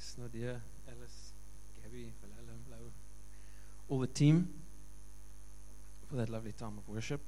Thanks, 0.00 0.16
Nadia, 0.16 0.58
Alice, 0.88 1.32
Gabby, 1.82 2.10
Valala, 2.24 2.56
Lau, 2.70 2.90
all 3.90 3.98
the 3.98 4.06
team 4.06 4.48
for 6.08 6.16
that 6.16 6.30
lovely 6.30 6.52
time 6.52 6.78
of 6.78 6.88
worship. 6.88 7.20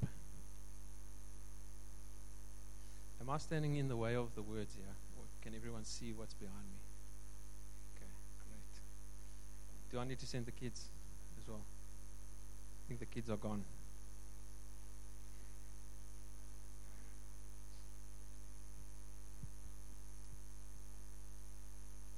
Am 3.20 3.28
I 3.28 3.36
standing 3.36 3.76
in 3.76 3.88
the 3.88 3.96
way 3.96 4.16
of 4.16 4.34
the 4.34 4.40
words 4.40 4.74
here? 4.74 4.94
Or 5.18 5.24
can 5.42 5.54
everyone 5.54 5.84
see 5.84 6.14
what's 6.16 6.32
behind 6.32 6.64
me? 6.64 6.78
Okay, 7.94 8.10
great. 8.48 9.92
Do 9.92 9.98
I 10.00 10.08
need 10.08 10.20
to 10.20 10.26
send 10.26 10.46
the 10.46 10.52
kids 10.52 10.86
as 11.42 11.46
well? 11.46 11.60
I 11.60 12.88
think 12.88 13.00
the 13.00 13.06
kids 13.06 13.28
are 13.28 13.36
gone. 13.36 13.62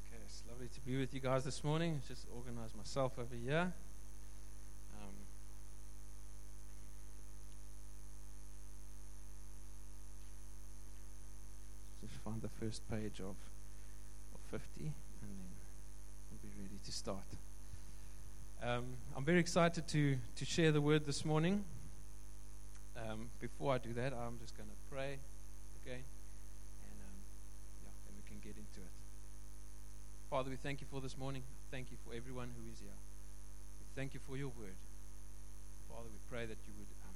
Okay, 0.07 0.23
it's 0.25 0.43
lovely 0.49 0.69
be 0.87 0.99
with 0.99 1.15
you 1.15 1.21
guys 1.21 1.45
this 1.45 1.65
morning. 1.65 2.03
Just 2.07 2.27
organize 2.37 2.75
myself 2.77 3.13
over 3.19 3.35
here. 3.43 3.73
Um, 5.01 5.15
just 12.03 12.15
find 12.23 12.43
the 12.43 12.49
first 12.49 12.87
page 12.91 13.19
of, 13.21 13.35
of 14.35 14.41
50 14.51 14.61
and 14.81 14.91
then 15.23 15.31
we'll 16.31 16.41
be 16.43 16.63
ready 16.63 16.79
to 16.85 16.93
start. 16.93 17.25
Um, 18.63 18.85
I'm 19.17 19.25
very 19.25 19.41
excited 19.41 19.89
to, 19.89 20.19
to 20.37 20.45
share 20.45 20.71
the 20.71 20.83
word 20.83 21.07
this 21.07 21.25
morning. 21.25 21.65
Um, 22.99 23.31
before 23.41 23.73
I 23.73 23.79
do 23.79 23.95
that, 23.95 24.13
I'm 24.13 24.39
just 24.39 24.55
going 24.55 24.69
to 24.69 24.95
pray 24.95 25.17
again 25.83 26.05
and 26.85 26.99
um, 27.01 27.17
yeah, 27.85 28.13
we 28.17 28.29
can 28.29 28.39
get 28.41 28.59
into 28.59 28.81
it. 28.81 28.94
Father, 30.35 30.51
we 30.51 30.59
thank 30.59 30.83
you 30.83 30.91
for 30.91 30.99
this 30.99 31.15
morning. 31.15 31.47
Thank 31.71 31.95
you 31.95 31.99
for 32.03 32.11
everyone 32.11 32.51
who 32.59 32.67
is 32.67 32.83
here. 32.83 32.99
We 33.79 33.87
thank 33.95 34.19
you 34.19 34.23
for 34.27 34.35
your 34.35 34.51
word. 34.51 34.75
Father, 35.87 36.11
we 36.11 36.19
pray 36.27 36.43
that 36.43 36.59
you 36.67 36.75
would 36.75 36.91
um, 37.07 37.15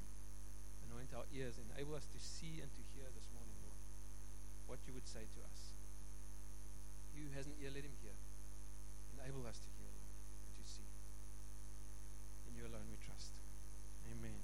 anoint 0.87 1.11
our 1.19 1.27
ears, 1.35 1.59
enable 1.59 1.99
us 1.99 2.07
to 2.15 2.19
see 2.23 2.63
and 2.63 2.71
to 2.71 2.83
hear 2.95 3.11
this 3.11 3.27
morning, 3.35 3.59
Lord, 3.67 3.75
what 4.71 4.79
you 4.87 4.95
would 4.95 5.11
say 5.11 5.27
to 5.27 5.39
us. 5.51 5.59
Who 7.19 7.27
has 7.35 7.51
an 7.51 7.59
ear, 7.59 7.75
let 7.75 7.83
him 7.83 7.99
hear. 7.99 8.15
Enable 9.19 9.51
us 9.51 9.59
to 9.67 9.71
hear, 9.83 9.91
Lord, 9.99 10.15
and 10.15 10.55
to 10.55 10.63
see. 10.63 10.87
In 12.47 12.55
you 12.55 12.71
alone 12.71 12.87
we 12.87 13.03
trust. 13.03 13.35
Amen. 14.15 14.39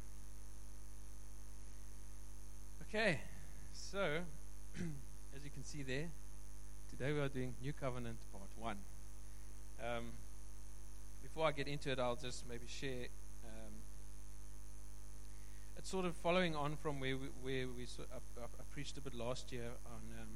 Okay, 2.91 3.23
so 3.71 4.27
as 5.39 5.47
you 5.47 5.55
can 5.55 5.63
see 5.63 5.87
there, 5.87 6.11
today 6.97 7.13
we 7.13 7.19
are 7.19 7.29
doing 7.29 7.53
New 7.61 7.73
Covenant 7.73 8.19
Part 8.31 8.51
1. 8.57 8.77
Um, 9.83 10.05
before 11.25 11.45
I 11.45 11.51
get 11.51 11.67
into 11.67 11.91
it, 11.91 11.99
I'll 11.99 12.15
just 12.15 12.49
maybe 12.49 12.67
share. 12.69 13.07
Um, 13.45 13.73
it's 15.77 15.91
sort 15.91 16.05
of 16.05 16.15
following 16.15 16.55
on 16.55 16.77
from 16.77 17.01
where 17.01 17.17
we, 17.17 17.27
where 17.43 17.67
we 17.67 17.87
so, 17.87 18.05
I, 18.13 18.45
I 18.45 18.63
preached 18.73 18.97
a 18.97 19.01
bit 19.01 19.13
last 19.13 19.51
year 19.51 19.71
on. 19.87 20.21
Um, 20.21 20.29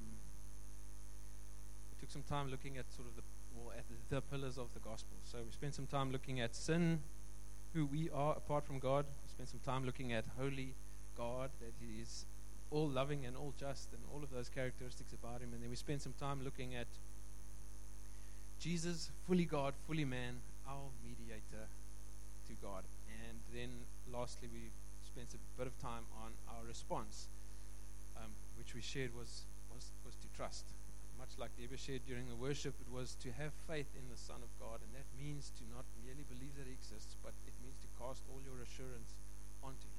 we 1.92 2.00
took 2.00 2.10
some 2.10 2.24
time 2.24 2.50
looking 2.50 2.76
at 2.76 2.92
sort 2.92 3.06
of 3.06 3.14
the 3.14 3.22
well, 3.56 3.72
at 3.78 3.84
the, 3.88 4.16
the 4.16 4.20
pillars 4.22 4.58
of 4.58 4.74
the 4.74 4.80
gospel. 4.80 5.16
So 5.22 5.38
we 5.44 5.52
spent 5.52 5.76
some 5.76 5.86
time 5.86 6.10
looking 6.10 6.40
at 6.40 6.56
sin, 6.56 6.98
who 7.72 7.86
we 7.86 8.10
are 8.10 8.32
apart 8.32 8.64
from 8.64 8.80
God. 8.80 9.04
We 9.06 9.30
spent 9.30 9.48
some 9.48 9.60
time 9.60 9.86
looking 9.86 10.12
at 10.12 10.24
holy 10.36 10.74
God, 11.16 11.50
that 11.60 11.72
He 11.80 12.02
is 12.02 12.24
all 12.70 12.88
loving 12.88 13.24
and 13.24 13.36
all 13.36 13.54
just, 13.58 13.88
and 13.92 14.02
all 14.14 14.22
of 14.22 14.30
those 14.30 14.48
characteristics 14.48 15.12
about 15.12 15.40
Him. 15.40 15.50
And 15.52 15.62
then 15.62 15.70
we 15.70 15.76
spent 15.76 16.02
some 16.02 16.14
time 16.20 16.44
looking 16.44 16.74
at 16.74 16.86
Jesus, 18.60 19.10
fully 19.26 19.44
God, 19.44 19.74
fully 19.86 20.04
man, 20.04 20.42
our 20.68 20.90
mediator 21.02 21.64
to 22.48 22.52
God. 22.60 22.84
And 23.08 23.38
then 23.54 23.70
lastly, 24.12 24.48
we 24.52 24.70
spent 25.06 25.32
a 25.32 25.40
bit 25.56 25.66
of 25.66 25.74
time 25.80 26.04
on 26.22 26.34
our 26.50 26.62
response, 26.66 27.28
um, 28.16 28.30
which 28.58 28.74
we 28.74 28.82
shared 28.82 29.14
was, 29.14 29.46
was, 29.74 29.88
was 30.04 30.14
to 30.20 30.28
trust. 30.36 30.64
Much 31.18 31.34
like 31.38 31.50
Deborah 31.58 31.78
shared 31.78 32.06
during 32.06 32.28
the 32.30 32.38
worship, 32.38 32.74
it 32.78 32.90
was 32.94 33.18
to 33.26 33.32
have 33.34 33.50
faith 33.66 33.90
in 33.98 34.06
the 34.06 34.20
Son 34.20 34.38
of 34.38 34.50
God. 34.62 34.78
And 34.78 34.90
that 34.94 35.08
means 35.18 35.50
to 35.58 35.62
not 35.74 35.82
merely 36.06 36.22
believe 36.30 36.54
that 36.58 36.66
He 36.66 36.74
exists, 36.74 37.18
but 37.26 37.34
it 37.46 37.54
means 37.58 37.74
to 37.82 37.88
cast 37.98 38.22
all 38.30 38.38
your 38.46 38.62
assurance 38.62 39.18
onto 39.62 39.86
Him. 39.86 39.97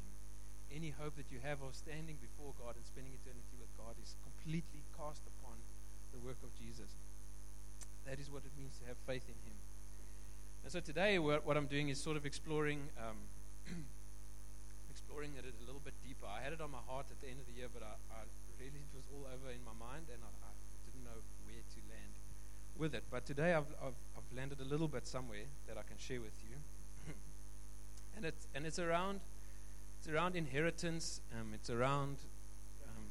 Any 0.70 0.94
hope 0.94 1.18
that 1.18 1.34
you 1.34 1.42
have 1.42 1.66
of 1.66 1.74
standing 1.74 2.22
before 2.22 2.54
God 2.62 2.78
and 2.78 2.86
spending 2.86 3.14
eternity 3.18 3.58
with 3.58 3.74
God 3.74 3.98
is 3.98 4.14
completely 4.22 4.86
cast 4.94 5.26
upon 5.26 5.58
the 6.14 6.22
work 6.22 6.38
of 6.46 6.54
Jesus. 6.62 6.94
That 8.06 8.22
is 8.22 8.30
what 8.30 8.46
it 8.46 8.54
means 8.54 8.78
to 8.82 8.86
have 8.86 8.98
faith 9.10 9.26
in 9.26 9.38
Him. 9.46 9.58
And 10.64 10.70
so 10.72 10.80
today, 10.80 11.18
what 11.18 11.58
I'm 11.58 11.66
doing 11.66 11.90
is 11.90 11.98
sort 11.98 12.18
of 12.18 12.26
exploring, 12.26 12.86
um, 13.02 13.18
exploring 14.94 15.34
it 15.38 15.46
a 15.46 15.54
little 15.66 15.82
bit 15.82 15.94
deeper. 16.06 16.28
I 16.30 16.44
had 16.44 16.54
it 16.54 16.62
on 16.62 16.70
my 16.70 16.84
heart 16.86 17.08
at 17.10 17.18
the 17.22 17.30
end 17.30 17.40
of 17.40 17.48
the 17.48 17.58
year, 17.58 17.70
but 17.74 17.82
I, 17.82 17.98
I 18.14 18.22
really 18.60 18.78
it 18.78 18.94
was 18.94 19.08
all 19.16 19.26
over 19.26 19.50
in 19.50 19.64
my 19.66 19.74
mind, 19.80 20.06
and 20.14 20.22
I, 20.22 20.32
I, 20.46 20.52
didn't 20.86 21.06
know 21.06 21.18
where 21.48 21.64
to 21.64 21.80
land 21.90 22.14
with 22.78 22.94
it. 22.94 23.04
But 23.10 23.26
today, 23.26 23.54
I've, 23.54 23.72
I've, 23.82 23.98
I've 24.14 24.30
landed 24.36 24.60
a 24.60 24.68
little 24.68 24.88
bit 24.88 25.08
somewhere 25.08 25.48
that 25.68 25.78
I 25.78 25.84
can 25.88 25.98
share 25.98 26.20
with 26.20 26.36
you, 26.46 26.56
and 28.18 28.26
it's 28.26 28.46
and 28.54 28.66
it's 28.66 28.80
around 28.80 29.22
it's 30.00 30.08
around 30.08 30.36
inheritance. 30.36 31.20
Um, 31.38 31.52
it's 31.54 31.70
around 31.70 32.18
um, 32.88 33.04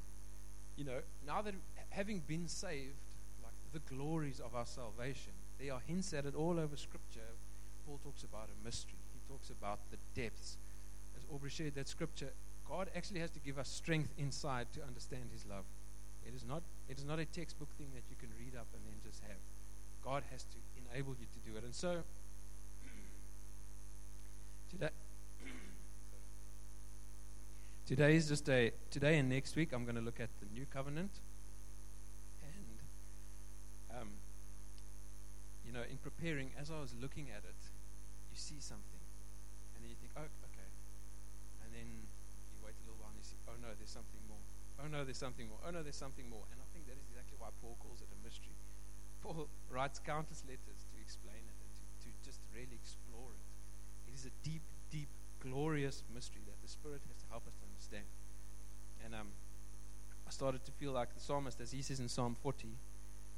you 0.77 0.85
know 0.85 1.01
now 1.27 1.43
that 1.43 1.55
having 1.91 2.21
been 2.27 2.49
saved, 2.49 2.97
like 3.43 3.53
the 3.73 3.95
glories 3.95 4.41
of 4.41 4.55
our 4.55 4.67
salvation. 4.67 5.33
There 5.61 5.75
are 5.75 5.81
hints 5.87 6.13
at 6.15 6.25
it 6.25 6.35
all 6.35 6.59
over 6.59 6.77
Scripture. 6.77 7.29
Paul 7.85 7.99
talks 8.05 8.23
about 8.23 8.49
a 8.49 8.65
mystery. 8.65 8.99
He 9.13 9.33
talks 9.33 9.51
about 9.51 9.81
the 9.91 9.97
depths. 10.15 10.57
As 11.17 11.25
Aubrey 11.35 11.51
shared 11.51 11.75
that 11.75 11.89
Scripture, 11.89 12.31
God 12.69 12.89
actually 12.95 13.21
has 13.21 13.31
to 13.31 13.41
give 13.41 13.59
us 13.59 13.69
strength 13.69 14.11
inside 14.19 14.69
to 14.75 14.83
understand 14.85 15.25
His 15.33 15.45
love. 15.47 15.65
It 16.27 16.35
is 16.35 16.45
not. 16.45 16.63
It 16.89 16.99
is 16.99 17.05
not 17.05 17.19
a 17.19 17.25
textbook 17.25 17.69
thing 17.77 17.89
that 17.95 18.05
you 18.09 18.17
can 18.19 18.31
read 18.39 18.55
up 18.57 18.67
and 18.73 18.83
then 18.87 18.95
just 19.05 19.21
have. 19.23 19.41
God 20.05 20.23
has 20.31 20.45
to 20.45 20.57
enable 20.93 21.15
you 21.19 21.27
to 21.27 21.51
do 21.51 21.57
it. 21.59 21.65
And 21.65 21.75
so 21.75 22.03
today. 24.71 24.91
Today 27.89 28.21
is 28.21 28.29
just 28.29 28.45
a 28.53 28.69
today 28.93 29.17
and 29.17 29.33
next 29.33 29.57
week. 29.57 29.73
I'm 29.73 29.89
going 29.89 29.97
to 29.97 30.05
look 30.05 30.21
at 30.21 30.29
the 30.45 30.49
new 30.53 30.69
covenant, 30.69 31.09
and 32.45 32.77
um, 33.97 34.13
you 35.65 35.73
know, 35.73 35.81
in 35.89 35.97
preparing, 36.05 36.53
as 36.61 36.69
I 36.69 36.77
was 36.85 36.93
looking 37.01 37.33
at 37.33 37.49
it, 37.49 37.57
you 38.29 38.37
see 38.37 38.61
something, 38.61 39.01
and 39.73 39.81
then 39.81 39.89
you 39.89 39.97
think, 39.97 40.13
oh, 40.21 40.29
okay, 40.53 40.69
and 41.65 41.73
then 41.73 41.89
you 42.53 42.61
wait 42.61 42.77
a 42.77 42.83
little 42.85 43.01
while 43.01 43.09
and 43.09 43.25
you 43.25 43.25
see, 43.25 43.41
oh 43.49 43.57
no, 43.57 43.73
there's 43.81 43.97
something 43.97 44.21
more. 44.29 44.45
Oh 44.85 44.89
no, 44.93 45.01
there's 45.09 45.17
something 45.17 45.49
more. 45.49 45.61
Oh 45.65 45.73
no, 45.73 45.81
there's 45.81 45.97
something 45.97 46.29
more. 46.29 46.45
And 46.53 46.61
I 46.61 46.69
think 46.77 46.85
that 46.93 46.97
is 47.01 47.09
exactly 47.09 47.41
why 47.41 47.57
Paul 47.65 47.81
calls 47.81 48.05
it 48.05 48.13
a 48.13 48.21
mystery. 48.21 48.53
Paul 49.25 49.49
writes 49.73 49.97
countless 49.97 50.45
letters 50.45 50.85
to 50.93 51.01
explain 51.01 51.41
it 51.41 51.57
and 51.57 51.73
to, 51.73 51.85
to 52.05 52.09
just 52.21 52.45
really 52.53 52.77
explore 52.77 53.33
it. 53.33 54.13
It 54.13 54.21
is 54.21 54.29
a 54.29 54.35
deep, 54.45 54.61
deep, 54.93 55.09
glorious 55.41 56.05
mystery 56.13 56.45
that 56.45 56.61
the 56.61 56.69
Spirit 56.69 57.01
has 57.09 57.17
to 57.25 57.29
help 57.33 57.49
us 57.49 57.57
to 57.65 57.68
understand. 57.89 58.05
And 59.05 59.15
um, 59.15 59.29
I 60.27 60.31
started 60.31 60.65
to 60.65 60.73
feel 60.73 60.93
like 60.93 61.15
the 61.15 61.21
psalmist, 61.21 61.61
as 61.61 61.73
he 61.73 61.83
says 61.83 62.01
in 62.01 62.09
Psalm 62.09 62.37
40, 62.43 62.69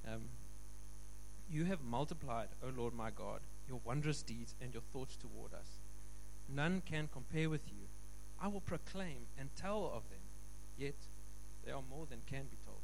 um, 0.09 0.23
You 1.51 1.65
have 1.65 1.83
multiplied, 1.83 2.49
O 2.63 2.69
Lord 2.77 2.95
my 2.95 3.11
God, 3.11 3.41
your 3.69 3.81
wondrous 3.85 4.23
deeds 4.23 4.55
and 4.61 4.73
your 4.73 4.83
thoughts 4.93 5.17
toward 5.17 5.55
us. 5.55 5.79
None 6.49 6.83
can 6.85 7.09
compare 7.13 7.49
with 7.49 7.67
you. 7.69 7.87
I 8.43 8.49
will 8.49 8.61
proclaim 8.61 9.27
and 9.39 9.51
tell 9.55 9.93
of 9.95 10.09
them, 10.11 10.25
yet 10.79 10.95
they 11.65 11.73
are 11.73 11.83
more 11.91 12.07
than 12.09 12.21
can 12.27 12.47
be 12.51 12.57
told. 12.65 12.81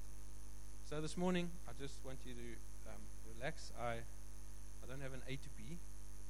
So 0.88 1.00
this 1.00 1.16
morning, 1.16 1.48
I 1.66 1.72
just 1.81 1.94
want 2.04 2.19
you 2.25 2.34
to 2.34 2.91
um, 2.91 3.03
relax. 3.34 3.72
I, 3.80 3.95
I 3.95 4.84
don't 4.89 5.01
have 5.01 5.15
an 5.15 5.22
A 5.27 5.33
to 5.33 5.48
B 5.57 5.78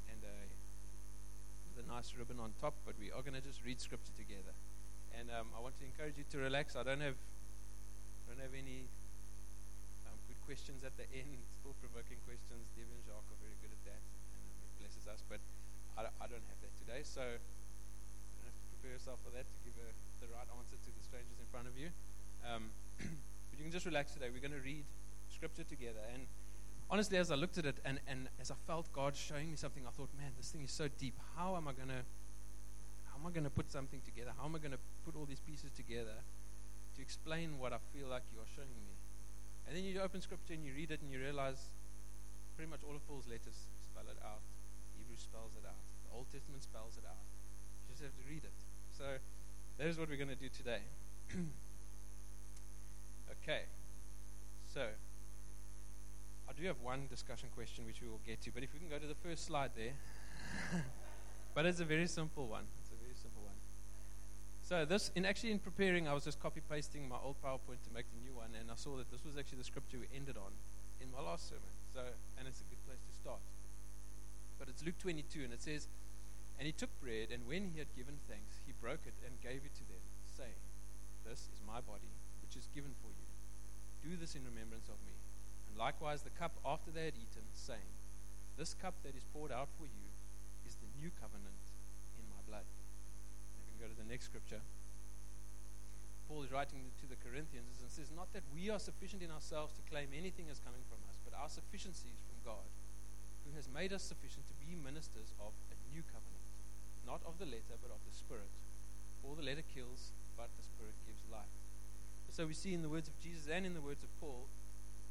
and 0.08 0.20
a, 0.22 0.36
with 1.76 1.84
a 1.84 1.92
nice 1.92 2.14
ribbon 2.18 2.38
on 2.40 2.52
top, 2.60 2.74
but 2.86 2.94
we 2.98 3.10
are 3.10 3.20
going 3.20 3.34
to 3.34 3.46
just 3.46 3.60
read 3.66 3.80
scripture 3.80 4.14
together. 4.16 4.54
And 5.16 5.32
um, 5.32 5.48
I 5.56 5.64
want 5.64 5.72
to 5.80 5.84
encourage 5.88 6.20
you 6.20 6.28
to 6.28 6.38
relax. 6.44 6.76
I 6.76 6.84
don't 6.84 7.00
have, 7.00 7.16
don't 8.28 8.36
have 8.36 8.52
any 8.52 8.84
um, 10.04 10.16
good 10.28 10.36
questions 10.44 10.84
at 10.84 10.92
the 11.00 11.08
end, 11.20 11.40
still 11.56 11.72
provoking 11.80 12.20
questions. 12.28 12.68
Debbie 12.76 12.92
and 12.92 13.04
Jacques 13.08 13.24
are 13.32 13.40
very 13.40 13.56
good 13.64 13.72
at 13.72 13.82
that, 13.88 14.02
and 14.36 14.44
um, 14.44 14.60
it 14.60 14.72
blesses 14.84 15.08
us. 15.08 15.24
But 15.24 15.40
I, 15.96 16.12
I 16.20 16.26
don't 16.28 16.44
have 16.44 16.60
that 16.60 16.74
today, 16.84 17.00
so 17.00 17.24
you 17.24 18.36
don't 18.44 18.52
have 18.52 18.60
to 18.60 18.68
prepare 18.76 18.92
yourself 18.92 19.16
for 19.24 19.32
that 19.32 19.48
to 19.48 19.58
give 19.64 19.72
a, 19.80 19.88
the 20.20 20.28
right 20.36 20.44
answer 20.52 20.76
to 20.76 20.90
the 20.92 21.00
strangers 21.00 21.40
in 21.40 21.48
front 21.48 21.64
of 21.64 21.74
you. 21.80 21.88
Um, 22.44 22.68
but 23.48 23.56
you 23.56 23.64
can 23.64 23.72
just 23.72 23.88
relax 23.88 24.12
today. 24.12 24.28
We're 24.28 24.44
going 24.44 24.52
to 24.52 24.60
read 24.60 24.84
scripture 25.32 25.64
together. 25.64 26.04
And 26.12 26.28
honestly, 26.92 27.16
as 27.16 27.32
I 27.32 27.40
looked 27.40 27.56
at 27.56 27.64
it 27.64 27.80
and, 27.88 28.04
and 28.04 28.28
as 28.36 28.52
I 28.52 28.58
felt 28.68 28.92
God 28.92 29.16
showing 29.16 29.48
me 29.48 29.56
something, 29.56 29.88
I 29.88 29.96
thought, 29.96 30.12
man, 30.12 30.36
this 30.36 30.52
thing 30.52 30.60
is 30.60 30.76
so 30.76 30.92
deep. 31.00 31.16
How 31.40 31.56
am 31.56 31.64
I 31.68 31.72
going 31.72 31.88
to 31.88 32.04
how 33.16 33.24
am 33.24 33.26
I 33.26 33.30
going 33.32 33.48
to 33.48 33.50
put 33.50 33.72
something 33.72 34.00
together? 34.04 34.32
How 34.36 34.44
am 34.44 34.54
I 34.54 34.58
going 34.58 34.76
to 34.76 34.82
put 35.06 35.14
all 35.14 35.24
these 35.24 35.38
pieces 35.46 35.70
together 35.70 36.18
to 36.98 36.98
explain 37.00 37.62
what 37.62 37.70
I 37.70 37.78
feel 37.94 38.10
like 38.10 38.26
you 38.34 38.42
are 38.42 38.50
showing 38.58 38.74
me? 38.82 38.98
And 39.66 39.78
then 39.78 39.86
you 39.86 40.02
open 40.02 40.18
scripture 40.20 40.58
and 40.58 40.66
you 40.66 40.74
read 40.74 40.90
it 40.90 40.98
and 40.98 41.14
you 41.14 41.22
realize 41.22 41.70
pretty 42.58 42.66
much 42.66 42.82
all 42.82 42.98
of 42.98 43.06
Paul's 43.06 43.30
letters 43.30 43.70
spell 43.86 44.10
it 44.10 44.18
out. 44.26 44.42
Hebrews 44.98 45.22
spells 45.22 45.54
it 45.54 45.62
out. 45.62 45.78
The 46.10 46.18
Old 46.18 46.26
Testament 46.34 46.66
spells 46.66 46.98
it 46.98 47.06
out. 47.06 47.22
You 47.86 47.94
just 47.94 48.02
have 48.02 48.18
to 48.18 48.26
read 48.26 48.42
it. 48.42 48.56
So 48.98 49.22
that 49.78 49.86
is 49.86 49.94
what 49.94 50.10
we're 50.10 50.18
going 50.18 50.34
to 50.34 50.42
do 50.42 50.50
today. 50.50 50.82
okay. 53.38 53.70
So 54.74 54.90
I 56.48 56.52
do 56.58 56.66
have 56.66 56.80
one 56.82 57.06
discussion 57.10 57.48
question 57.54 57.86
which 57.86 58.02
we 58.02 58.08
will 58.08 58.22
get 58.26 58.42
to, 58.42 58.50
but 58.50 58.62
if 58.62 58.74
we 58.74 58.78
can 58.78 58.88
go 58.88 58.98
to 58.98 59.06
the 59.06 59.18
first 59.22 59.46
slide 59.46 59.70
there. 59.76 59.94
but 61.54 61.66
it's 61.66 61.80
a 61.80 61.84
very 61.84 62.06
simple 62.06 62.46
one. 62.46 62.64
It's 62.82 62.90
a 62.90 62.98
very 63.02 63.14
simple 63.14 63.42
one. 63.42 63.58
So 64.66 64.82
this, 64.84 65.14
in 65.14 65.22
actually 65.22 65.54
in 65.54 65.62
preparing, 65.62 66.10
I 66.10 66.12
was 66.12 66.26
just 66.26 66.42
copy 66.42 66.58
pasting 66.58 67.06
my 67.06 67.14
old 67.22 67.38
PowerPoint 67.38 67.86
to 67.86 67.94
make 67.94 68.10
the 68.10 68.18
new 68.18 68.34
one, 68.34 68.50
and 68.58 68.66
I 68.66 68.74
saw 68.74 68.98
that 68.98 69.06
this 69.14 69.22
was 69.22 69.38
actually 69.38 69.62
the 69.62 69.70
scripture 69.70 70.02
we 70.02 70.10
ended 70.10 70.34
on 70.34 70.50
in 70.98 71.06
my 71.14 71.22
last 71.22 71.46
sermon. 71.46 71.70
So, 71.94 72.02
and 72.34 72.50
it's 72.50 72.58
a 72.58 72.66
good 72.66 72.82
place 72.82 72.98
to 72.98 73.14
start. 73.14 73.38
But 74.58 74.66
it's 74.66 74.82
Luke 74.82 74.98
22, 74.98 75.46
and 75.46 75.54
it 75.54 75.62
says, 75.62 75.86
And 76.58 76.66
he 76.66 76.74
took 76.74 76.90
bread, 76.98 77.30
and 77.30 77.46
when 77.46 77.70
he 77.70 77.78
had 77.78 77.94
given 77.94 78.18
thanks, 78.26 78.58
he 78.66 78.74
broke 78.82 79.06
it 79.06 79.14
and 79.22 79.38
gave 79.38 79.62
it 79.62 79.70
to 79.78 79.86
them, 79.86 80.02
saying, 80.34 80.58
This 81.22 81.46
is 81.46 81.62
my 81.62 81.78
body, 81.78 82.10
which 82.42 82.58
is 82.58 82.66
given 82.74 82.90
for 82.98 83.14
you. 83.14 83.26
Do 84.02 84.18
this 84.18 84.34
in 84.34 84.42
remembrance 84.42 84.90
of 84.90 84.98
me. 85.06 85.14
And 85.70 85.78
likewise, 85.78 86.26
the 86.26 86.34
cup 86.34 86.58
after 86.66 86.90
they 86.90 87.06
had 87.06 87.14
eaten, 87.14 87.46
saying, 87.54 87.90
This 88.58 88.74
cup 88.74 88.98
that 89.06 89.14
is 89.14 89.22
poured 89.30 89.54
out 89.54 89.70
for 89.78 89.86
you 89.86 90.06
is 90.66 90.74
the 90.82 90.90
new 90.98 91.14
covenant 91.22 91.62
in 92.18 92.26
my 92.34 92.42
blood. 92.50 92.66
And 92.66 93.62
we 93.65 93.65
can 93.76 93.84
go 93.84 93.92
to 93.92 94.00
the 94.00 94.08
next 94.08 94.32
scripture. 94.32 94.64
Paul 96.28 96.42
is 96.42 96.50
writing 96.50 96.90
to 96.98 97.06
the 97.06 97.20
Corinthians 97.20 97.78
and 97.84 97.92
says, 97.92 98.08
Not 98.08 98.32
that 98.32 98.42
we 98.50 98.72
are 98.72 98.80
sufficient 98.80 99.20
in 99.20 99.30
ourselves 99.30 99.76
to 99.76 99.82
claim 99.92 100.08
anything 100.16 100.48
as 100.48 100.58
coming 100.64 100.82
from 100.88 100.98
us, 101.06 101.20
but 101.22 101.36
our 101.36 101.52
sufficiency 101.52 102.08
is 102.10 102.24
from 102.24 102.40
God, 102.42 102.66
who 103.44 103.54
has 103.54 103.68
made 103.68 103.92
us 103.92 104.02
sufficient 104.02 104.48
to 104.48 104.56
be 104.64 104.74
ministers 104.74 105.36
of 105.38 105.52
a 105.70 105.76
new 105.92 106.02
covenant, 106.08 106.48
not 107.04 107.20
of 107.28 107.38
the 107.38 107.46
letter, 107.46 107.76
but 107.78 107.92
of 107.92 108.00
the 108.08 108.16
Spirit. 108.16 108.50
For 109.20 109.36
the 109.36 109.44
letter 109.44 109.62
kills, 109.70 110.16
but 110.34 110.50
the 110.56 110.64
Spirit 110.64 110.96
gives 111.06 111.22
life. 111.30 111.52
So 112.32 112.48
we 112.48 112.56
see 112.56 112.74
in 112.74 112.82
the 112.82 112.90
words 112.90 113.06
of 113.06 113.14
Jesus 113.20 113.46
and 113.46 113.62
in 113.62 113.76
the 113.76 113.84
words 113.84 114.02
of 114.02 114.10
Paul 114.18 114.48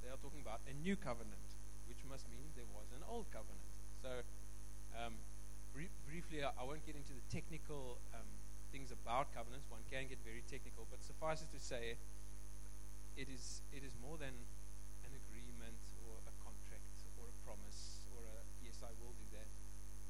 they 0.03 0.11
are 0.11 0.19
talking 0.19 0.43
about 0.43 0.61
a 0.69 0.73
new 0.85 0.93
covenant, 0.99 1.49
which 1.87 1.97
must 2.05 2.27
mean 2.29 2.45
there 2.53 2.69
was 2.75 2.85
an 2.93 3.01
old 3.09 3.25
covenant. 3.31 3.65
So, 4.03 4.21
um, 4.93 5.17
br- 5.73 5.89
briefly, 6.05 6.45
I, 6.45 6.53
I, 6.53 6.61
won't 6.61 6.85
get 6.85 6.93
into 6.93 7.17
the 7.17 7.25
technical 7.33 7.97
um, 8.13 8.29
things 8.75 8.91
about 8.91 9.31
covenants. 9.31 9.63
One 9.71 9.79
can 9.87 10.11
get 10.11 10.19
very 10.27 10.43
technical, 10.51 10.83
but 10.91 10.99
suffice 10.99 11.39
it 11.39 11.47
to 11.55 11.61
say, 11.63 11.95
it 13.15 13.31
is 13.31 13.63
it 13.71 13.87
is 13.87 13.95
more 14.03 14.19
than 14.19 14.35
an 15.07 15.15
agreement 15.15 15.79
or 16.03 16.19
a 16.27 16.33
contract 16.43 16.83
or 17.15 17.31
a 17.31 17.35
promise 17.47 18.03
or 18.11 18.19
a 18.27 18.43
yes, 18.67 18.83
I 18.83 18.91
will 18.99 19.15
do 19.15 19.23
that. 19.39 19.47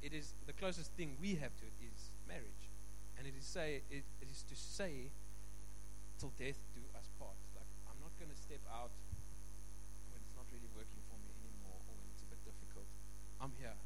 It 0.02 0.18
is 0.18 0.34
the 0.50 0.58
closest 0.58 0.90
thing 0.98 1.14
we 1.22 1.38
have 1.38 1.54
to 1.62 1.66
it 1.70 1.78
is 1.78 2.10
marriage, 2.26 2.66
and 3.22 3.30
it 3.30 3.38
is 3.38 3.46
say 3.46 3.86
it, 3.94 4.02
it 4.18 4.34
is 4.34 4.42
to 4.50 4.58
say 4.58 5.14
till 6.18 6.34
death 6.34 6.58
do 6.74 6.82
us 6.98 7.06
part. 7.22 7.38
Like 7.54 7.70
I'm 7.86 8.02
not 8.02 8.18
going 8.18 8.34
to 8.34 8.40
step 8.50 8.66
out 8.74 8.90
when 10.10 10.18
it's 10.26 10.34
not 10.34 10.50
really 10.50 10.74
working 10.74 11.06
for 11.06 11.22
me 11.22 11.30
anymore 11.38 11.86
or 11.86 11.94
when 11.94 12.10
it's 12.18 12.26
a 12.26 12.30
bit 12.34 12.42
difficult. 12.42 12.90
I'm 13.38 13.54
here. 13.62 13.78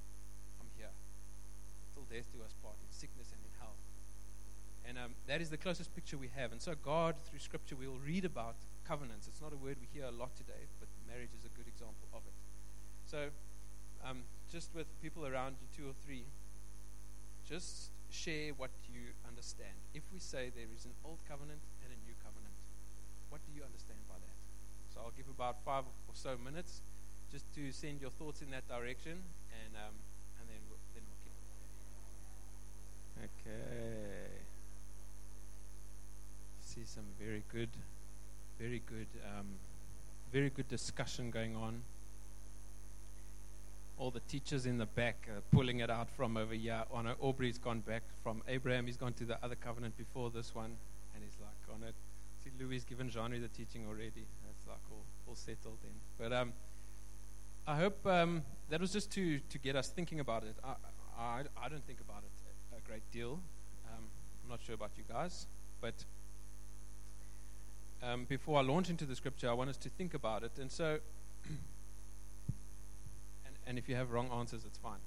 I'm 0.64 0.72
here. 0.80 0.96
Till 1.92 2.08
death 2.08 2.32
do 2.32 2.40
us 2.48 2.56
part, 2.64 2.80
in 2.80 2.88
sickness 2.96 3.28
and. 3.36 3.39
And 4.90 4.98
um, 4.98 5.14
that 5.30 5.38
is 5.38 5.54
the 5.54 5.62
closest 5.62 5.94
picture 5.94 6.18
we 6.18 6.34
have. 6.34 6.52
And 6.52 6.58
so, 6.58 6.74
God, 6.74 7.14
through 7.30 7.38
Scripture, 7.38 7.78
we 7.78 7.86
will 7.86 8.02
read 8.02 8.26
about 8.26 8.58
covenants. 8.90 9.30
It's 9.30 9.38
not 9.38 9.54
a 9.54 9.60
word 9.62 9.78
we 9.78 9.86
hear 9.94 10.10
a 10.10 10.16
lot 10.18 10.34
today, 10.34 10.66
but 10.82 10.90
marriage 11.06 11.30
is 11.38 11.46
a 11.46 11.54
good 11.54 11.70
example 11.70 12.10
of 12.10 12.26
it. 12.26 12.34
So, 13.06 13.30
um, 14.02 14.26
just 14.50 14.74
with 14.74 14.90
people 15.06 15.30
around 15.30 15.62
you, 15.62 15.70
two 15.78 15.86
or 15.86 15.94
three, 16.02 16.26
just 17.46 17.94
share 18.10 18.58
what 18.58 18.74
you 18.90 19.14
understand. 19.30 19.78
If 19.94 20.02
we 20.10 20.18
say 20.18 20.50
there 20.50 20.66
is 20.74 20.86
an 20.90 20.98
old 21.06 21.22
covenant 21.30 21.62
and 21.86 21.94
a 21.94 22.00
new 22.10 22.18
covenant, 22.26 22.58
what 23.30 23.46
do 23.46 23.54
you 23.54 23.62
understand 23.62 24.02
by 24.10 24.18
that? 24.18 24.38
So 24.90 25.06
I'll 25.06 25.14
give 25.14 25.30
about 25.30 25.62
five 25.62 25.86
or 25.86 26.18
so 26.18 26.34
minutes 26.42 26.82
just 27.30 27.46
to 27.54 27.70
send 27.70 28.02
your 28.02 28.10
thoughts 28.10 28.42
in 28.42 28.50
that 28.58 28.66
direction, 28.66 29.22
and 29.54 29.72
um, 29.78 29.94
and 30.42 30.50
then 30.50 30.58
we'll, 30.66 30.82
then 30.98 31.06
we'll 31.06 31.22
keep. 31.22 31.38
Okay. 33.46 34.39
See 36.70 36.86
some 36.86 37.06
very 37.20 37.42
good, 37.52 37.70
very 38.60 38.84
good, 38.86 39.08
um, 39.26 39.48
very 40.32 40.52
good 40.52 40.68
discussion 40.68 41.32
going 41.32 41.56
on. 41.56 41.82
All 43.98 44.12
the 44.12 44.20
teachers 44.20 44.68
in 44.68 44.78
the 44.78 44.86
back 44.86 45.28
are 45.30 45.42
pulling 45.52 45.80
it 45.80 45.90
out 45.90 46.10
from 46.12 46.38
over 46.38 46.54
here. 46.54 46.84
Oh 46.94 47.04
Aubrey's 47.22 47.58
gone 47.58 47.80
back 47.80 48.04
from 48.22 48.44
Abraham. 48.48 48.86
He's 48.86 48.98
gone 48.98 49.14
to 49.14 49.26
the 49.26 49.44
other 49.44 49.56
covenant 49.56 49.98
before 49.98 50.30
this 50.30 50.54
one, 50.54 50.78
and 51.16 51.24
he's 51.24 51.38
like 51.42 51.76
on 51.76 51.88
it. 51.88 51.96
See, 52.44 52.52
Louis 52.64 52.84
given 52.84 53.10
Jean 53.10 53.32
the 53.32 53.48
teaching 53.48 53.88
already. 53.88 54.26
That's 54.46 54.68
like 54.68 54.78
all, 54.92 55.04
all 55.28 55.36
settled 55.36 55.78
then. 55.82 55.94
But 56.20 56.32
um, 56.32 56.54
I 57.68 57.78
hope 57.78 58.06
um, 58.06 58.44
that 58.70 58.80
was 58.80 58.94
just 58.94 59.12
to, 59.14 59.40
to 59.40 59.58
get 59.58 59.76
us 59.76 59.90
thinking 59.90 60.20
about 60.20 60.44
it. 60.44 60.56
I, 60.64 60.76
I, 61.20 61.42
I 61.66 61.68
don't 61.68 61.84
think 61.88 62.00
about 62.00 62.22
it 62.24 62.30
a 62.78 62.88
great 62.88 63.12
deal. 63.12 63.40
Um, 63.92 64.04
I'm 64.44 64.50
not 64.50 64.60
sure 64.64 64.76
about 64.76 64.92
you 64.96 65.04
guys, 65.12 65.48
but 65.82 65.96
um, 68.04 68.26
before 68.26 68.60
I 68.60 68.62
launch 68.62 68.90
into 68.90 69.06
the 69.06 69.16
scripture, 69.16 69.50
I 69.50 69.54
want 69.54 69.70
us 69.70 69.78
to 69.78 69.90
think 69.90 70.14
about 70.14 70.44
it. 70.44 70.52
And 70.60 70.72
so, 70.72 71.00
and, 73.46 73.56
and 73.68 73.78
if 73.78 73.90
you 73.90 73.96
have 73.96 74.12
wrong 74.12 74.30
answers, 74.32 74.64
it's 74.66 74.78
fine. 74.78 75.02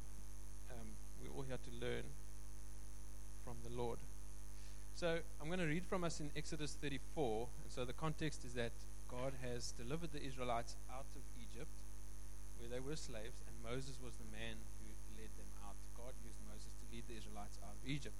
Um, 0.70 0.86
we're 1.22 1.34
all 1.36 1.42
here 1.42 1.58
to 1.58 1.86
learn 1.86 2.04
from 3.44 3.56
the 3.64 3.74
Lord. 3.76 3.98
So 4.94 5.18
I'm 5.40 5.46
going 5.46 5.58
to 5.58 5.66
read 5.66 5.84
from 5.86 6.04
us 6.04 6.20
in 6.20 6.30
Exodus 6.36 6.76
34. 6.80 7.48
And 7.64 7.72
so 7.72 7.84
the 7.84 7.92
context 7.92 8.44
is 8.44 8.54
that 8.54 8.72
God 9.08 9.32
has 9.42 9.72
delivered 9.72 10.12
the 10.12 10.22
Israelites 10.22 10.76
out 10.92 11.08
of 11.16 11.22
Egypt 11.40 11.72
where 12.62 12.70
they 12.70 12.78
were 12.78 12.94
slaves, 12.94 13.42
and 13.50 13.54
Moses 13.58 13.98
was 13.98 14.14
the 14.22 14.30
man 14.30 14.54
who 14.78 14.86
led 15.18 15.34
them 15.34 15.50
out. 15.66 15.74
God 15.98 16.14
used 16.22 16.38
Moses 16.46 16.70
to 16.78 16.84
lead 16.94 17.02
the 17.10 17.18
Israelites 17.18 17.58
out 17.66 17.74
of 17.74 17.82
Egypt. 17.82 18.14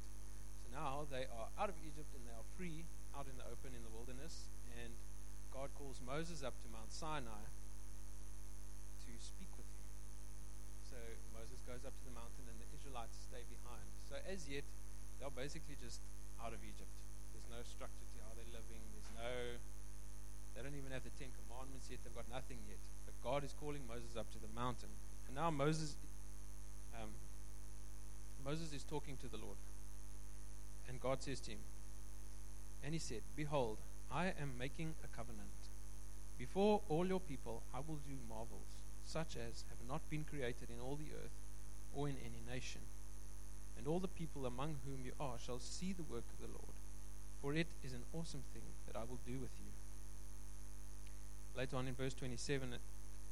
So 0.66 0.74
now 0.74 1.06
they 1.06 1.30
are 1.30 1.46
out 1.54 1.70
of 1.70 1.78
Egypt 1.86 2.10
and 2.18 2.26
they 2.26 2.34
are 2.34 2.42
free 2.58 2.82
out 3.14 3.30
in 3.30 3.38
the 3.38 3.46
open 3.46 3.70
in 3.70 3.86
the 3.86 3.94
wilderness, 3.94 4.50
and 4.80 4.92
God 5.52 5.68
calls 5.76 6.00
Moses 6.00 6.40
up 6.40 6.56
to 6.64 6.66
Mount 6.72 6.90
Sinai 6.90 7.44
to 9.04 9.12
speak 9.20 9.52
with 9.54 9.68
him. 9.68 9.86
So 10.88 10.98
Moses 11.36 11.60
goes 11.68 11.84
up 11.84 11.92
to 11.92 12.04
the 12.08 12.16
mountain, 12.16 12.48
and 12.48 12.56
the 12.56 12.68
Israelites 12.72 13.16
stay 13.28 13.44
behind. 13.46 13.86
So 14.08 14.16
as 14.24 14.48
yet, 14.48 14.64
they're 15.20 15.32
basically 15.32 15.76
just 15.78 16.00
out 16.40 16.56
of 16.56 16.60
Egypt. 16.64 16.90
There's 17.30 17.46
no 17.52 17.60
structure 17.62 18.06
to 18.16 18.18
how 18.26 18.32
they're 18.34 18.52
living. 18.52 18.82
There's 18.96 19.12
no. 19.14 19.60
They 20.56 20.60
don't 20.60 20.76
even 20.76 20.92
have 20.92 21.04
the 21.06 21.14
Ten 21.16 21.32
Commandments 21.46 21.88
yet. 21.88 22.02
They've 22.04 22.16
got 22.16 22.28
nothing 22.28 22.58
yet. 22.68 22.80
But 23.06 23.14
God 23.22 23.40
is 23.44 23.54
calling 23.56 23.86
Moses 23.88 24.18
up 24.18 24.28
to 24.34 24.40
the 24.42 24.50
mountain. 24.52 24.90
And 25.30 25.36
now 25.36 25.48
Moses, 25.48 25.96
um, 26.98 27.08
Moses 28.44 28.72
is 28.72 28.84
talking 28.84 29.16
to 29.22 29.28
the 29.28 29.38
Lord. 29.38 29.56
And 30.88 31.00
God 31.00 31.22
says 31.22 31.40
to 31.48 31.52
him, 31.52 31.62
And 32.84 32.92
he 32.92 33.00
said, 33.00 33.22
Behold, 33.36 33.78
I 34.14 34.26
am 34.40 34.58
making 34.58 34.94
a 35.02 35.16
covenant. 35.16 35.48
Before 36.38 36.82
all 36.88 37.06
your 37.06 37.20
people, 37.20 37.62
I 37.74 37.78
will 37.78 37.96
do 38.06 38.14
marvels, 38.28 38.76
such 39.06 39.36
as 39.36 39.64
have 39.70 39.88
not 39.88 40.08
been 40.10 40.24
created 40.24 40.68
in 40.68 40.80
all 40.84 40.96
the 40.96 41.14
earth 41.16 41.32
or 41.94 42.08
in 42.08 42.16
any 42.20 42.42
nation. 42.52 42.82
And 43.78 43.86
all 43.86 44.00
the 44.00 44.08
people 44.08 44.44
among 44.44 44.76
whom 44.84 45.04
you 45.04 45.12
are 45.18 45.38
shall 45.38 45.58
see 45.58 45.94
the 45.94 46.02
work 46.02 46.24
of 46.28 46.40
the 46.40 46.52
Lord, 46.52 46.76
for 47.40 47.54
it 47.54 47.68
is 47.82 47.94
an 47.94 48.04
awesome 48.12 48.42
thing 48.52 48.68
that 48.86 48.96
I 48.96 49.00
will 49.00 49.20
do 49.26 49.40
with 49.40 49.50
you. 49.58 49.72
Later 51.56 51.76
on 51.76 51.88
in 51.88 51.94
verse 51.94 52.14
27, 52.14 52.74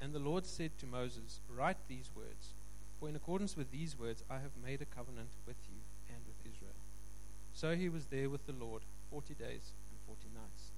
and 0.00 0.12
the 0.14 0.18
Lord 0.18 0.46
said 0.46 0.70
to 0.78 0.86
Moses, 0.86 1.40
Write 1.54 1.76
these 1.88 2.08
words, 2.16 2.54
for 2.98 3.08
in 3.08 3.16
accordance 3.16 3.54
with 3.54 3.70
these 3.70 3.98
words 3.98 4.24
I 4.30 4.34
have 4.34 4.56
made 4.64 4.80
a 4.80 4.96
covenant 4.96 5.30
with 5.46 5.56
you 5.68 5.80
and 6.08 6.18
with 6.26 6.52
Israel. 6.52 6.72
So 7.54 7.76
he 7.76 7.90
was 7.90 8.06
there 8.06 8.30
with 8.30 8.46
the 8.46 8.54
Lord 8.58 8.82
forty 9.10 9.34
days 9.34 9.72
forty 10.10 10.26
nights. 10.34 10.74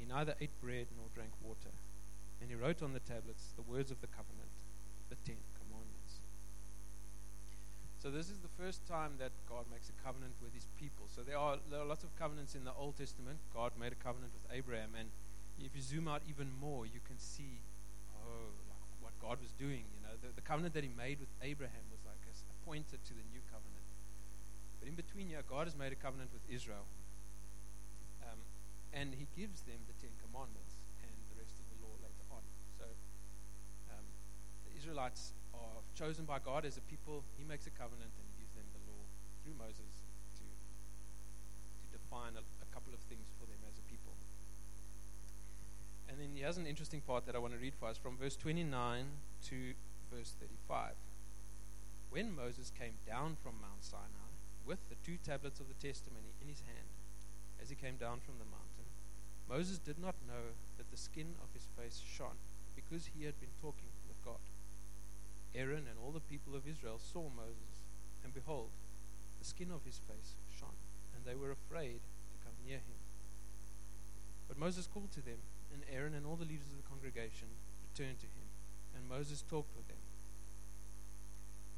He 0.00 0.08
neither 0.08 0.32
ate 0.40 0.56
bread 0.64 0.88
nor 0.96 1.12
drank 1.12 1.36
water. 1.44 1.68
And 2.40 2.48
he 2.48 2.56
wrote 2.56 2.80
on 2.80 2.96
the 2.96 3.04
tablets 3.04 3.52
the 3.60 3.66
words 3.68 3.92
of 3.92 4.00
the 4.00 4.08
covenant, 4.08 4.48
the 5.12 5.20
Ten 5.28 5.36
Commandments. 5.60 6.24
So 8.00 8.08
this 8.08 8.32
is 8.32 8.40
the 8.40 8.52
first 8.56 8.80
time 8.88 9.20
that 9.20 9.36
God 9.44 9.68
makes 9.68 9.92
a 9.92 9.96
covenant 10.00 10.32
with 10.40 10.56
his 10.56 10.64
people. 10.80 11.04
So 11.12 11.20
there 11.20 11.36
are, 11.36 11.60
there 11.68 11.84
are 11.84 11.88
lots 11.88 12.04
of 12.04 12.12
covenants 12.16 12.56
in 12.56 12.64
the 12.64 12.72
Old 12.72 12.96
Testament. 12.96 13.36
God 13.52 13.76
made 13.76 13.92
a 13.92 14.00
covenant 14.00 14.32
with 14.32 14.48
Abraham. 14.48 14.96
And 14.96 15.08
if 15.60 15.76
you 15.76 15.84
zoom 15.84 16.08
out 16.08 16.24
even 16.24 16.48
more, 16.56 16.88
you 16.88 17.04
can 17.04 17.20
see 17.20 17.60
oh, 18.24 18.48
like 18.68 18.88
what 19.04 19.14
God 19.20 19.40
was 19.44 19.52
doing. 19.60 19.84
You 19.88 20.00
know, 20.08 20.16
the, 20.20 20.32
the 20.32 20.44
covenant 20.44 20.72
that 20.72 20.84
He 20.84 20.92
made 20.92 21.20
with 21.20 21.32
Abraham 21.44 21.84
was 21.92 22.00
like 22.04 22.20
a, 22.28 22.32
pointer 22.64 22.96
to 22.96 23.12
the 23.12 23.24
new 23.28 23.44
covenant. 23.52 23.84
But 24.80 24.88
in 24.88 24.96
between 24.96 25.28
here, 25.28 25.44
God 25.44 25.68
has 25.68 25.76
made 25.76 25.92
a 25.92 26.00
covenant 26.00 26.32
with 26.32 26.40
Israel, 26.48 26.88
and 28.94 29.12
He 29.18 29.26
gives 29.34 29.66
them 29.66 29.82
the 29.90 29.96
Ten 29.98 30.14
Commandments 30.22 30.78
and 31.02 31.12
the 31.34 31.36
rest 31.42 31.58
of 31.58 31.66
the 31.74 31.78
law 31.82 31.94
later 31.98 32.24
on. 32.30 32.46
So 32.78 32.86
um, 33.90 34.06
the 34.70 34.78
Israelites 34.78 35.34
are 35.50 35.82
chosen 35.98 36.24
by 36.24 36.38
God 36.38 36.64
as 36.64 36.78
a 36.78 36.84
people. 36.86 37.26
He 37.34 37.44
makes 37.44 37.66
a 37.66 37.74
covenant 37.74 38.14
and 38.14 38.24
he 38.30 38.46
gives 38.46 38.54
them 38.54 38.66
the 38.70 38.82
law 38.86 39.02
through 39.42 39.58
Moses 39.58 39.92
to, 40.38 40.46
to 40.46 41.98
define 41.98 42.38
a, 42.38 42.44
a 42.62 42.68
couple 42.70 42.94
of 42.94 43.02
things 43.10 43.26
for 43.36 43.50
them 43.50 43.58
as 43.66 43.74
a 43.76 43.84
people. 43.90 44.14
And 46.08 46.22
then 46.22 46.30
he 46.30 46.46
has 46.46 46.56
an 46.56 46.66
interesting 46.66 47.02
part 47.02 47.26
that 47.26 47.34
I 47.34 47.42
want 47.42 47.52
to 47.54 47.60
read 47.60 47.74
for 47.74 47.90
us 47.90 47.98
from 47.98 48.16
verse 48.16 48.38
29 48.38 48.70
to 49.50 49.74
verse 50.14 50.32
35. 50.38 50.94
When 52.10 52.30
Moses 52.30 52.70
came 52.70 52.94
down 53.06 53.34
from 53.42 53.58
Mount 53.58 53.82
Sinai 53.82 54.30
with 54.64 54.78
the 54.88 54.94
two 55.04 55.18
tablets 55.18 55.58
of 55.58 55.66
the 55.66 55.74
testimony 55.74 56.30
in 56.40 56.48
his 56.48 56.62
hand, 56.62 56.88
as 57.60 57.68
he 57.68 57.76
came 57.76 57.96
down 57.96 58.20
from 58.24 58.38
the 58.38 58.46
mountain, 58.46 58.63
Moses 59.48 59.78
did 59.78 59.98
not 59.98 60.16
know 60.26 60.56
that 60.78 60.90
the 60.90 60.96
skin 60.96 61.36
of 61.42 61.52
his 61.52 61.68
face 61.76 62.00
shone 62.00 62.40
because 62.74 63.10
he 63.12 63.24
had 63.24 63.38
been 63.40 63.52
talking 63.60 63.92
with 64.08 64.22
God. 64.24 64.40
Aaron 65.54 65.86
and 65.86 65.98
all 66.02 66.10
the 66.10 66.24
people 66.32 66.56
of 66.56 66.66
Israel 66.66 66.98
saw 66.98 67.30
Moses, 67.30 67.84
and 68.24 68.34
behold, 68.34 68.70
the 69.38 69.46
skin 69.46 69.70
of 69.70 69.84
his 69.84 70.00
face 70.02 70.34
shone, 70.58 70.80
and 71.14 71.22
they 71.24 71.38
were 71.38 71.52
afraid 71.52 72.00
to 72.02 72.44
come 72.44 72.56
near 72.66 72.82
him. 72.82 72.98
But 74.48 74.58
Moses 74.58 74.88
called 74.88 75.12
to 75.12 75.24
them, 75.24 75.38
and 75.72 75.82
Aaron 75.92 76.14
and 76.14 76.26
all 76.26 76.36
the 76.36 76.48
leaders 76.48 76.72
of 76.72 76.82
the 76.82 76.90
congregation 76.90 77.48
returned 77.86 78.20
to 78.20 78.26
him, 78.26 78.48
and 78.96 79.08
Moses 79.08 79.44
talked 79.46 79.76
with 79.76 79.86
them. 79.88 80.02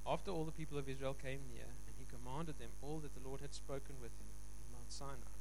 After 0.06 0.30
all 0.30 0.44
the 0.44 0.56
people 0.56 0.78
of 0.78 0.88
Israel 0.88 1.14
came 1.14 1.44
near, 1.52 1.66
and 1.66 1.94
he 1.98 2.06
commanded 2.06 2.58
them 2.58 2.70
all 2.80 2.98
that 3.00 3.12
the 3.12 3.26
Lord 3.26 3.40
had 3.40 3.52
spoken 3.52 4.00
with 4.00 4.14
him 4.16 4.30
in 4.62 4.72
Mount 4.72 4.92
Sinai. 4.92 5.35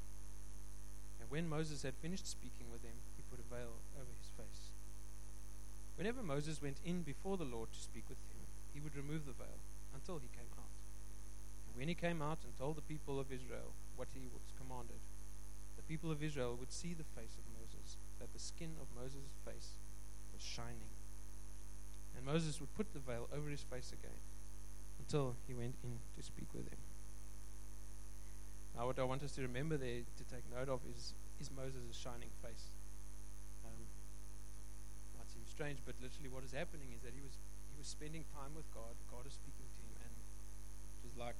And 1.25 1.33
when 1.33 1.49
Moses 1.49 1.81
had 1.81 1.97
finished 2.05 2.29
speaking 2.29 2.69
with 2.69 2.85
them, 2.85 3.01
he 3.17 3.25
put 3.25 3.41
a 3.41 3.49
veil 3.49 3.81
over 3.97 4.13
his 4.13 4.29
face. 4.37 4.69
Whenever 5.97 6.21
Moses 6.21 6.61
went 6.61 6.77
in 6.85 7.01
before 7.01 7.35
the 7.35 7.49
Lord 7.49 7.73
to 7.73 7.81
speak 7.81 8.05
with 8.05 8.21
him, 8.29 8.45
he 8.75 8.79
would 8.79 8.93
remove 8.93 9.25
the 9.25 9.33
veil 9.33 9.57
until 9.89 10.21
he 10.21 10.29
came 10.37 10.53
out. 10.53 10.69
And 11.65 11.81
when 11.81 11.89
he 11.89 11.97
came 11.97 12.21
out 12.21 12.45
and 12.45 12.53
told 12.53 12.77
the 12.77 12.85
people 12.85 13.19
of 13.19 13.33
Israel 13.33 13.73
what 13.97 14.13
he 14.13 14.29
was 14.29 14.53
commanded, 14.61 15.01
the 15.81 15.89
people 15.89 16.11
of 16.13 16.21
Israel 16.21 16.53
would 16.59 16.71
see 16.71 16.93
the 16.93 17.09
face 17.17 17.33
of 17.41 17.57
Moses, 17.57 17.97
that 18.21 18.29
the 18.29 18.37
skin 18.37 18.77
of 18.77 18.93
Moses' 18.93 19.33
face 19.41 19.81
was 20.29 20.45
shining. 20.45 20.93
And 22.13 22.21
Moses 22.21 22.61
would 22.61 22.77
put 22.77 22.93
the 22.93 23.01
veil 23.01 23.25
over 23.33 23.49
his 23.49 23.65
face 23.65 23.89
again 23.89 24.21
until 25.01 25.33
he 25.47 25.57
went 25.57 25.73
in 25.81 25.97
to 26.17 26.21
speak 26.21 26.53
with 26.53 26.69
him. 26.69 26.77
Now, 28.75 28.87
what 28.91 28.99
I 28.99 29.07
want 29.07 29.23
us 29.23 29.31
to 29.39 29.41
remember 29.41 29.77
there 29.79 30.03
to 30.03 30.23
take 30.27 30.43
note 30.51 30.67
of 30.67 30.83
is, 30.91 31.15
is 31.39 31.47
Moses' 31.55 31.95
shining 31.95 32.29
face 32.43 32.67
Um, 33.63 33.87
might 35.15 35.31
seem 35.31 35.47
strange, 35.47 35.79
but 35.87 35.95
literally 36.03 36.27
what 36.27 36.43
is 36.43 36.51
happening 36.51 36.91
is 36.91 37.01
that 37.07 37.15
he 37.15 37.23
was 37.23 37.31
he 37.71 37.79
was 37.79 37.87
spending 37.87 38.23
time 38.35 38.51
with 38.55 38.67
God. 38.75 38.95
God 39.11 39.23
is 39.27 39.35
speaking 39.35 39.67
to 39.67 39.81
him, 39.83 39.95
and 40.03 40.13
it 40.15 41.01
was 41.07 41.15
like 41.15 41.39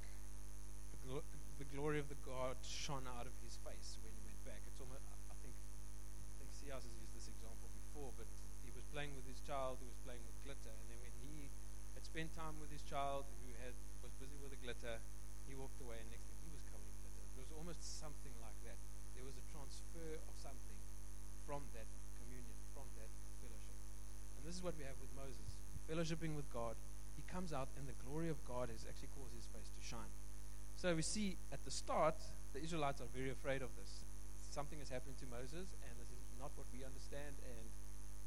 the, 0.92 0.98
glo- 1.04 1.28
the 1.60 1.68
glory 1.76 2.00
of 2.00 2.08
the 2.08 2.16
God 2.24 2.56
shone 2.64 3.04
out 3.16 3.24
of 3.28 3.32
his 3.44 3.56
face 3.64 3.96
when 4.04 4.12
he 4.16 4.22
went 4.28 4.40
back. 4.48 4.60
It's 4.68 4.80
almost 4.80 5.04
I 5.28 5.36
think 5.44 5.52
I 5.52 6.32
think 6.40 6.50
C.S. 6.56 6.88
has 6.88 6.96
used 7.04 7.12
this 7.16 7.28
example 7.28 7.68
before, 7.84 8.16
but 8.16 8.28
he 8.64 8.72
was 8.72 8.84
playing 8.96 9.12
with 9.12 9.28
his 9.28 9.40
child 9.44 9.76
who 9.80 9.88
was 9.88 10.00
playing 10.08 10.24
with 10.24 10.36
glitter, 10.44 10.72
and 10.72 10.86
then 10.88 11.00
when 11.04 11.14
he 11.20 11.52
had 11.92 12.04
spent 12.04 12.32
time 12.32 12.56
with 12.64 12.72
his 12.72 12.80
child 12.88 13.28
who 13.44 13.52
had 13.60 13.76
was 14.00 14.12
busy 14.16 14.36
with 14.40 14.56
the 14.56 14.60
glitter, 14.64 14.96
he 15.48 15.52
walked 15.52 15.76
away, 15.84 16.00
and 16.00 16.08
next 16.12 16.32
thing 16.32 16.40
he 16.48 16.52
was 16.56 16.64
covered 16.68 16.88
in 16.88 16.96
glitter. 17.04 17.25
It 17.36 17.44
was 17.44 17.52
almost 17.52 17.84
something 18.00 18.32
like 18.40 18.56
that. 18.64 18.80
There 19.12 19.28
was 19.28 19.36
a 19.36 19.44
transfer 19.52 20.16
of 20.24 20.34
something 20.40 20.80
from 21.44 21.68
that 21.76 21.84
communion, 22.16 22.56
from 22.72 22.88
that 22.96 23.12
fellowship. 23.44 23.78
And 24.40 24.48
this 24.48 24.56
is 24.56 24.64
what 24.64 24.80
we 24.80 24.88
have 24.88 24.96
with 24.96 25.12
Moses 25.12 25.46
fellowshipping 25.86 26.34
with 26.34 26.50
God. 26.50 26.74
He 27.14 27.22
comes 27.30 27.54
out, 27.54 27.70
and 27.78 27.86
the 27.86 27.96
glory 28.04 28.28
of 28.28 28.42
God 28.44 28.68
has 28.68 28.82
actually 28.84 29.14
caused 29.14 29.32
his 29.34 29.46
face 29.54 29.70
to 29.70 29.82
shine. 29.82 30.10
So 30.76 30.92
we 30.92 31.02
see 31.02 31.38
at 31.54 31.62
the 31.64 31.70
start, 31.70 32.18
the 32.52 32.60
Israelites 32.60 33.00
are 33.00 33.08
very 33.14 33.30
afraid 33.30 33.62
of 33.62 33.70
this. 33.78 34.02
Something 34.50 34.82
has 34.82 34.90
happened 34.90 35.16
to 35.22 35.26
Moses, 35.30 35.72
and 35.86 35.92
this 35.96 36.10
is 36.10 36.20
not 36.36 36.52
what 36.58 36.66
we 36.74 36.84
understand, 36.84 37.38
and 37.46 37.64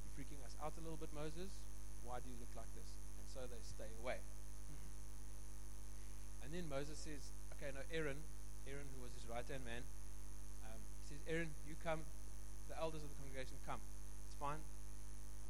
you're 0.01 0.15
freaking 0.15 0.41
us 0.41 0.55
out 0.63 0.73
a 0.79 0.81
little 0.81 0.97
bit, 0.97 1.11
Moses. 1.13 1.51
Why 2.07 2.23
do 2.23 2.31
you 2.31 2.39
look 2.39 2.53
like 2.55 2.69
this? 2.73 2.89
And 3.19 3.27
so 3.29 3.43
they 3.45 3.61
stay 3.61 3.91
away. 4.01 4.23
And 6.41 6.49
then 6.55 6.65
Moses 6.65 6.97
says, 6.97 7.29
okay, 7.53 7.69
no, 7.75 7.85
Aaron, 7.93 8.17
Aaron, 8.69 8.85
who 8.93 9.01
was 9.01 9.11
his 9.17 9.25
right 9.25 9.45
hand 9.45 9.65
man, 9.65 9.81
um, 10.69 10.79
he 11.09 11.17
says, 11.17 11.21
Aaron, 11.25 11.49
you 11.65 11.73
come, 11.81 12.05
the 12.69 12.77
elders 12.77 13.01
of 13.01 13.09
the 13.09 13.17
congregation 13.17 13.57
come. 13.65 13.81
It's 14.29 14.37
fine 14.37 14.61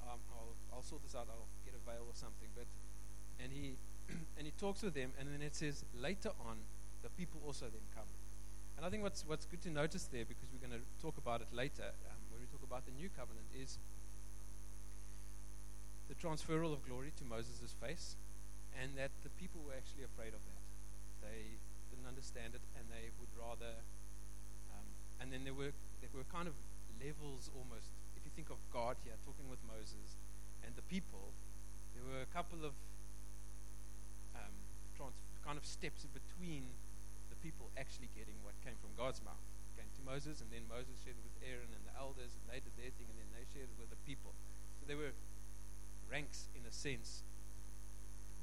um, 0.09 0.19
I'll, 0.33 0.53
I'll 0.73 0.87
sort 0.87 1.05
this 1.05 1.13
out. 1.13 1.29
I'll 1.29 1.49
get 1.65 1.77
a 1.77 1.83
veil 1.85 2.01
or 2.01 2.17
something. 2.17 2.49
But 2.57 2.65
and 3.37 3.53
he 3.53 3.77
and 4.37 4.43
he 4.49 4.53
talks 4.57 4.81
with 4.81 4.97
them, 4.97 5.13
and 5.19 5.29
then 5.29 5.45
it 5.45 5.55
says 5.55 5.85
later 5.93 6.33
on, 6.49 6.57
the 7.05 7.09
people 7.13 7.39
also 7.45 7.69
then 7.69 7.85
come. 7.93 8.09
And 8.77 8.85
I 8.85 8.89
think 8.89 9.03
what's 9.03 9.23
what's 9.27 9.45
good 9.45 9.61
to 9.63 9.71
notice 9.71 10.09
there, 10.09 10.25
because 10.25 10.49
we're 10.49 10.65
going 10.65 10.75
to 10.75 10.85
talk 11.01 11.17
about 11.17 11.41
it 11.41 11.51
later 11.53 11.93
um, 12.09 12.19
when 12.33 12.41
we 12.41 12.47
talk 12.49 12.65
about 12.65 12.85
the 12.89 12.95
new 12.97 13.09
covenant, 13.13 13.45
is 13.53 13.77
the 16.09 16.17
transferal 16.17 16.73
of 16.73 16.81
glory 16.89 17.13
to 17.21 17.23
Moses' 17.29 17.75
face, 17.77 18.17
and 18.73 18.97
that 18.97 19.11
the 19.21 19.29
people 19.37 19.61
were 19.61 19.77
actually 19.77 20.03
afraid 20.03 20.33
of 20.33 20.41
that. 20.41 20.63
They 21.21 21.61
understand 22.09 22.57
it, 22.57 22.65
and 22.73 22.89
they 22.89 23.13
would 23.21 23.29
rather. 23.37 23.85
Um, 24.73 24.87
and 25.21 25.29
then 25.29 25.45
there 25.45 25.53
were 25.53 25.71
there 26.01 26.09
were 26.17 26.25
kind 26.33 26.49
of 26.49 26.57
levels 26.99 27.47
almost 27.55 27.93
If 28.17 28.25
you 28.27 28.31
think 28.35 28.49
of 28.51 28.59
God 28.73 28.99
here 29.07 29.15
talking 29.23 29.47
with 29.47 29.61
Moses 29.63 30.19
and 30.65 30.75
the 30.75 30.83
people, 30.91 31.31
there 31.95 32.03
were 32.03 32.19
a 32.19 32.31
couple 32.35 32.65
of 32.67 32.75
um, 34.35 34.51
trans- 34.97 35.23
kind 35.45 35.55
of 35.55 35.63
steps 35.63 36.03
in 36.03 36.11
between 36.11 36.67
the 37.31 37.39
people 37.39 37.71
actually 37.79 38.11
getting 38.17 38.35
what 38.43 38.57
came 38.65 38.75
from 38.83 38.91
God's 38.99 39.23
mouth. 39.23 39.39
It 39.71 39.85
came 39.85 39.91
to 39.95 40.03
Moses, 40.03 40.43
and 40.43 40.51
then 40.51 40.67
Moses 40.67 40.99
shared 40.99 41.15
it 41.15 41.23
with 41.23 41.39
Aaron 41.47 41.71
and 41.71 41.83
the 41.87 41.95
elders, 41.95 42.35
and 42.35 42.43
they 42.51 42.59
did 42.59 42.75
their 42.75 42.91
thing, 42.99 43.07
and 43.07 43.17
then 43.23 43.31
they 43.31 43.47
shared 43.55 43.71
it 43.71 43.77
with 43.79 43.93
the 43.93 44.01
people. 44.03 44.35
So 44.81 44.89
there 44.89 44.99
were 44.99 45.15
ranks, 46.11 46.51
in 46.51 46.67
a 46.67 46.73
sense, 46.73 47.23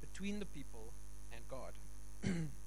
between 0.00 0.40
the 0.40 0.48
people 0.48 0.96
and 1.28 1.44
God. 1.52 1.76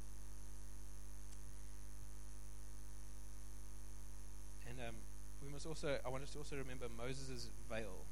um, 4.81 4.95
we 5.43 5.49
must 5.51 5.65
also, 5.65 5.99
I 6.03 6.09
want 6.09 6.23
us 6.23 6.31
to 6.35 6.39
also 6.39 6.55
remember 6.55 6.87
Moses' 6.91 7.47
veil. 7.69 8.05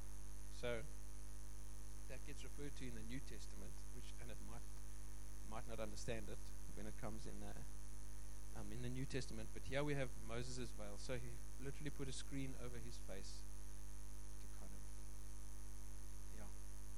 So 0.60 0.82
that 2.10 2.20
gets 2.26 2.44
referred 2.44 2.72
to 2.80 2.84
in 2.88 2.96
the 2.96 3.06
New 3.12 3.20
Testament, 3.28 3.72
which, 3.96 4.08
and 4.24 4.32
it 4.32 4.40
might, 4.48 4.64
might 5.52 5.68
not 5.68 5.84
understand 5.84 6.32
it 6.32 6.40
when 6.76 6.88
it 6.88 6.96
comes 7.02 7.28
in, 7.28 7.36
uh, 7.44 7.52
um, 8.60 8.68
in 8.72 8.82
the 8.82 8.90
New 8.90 9.06
Testament. 9.06 9.52
But 9.54 9.68
here 9.68 9.84
we 9.84 9.94
have 9.96 10.10
Moses' 10.28 10.72
veil. 10.76 10.96
So 10.98 11.20
he 11.20 11.30
literally 11.62 11.92
put 11.92 12.08
a 12.08 12.16
screen 12.16 12.56
over 12.64 12.80
his 12.80 12.96
face 13.06 13.44
to 14.42 14.46
kind 14.58 14.72
of, 14.72 14.84
yeah, 16.40 16.50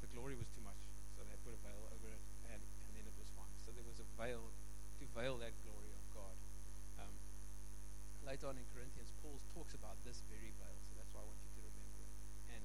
the 0.05 0.09
glory 0.13 0.37
was 0.37 0.47
too 0.53 0.63
much. 0.63 0.77
So 1.17 1.25
they 1.25 1.35
put 1.43 1.57
a 1.57 1.61
veil 1.65 1.83
over 1.89 2.07
it, 2.07 2.23
and, 2.53 2.61
and 2.61 2.91
then 2.95 3.03
it 3.03 3.15
was 3.17 3.27
fine. 3.35 3.51
So 3.65 3.73
there 3.75 3.85
was 3.85 3.99
a 3.99 4.07
veil 4.15 4.45
to 4.99 5.05
veil 5.15 5.39
that 5.39 5.55
glory 5.63 5.91
of 5.95 6.03
God. 6.11 6.35
Um, 6.99 7.13
later 8.27 8.51
on 8.51 8.59
in 8.59 8.67
Corinthians, 8.75 9.11
Paul 9.23 9.39
talks 9.55 9.75
about 9.75 9.98
this 10.09 10.25
very 10.25 10.49
veil, 10.57 10.79
so 10.89 10.97
that's 10.97 11.13
why 11.13 11.21
I 11.21 11.27
want 11.29 11.37
you 11.45 11.53
to 11.53 11.61
remember 11.69 12.01
it. 12.01 12.09
And 12.57 12.63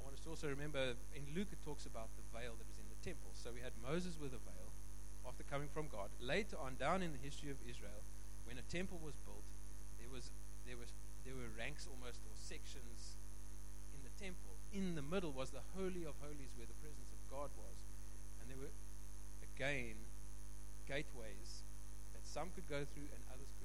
want 0.00 0.16
us 0.16 0.24
to 0.24 0.32
also 0.32 0.48
remember 0.48 0.96
in 1.12 1.28
Luke 1.36 1.52
it 1.52 1.60
talks 1.60 1.84
about 1.84 2.08
the 2.16 2.24
veil 2.32 2.56
that 2.56 2.64
was 2.64 2.80
in 2.80 2.88
the 2.88 2.96
temple. 3.04 3.36
So 3.36 3.52
we 3.52 3.60
had 3.60 3.76
Moses 3.84 4.16
with 4.16 4.32
a 4.32 4.40
veil 4.40 4.72
after 5.28 5.44
coming 5.44 5.68
from 5.68 5.92
God. 5.92 6.08
Later 6.24 6.56
on, 6.56 6.80
down 6.80 7.04
in 7.04 7.12
the 7.12 7.20
history 7.20 7.52
of 7.52 7.60
Israel, 7.68 8.00
when 8.48 8.56
a 8.56 8.64
temple 8.72 8.96
was 9.04 9.12
built, 9.28 9.44
there 10.00 10.08
was 10.08 10.32
there 10.64 10.80
was 10.80 10.88
there 11.28 11.36
were 11.36 11.52
ranks 11.52 11.84
almost 11.84 12.24
or 12.24 12.32
sections 12.40 13.20
in 13.92 14.00
the 14.00 14.14
temple. 14.16 14.56
In 14.72 14.96
the 14.96 15.04
middle 15.04 15.36
was 15.36 15.52
the 15.52 15.64
holy 15.76 16.08
of 16.08 16.16
holies 16.24 16.56
where 16.56 16.64
the 16.64 16.80
presence 16.80 17.12
of 17.12 17.20
God 17.28 17.52
was, 17.60 17.76
and 18.40 18.48
there 18.48 18.56
were 18.56 18.72
again 19.52 20.00
gateways 20.88 21.60
that 22.16 22.24
some 22.24 22.48
could 22.56 22.64
go 22.72 22.88
through 22.88 23.08
and 23.12 23.20
others 23.28 23.52
could 23.60 23.63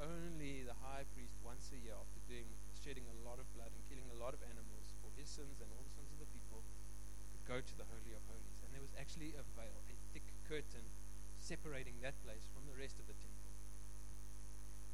only 0.00 0.64
the 0.64 0.76
high 0.80 1.04
priest 1.12 1.36
once 1.44 1.68
a 1.72 1.78
year, 1.80 1.96
after 1.96 2.20
doing 2.28 2.48
shedding 2.80 3.04
a 3.04 3.16
lot 3.28 3.36
of 3.36 3.46
blood 3.52 3.68
and 3.68 3.82
killing 3.92 4.08
a 4.16 4.18
lot 4.18 4.32
of 4.32 4.40
animals 4.48 4.86
for 5.04 5.12
his 5.20 5.28
sins 5.28 5.60
and 5.60 5.68
all 5.76 5.84
the 5.84 5.94
sins 6.00 6.10
of 6.16 6.20
the 6.24 6.30
people, 6.32 6.64
could 7.36 7.44
go 7.44 7.58
to 7.60 7.74
the 7.76 7.86
Holy 7.86 8.12
of 8.16 8.22
Holies. 8.26 8.56
And 8.64 8.72
there 8.72 8.84
was 8.84 8.94
actually 8.96 9.36
a 9.36 9.44
veil, 9.54 9.76
a 9.92 9.96
thick 10.16 10.24
curtain 10.48 10.84
separating 11.38 12.00
that 12.00 12.16
place 12.24 12.44
from 12.56 12.64
the 12.66 12.76
rest 12.80 12.96
of 12.96 13.06
the 13.06 13.16
temple. 13.16 13.52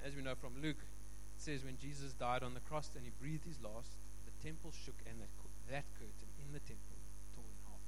As 0.02 0.18
we 0.18 0.26
know 0.26 0.34
from 0.34 0.58
Luke, 0.58 0.80
it 0.80 1.40
says 1.40 1.62
when 1.62 1.78
Jesus 1.78 2.12
died 2.18 2.42
on 2.42 2.58
the 2.58 2.64
cross 2.66 2.90
and 2.98 3.06
he 3.06 3.14
breathed 3.22 3.46
his 3.46 3.62
last, 3.62 3.92
the 4.26 4.34
temple 4.42 4.74
shook 4.74 4.98
and 5.06 5.16
that, 5.22 5.32
that 5.70 5.86
curtain 5.96 6.30
in 6.42 6.50
the 6.50 6.62
temple 6.66 6.98
tore 7.38 7.46
in 7.46 7.58
half. 7.70 7.84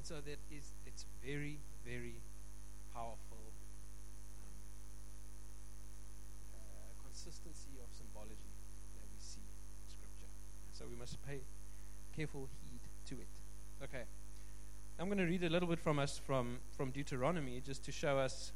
And 0.00 0.04
so 0.06 0.24
that 0.24 0.40
is, 0.50 0.72
it's 0.88 1.04
very, 1.20 1.60
very 1.84 2.18
powerful 2.94 3.29
consistency 7.20 7.76
of 7.84 7.88
symbology 7.92 8.48
that 8.96 9.04
we 9.12 9.20
see 9.20 9.44
in 9.44 9.84
Scripture. 9.92 10.32
So 10.72 10.88
we 10.88 10.96
must 10.96 11.20
pay 11.28 11.44
careful 12.16 12.48
heed 12.64 12.80
to 13.12 13.20
it. 13.20 13.28
Okay. 13.84 14.08
I'm 14.96 15.12
going 15.12 15.20
to 15.20 15.28
read 15.28 15.44
a 15.44 15.52
little 15.52 15.68
bit 15.68 15.80
from 15.80 16.00
us 16.00 16.16
from, 16.16 16.56
from 16.72 16.96
Deuteronomy 16.96 17.60
just 17.60 17.84
to 17.84 17.92
show 17.92 18.16
us 18.16 18.52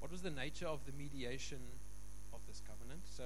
what 0.00 0.12
was 0.12 0.20
the 0.20 0.32
nature 0.32 0.68
of 0.68 0.84
the 0.84 0.92
mediation 0.92 1.60
of 2.36 2.44
this 2.44 2.60
covenant. 2.68 3.00
So, 3.08 3.24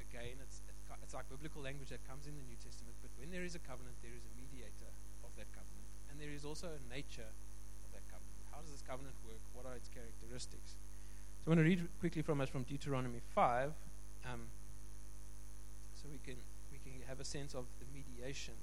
again, 0.00 0.40
it's, 0.40 0.64
it's, 0.64 0.80
it's 1.04 1.12
like 1.12 1.28
biblical 1.28 1.60
language 1.60 1.92
that 1.92 2.00
comes 2.08 2.24
in 2.24 2.32
the 2.32 2.48
New 2.48 2.56
Testament, 2.64 2.96
but 3.04 3.12
when 3.20 3.28
there 3.28 3.44
is 3.44 3.52
a 3.52 3.60
covenant, 3.60 3.92
there 4.00 4.16
is 4.16 4.24
a 4.24 4.32
mediator 4.40 4.88
of 5.20 5.36
that 5.36 5.52
covenant. 5.52 5.84
And 6.08 6.16
there 6.16 6.32
is 6.32 6.48
also 6.48 6.72
a 6.72 6.80
nature 6.88 7.28
of 7.28 7.88
that 7.92 8.08
covenant. 8.08 8.40
How 8.48 8.64
does 8.64 8.72
this 8.72 8.84
covenant 8.84 9.16
work? 9.28 9.40
What 9.52 9.68
are 9.68 9.76
its 9.76 9.92
characteristics? 9.92 10.80
I'm 11.46 11.54
going 11.54 11.62
to 11.62 11.70
read 11.70 11.86
quickly 12.00 12.22
from 12.22 12.40
us 12.40 12.48
from 12.48 12.64
Deuteronomy 12.64 13.20
5 13.32 13.70
um, 14.26 14.50
so 15.94 16.10
we 16.10 16.18
can, 16.18 16.34
we 16.72 16.78
can 16.82 16.98
have 17.06 17.20
a 17.20 17.24
sense 17.24 17.54
of 17.54 17.66
the 17.78 17.86
mediation 17.94 18.54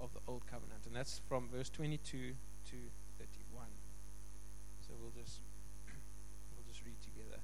of 0.00 0.08
the 0.14 0.20
old 0.26 0.40
covenant, 0.46 0.80
and 0.86 0.96
that's 0.96 1.20
from 1.28 1.50
verse 1.52 1.68
22 1.68 2.00
to 2.00 2.76
31. 3.20 3.68
So 4.88 4.96
we'll 5.02 5.12
just 5.12 5.44
we'll 6.56 6.64
just 6.66 6.80
read 6.86 6.96
together. 7.04 7.36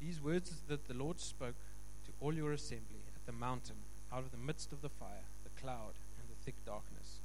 These 0.00 0.18
words 0.18 0.62
that 0.68 0.88
the 0.88 0.94
Lord 0.94 1.20
spoke 1.20 1.60
to 2.06 2.10
all 2.22 2.32
your 2.32 2.52
assembly 2.52 3.04
at 3.14 3.26
the 3.26 3.36
mountain, 3.36 3.76
out 4.10 4.24
of 4.24 4.30
the 4.30 4.40
midst 4.40 4.72
of 4.72 4.80
the 4.80 4.88
fire, 4.88 5.28
the 5.44 5.52
cloud, 5.60 5.92
and 6.16 6.24
the 6.24 6.40
thick 6.42 6.56
darkness. 6.64 7.20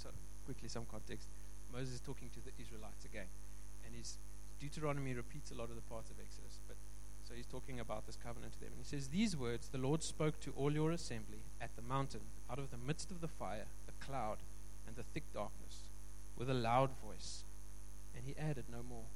So 0.00 0.08
quickly, 0.46 0.70
some 0.70 0.86
context. 0.90 1.28
Moses 1.74 1.96
is 1.96 2.00
talking 2.00 2.30
to 2.32 2.40
the 2.40 2.56
Israelites 2.56 3.04
again, 3.04 3.28
and 3.84 3.94
his 3.94 4.16
Deuteronomy 4.60 5.14
repeats 5.14 5.50
a 5.50 5.54
lot 5.54 5.68
of 5.68 5.76
the 5.76 5.88
parts 5.90 6.10
of 6.10 6.16
Exodus, 6.18 6.58
but 6.66 6.76
so 7.26 7.34
he's 7.34 7.46
talking 7.46 7.80
about 7.80 8.06
this 8.06 8.16
covenant 8.16 8.52
to 8.54 8.60
them. 8.60 8.70
And 8.76 8.78
he 8.78 8.88
says, 8.88 9.08
These 9.08 9.36
words 9.36 9.68
the 9.68 9.78
Lord 9.78 10.02
spoke 10.02 10.40
to 10.40 10.52
all 10.56 10.72
your 10.72 10.92
assembly 10.92 11.40
at 11.60 11.74
the 11.74 11.82
mountain, 11.82 12.20
out 12.50 12.58
of 12.58 12.70
the 12.70 12.76
midst 12.76 13.10
of 13.10 13.20
the 13.20 13.28
fire, 13.28 13.66
the 13.86 14.06
cloud, 14.06 14.38
and 14.86 14.94
the 14.94 15.02
thick 15.02 15.24
darkness, 15.34 15.80
with 16.38 16.48
a 16.48 16.54
loud 16.54 16.90
voice. 17.04 17.42
And 18.14 18.24
he 18.24 18.36
added 18.38 18.64
no 18.70 18.82
more. 18.88 19.06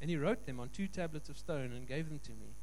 And 0.00 0.10
he 0.10 0.16
wrote 0.16 0.44
them 0.44 0.58
on 0.58 0.68
two 0.68 0.88
tablets 0.88 1.28
of 1.28 1.38
stone 1.38 1.72
and 1.72 1.88
gave 1.88 2.08
them 2.08 2.20
to 2.24 2.32
me. 2.32 2.54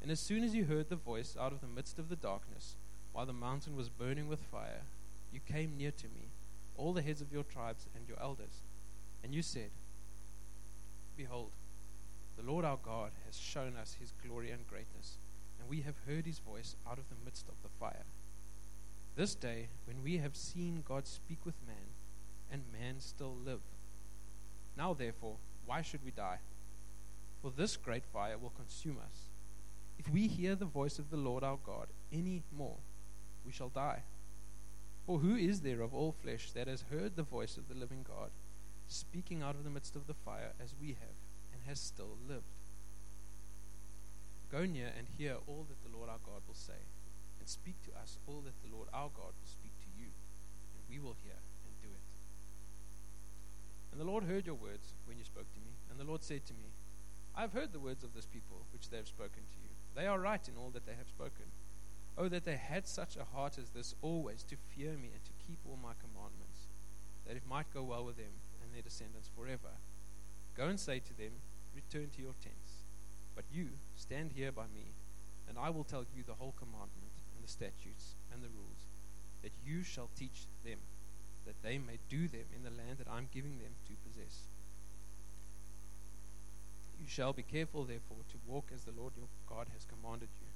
And 0.00 0.10
as 0.10 0.18
soon 0.18 0.42
as 0.42 0.54
you 0.54 0.64
heard 0.64 0.88
the 0.88 0.96
voice 0.96 1.36
out 1.38 1.52
of 1.52 1.60
the 1.60 1.66
midst 1.66 1.98
of 1.98 2.08
the 2.08 2.16
darkness, 2.16 2.74
while 3.12 3.26
the 3.26 3.32
mountain 3.32 3.76
was 3.76 3.88
burning 3.88 4.28
with 4.28 4.40
fire, 4.40 4.82
you 5.32 5.40
came 5.46 5.76
near 5.76 5.90
to 5.90 6.06
me, 6.06 6.28
all 6.76 6.92
the 6.92 7.02
heads 7.02 7.20
of 7.20 7.32
your 7.32 7.44
tribes 7.44 7.86
and 7.94 8.08
your 8.08 8.18
elders. 8.20 8.62
And 9.22 9.34
you 9.34 9.42
said, 9.42 9.70
Behold, 11.22 11.52
the 12.36 12.50
Lord 12.50 12.64
our 12.64 12.78
God 12.84 13.12
has 13.26 13.38
shown 13.38 13.74
us 13.80 13.96
his 14.00 14.12
glory 14.26 14.50
and 14.50 14.66
greatness, 14.68 15.18
and 15.60 15.70
we 15.70 15.82
have 15.82 15.94
heard 16.04 16.26
his 16.26 16.40
voice 16.40 16.74
out 16.84 16.98
of 16.98 17.08
the 17.08 17.24
midst 17.24 17.48
of 17.48 17.54
the 17.62 17.68
fire. 17.68 18.06
This 19.14 19.36
day, 19.36 19.68
when 19.86 20.02
we 20.02 20.16
have 20.16 20.34
seen 20.34 20.82
God 20.88 21.06
speak 21.06 21.38
with 21.46 21.54
man, 21.64 21.76
and 22.50 22.62
man 22.72 22.96
still 22.98 23.36
live. 23.46 23.60
Now, 24.76 24.94
therefore, 24.94 25.36
why 25.64 25.82
should 25.82 26.04
we 26.04 26.10
die? 26.10 26.38
For 27.40 27.52
this 27.52 27.76
great 27.76 28.04
fire 28.12 28.36
will 28.36 28.52
consume 28.56 28.96
us. 28.96 29.28
If 30.00 30.10
we 30.10 30.26
hear 30.26 30.56
the 30.56 30.64
voice 30.64 30.98
of 30.98 31.10
the 31.10 31.16
Lord 31.16 31.44
our 31.44 31.58
God 31.64 31.86
any 32.12 32.42
more, 32.56 32.78
we 33.46 33.52
shall 33.52 33.68
die. 33.68 34.02
For 35.06 35.20
who 35.20 35.36
is 35.36 35.60
there 35.60 35.82
of 35.82 35.94
all 35.94 36.10
flesh 36.10 36.50
that 36.50 36.66
has 36.66 36.82
heard 36.90 37.14
the 37.14 37.22
voice 37.22 37.56
of 37.56 37.68
the 37.68 37.78
living 37.78 38.04
God, 38.08 38.30
speaking 38.94 39.42
out 39.42 39.54
of 39.54 39.64
the 39.64 39.70
midst 39.70 39.96
of 39.96 40.06
the 40.06 40.14
fire 40.14 40.52
as 40.62 40.74
we 40.80 40.88
have? 40.88 41.18
And 41.52 41.62
has 41.68 41.80
still 41.80 42.16
lived. 42.28 42.52
Go 44.52 44.68
near 44.68 44.92
and 44.92 45.08
hear 45.16 45.40
all 45.48 45.64
that 45.68 45.80
the 45.80 45.96
Lord 45.96 46.12
our 46.12 46.20
God 46.20 46.44
will 46.44 46.58
say, 46.58 46.84
and 47.40 47.48
speak 47.48 47.80
to 47.88 47.96
us 47.96 48.20
all 48.28 48.44
that 48.44 48.60
the 48.60 48.68
Lord 48.68 48.88
our 48.92 49.08
God 49.08 49.32
will 49.32 49.48
speak 49.48 49.72
to 49.80 49.90
you, 49.96 50.12
and 50.76 50.84
we 50.92 51.00
will 51.00 51.16
hear 51.24 51.40
and 51.64 51.72
do 51.80 51.88
it. 51.88 52.04
And 53.92 54.00
the 54.00 54.04
Lord 54.04 54.24
heard 54.24 54.44
your 54.44 54.60
words 54.60 54.92
when 55.08 55.16
you 55.16 55.24
spoke 55.24 55.48
to 55.48 55.64
me, 55.64 55.72
and 55.88 55.96
the 55.96 56.04
Lord 56.04 56.22
said 56.22 56.44
to 56.46 56.52
me, 56.52 56.68
I 57.32 57.40
have 57.40 57.56
heard 57.56 57.72
the 57.72 57.80
words 57.80 58.04
of 58.04 58.12
this 58.12 58.28
people 58.28 58.68
which 58.76 58.92
they 58.92 59.00
have 59.00 59.08
spoken 59.08 59.40
to 59.40 59.58
you. 59.64 59.72
They 59.96 60.06
are 60.06 60.20
right 60.20 60.44
in 60.44 60.60
all 60.60 60.68
that 60.76 60.84
they 60.84 61.00
have 61.00 61.08
spoken. 61.08 61.48
Oh, 62.20 62.28
that 62.28 62.44
they 62.44 62.60
had 62.60 62.86
such 62.86 63.16
a 63.16 63.24
heart 63.24 63.56
as 63.56 63.72
this 63.72 63.94
always 64.02 64.44
to 64.52 64.56
fear 64.76 64.92
me 65.00 65.08
and 65.16 65.24
to 65.24 65.32
keep 65.48 65.58
all 65.64 65.80
my 65.80 65.96
commandments, 65.96 66.68
that 67.24 67.40
it 67.40 67.48
might 67.48 67.72
go 67.72 67.82
well 67.82 68.04
with 68.04 68.20
them 68.20 68.36
and 68.72 68.80
their 68.80 68.88
descendants 68.88 69.28
forever. 69.36 69.76
Go 70.56 70.72
and 70.72 70.80
say 70.80 70.98
to 71.04 71.12
them, 71.12 71.36
return 71.76 72.08
to 72.16 72.22
your 72.24 72.32
tents. 72.40 72.80
But 73.36 73.44
you 73.52 73.68
stand 73.96 74.32
here 74.32 74.52
by 74.52 74.64
me, 74.72 74.88
and 75.48 75.60
I 75.60 75.68
will 75.68 75.84
tell 75.84 76.08
you 76.16 76.24
the 76.24 76.40
whole 76.40 76.56
commandment 76.56 77.12
and 77.36 77.44
the 77.44 77.52
statutes 77.52 78.16
and 78.32 78.40
the 78.40 78.48
rules, 78.48 78.88
that 79.44 79.52
you 79.60 79.84
shall 79.84 80.08
teach 80.16 80.48
them, 80.64 80.80
that 81.44 81.60
they 81.60 81.76
may 81.76 82.00
do 82.08 82.28
them 82.28 82.48
in 82.56 82.64
the 82.64 82.72
land 82.72 82.96
that 82.96 83.12
I 83.12 83.18
am 83.18 83.28
giving 83.28 83.60
them 83.60 83.76
to 83.88 84.08
possess. 84.08 84.48
You 86.96 87.08
shall 87.08 87.32
be 87.36 87.44
careful, 87.44 87.84
therefore, 87.84 88.24
to 88.32 88.48
walk 88.48 88.72
as 88.72 88.88
the 88.88 88.96
Lord 88.96 89.12
your 89.16 89.28
God 89.44 89.68
has 89.76 89.84
commanded 89.84 90.32
you. 90.40 90.48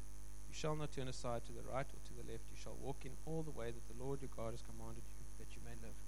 You 0.49 0.55
shall 0.57 0.77
not 0.77 0.95
turn 0.97 1.09
aside 1.09 1.45
to 1.45 1.53
the 1.53 1.69
right 1.69 1.85
or 1.85 2.01
to 2.01 2.15
the 2.17 2.33
left. 2.33 2.49
You 2.49 2.57
shall 2.57 2.81
walk 2.81 3.05
in 3.05 3.13
all 3.27 3.43
the 3.43 3.53
way 3.53 3.73
that 3.75 3.87
the 3.93 4.01
Lord 4.01 4.23
your 4.23 4.33
God 4.33 4.57
has 4.57 4.63
commanded 4.65 5.05
you, 5.05 5.27
that 5.37 5.53
you 5.53 5.61
may 5.67 5.77
live. 5.85 5.99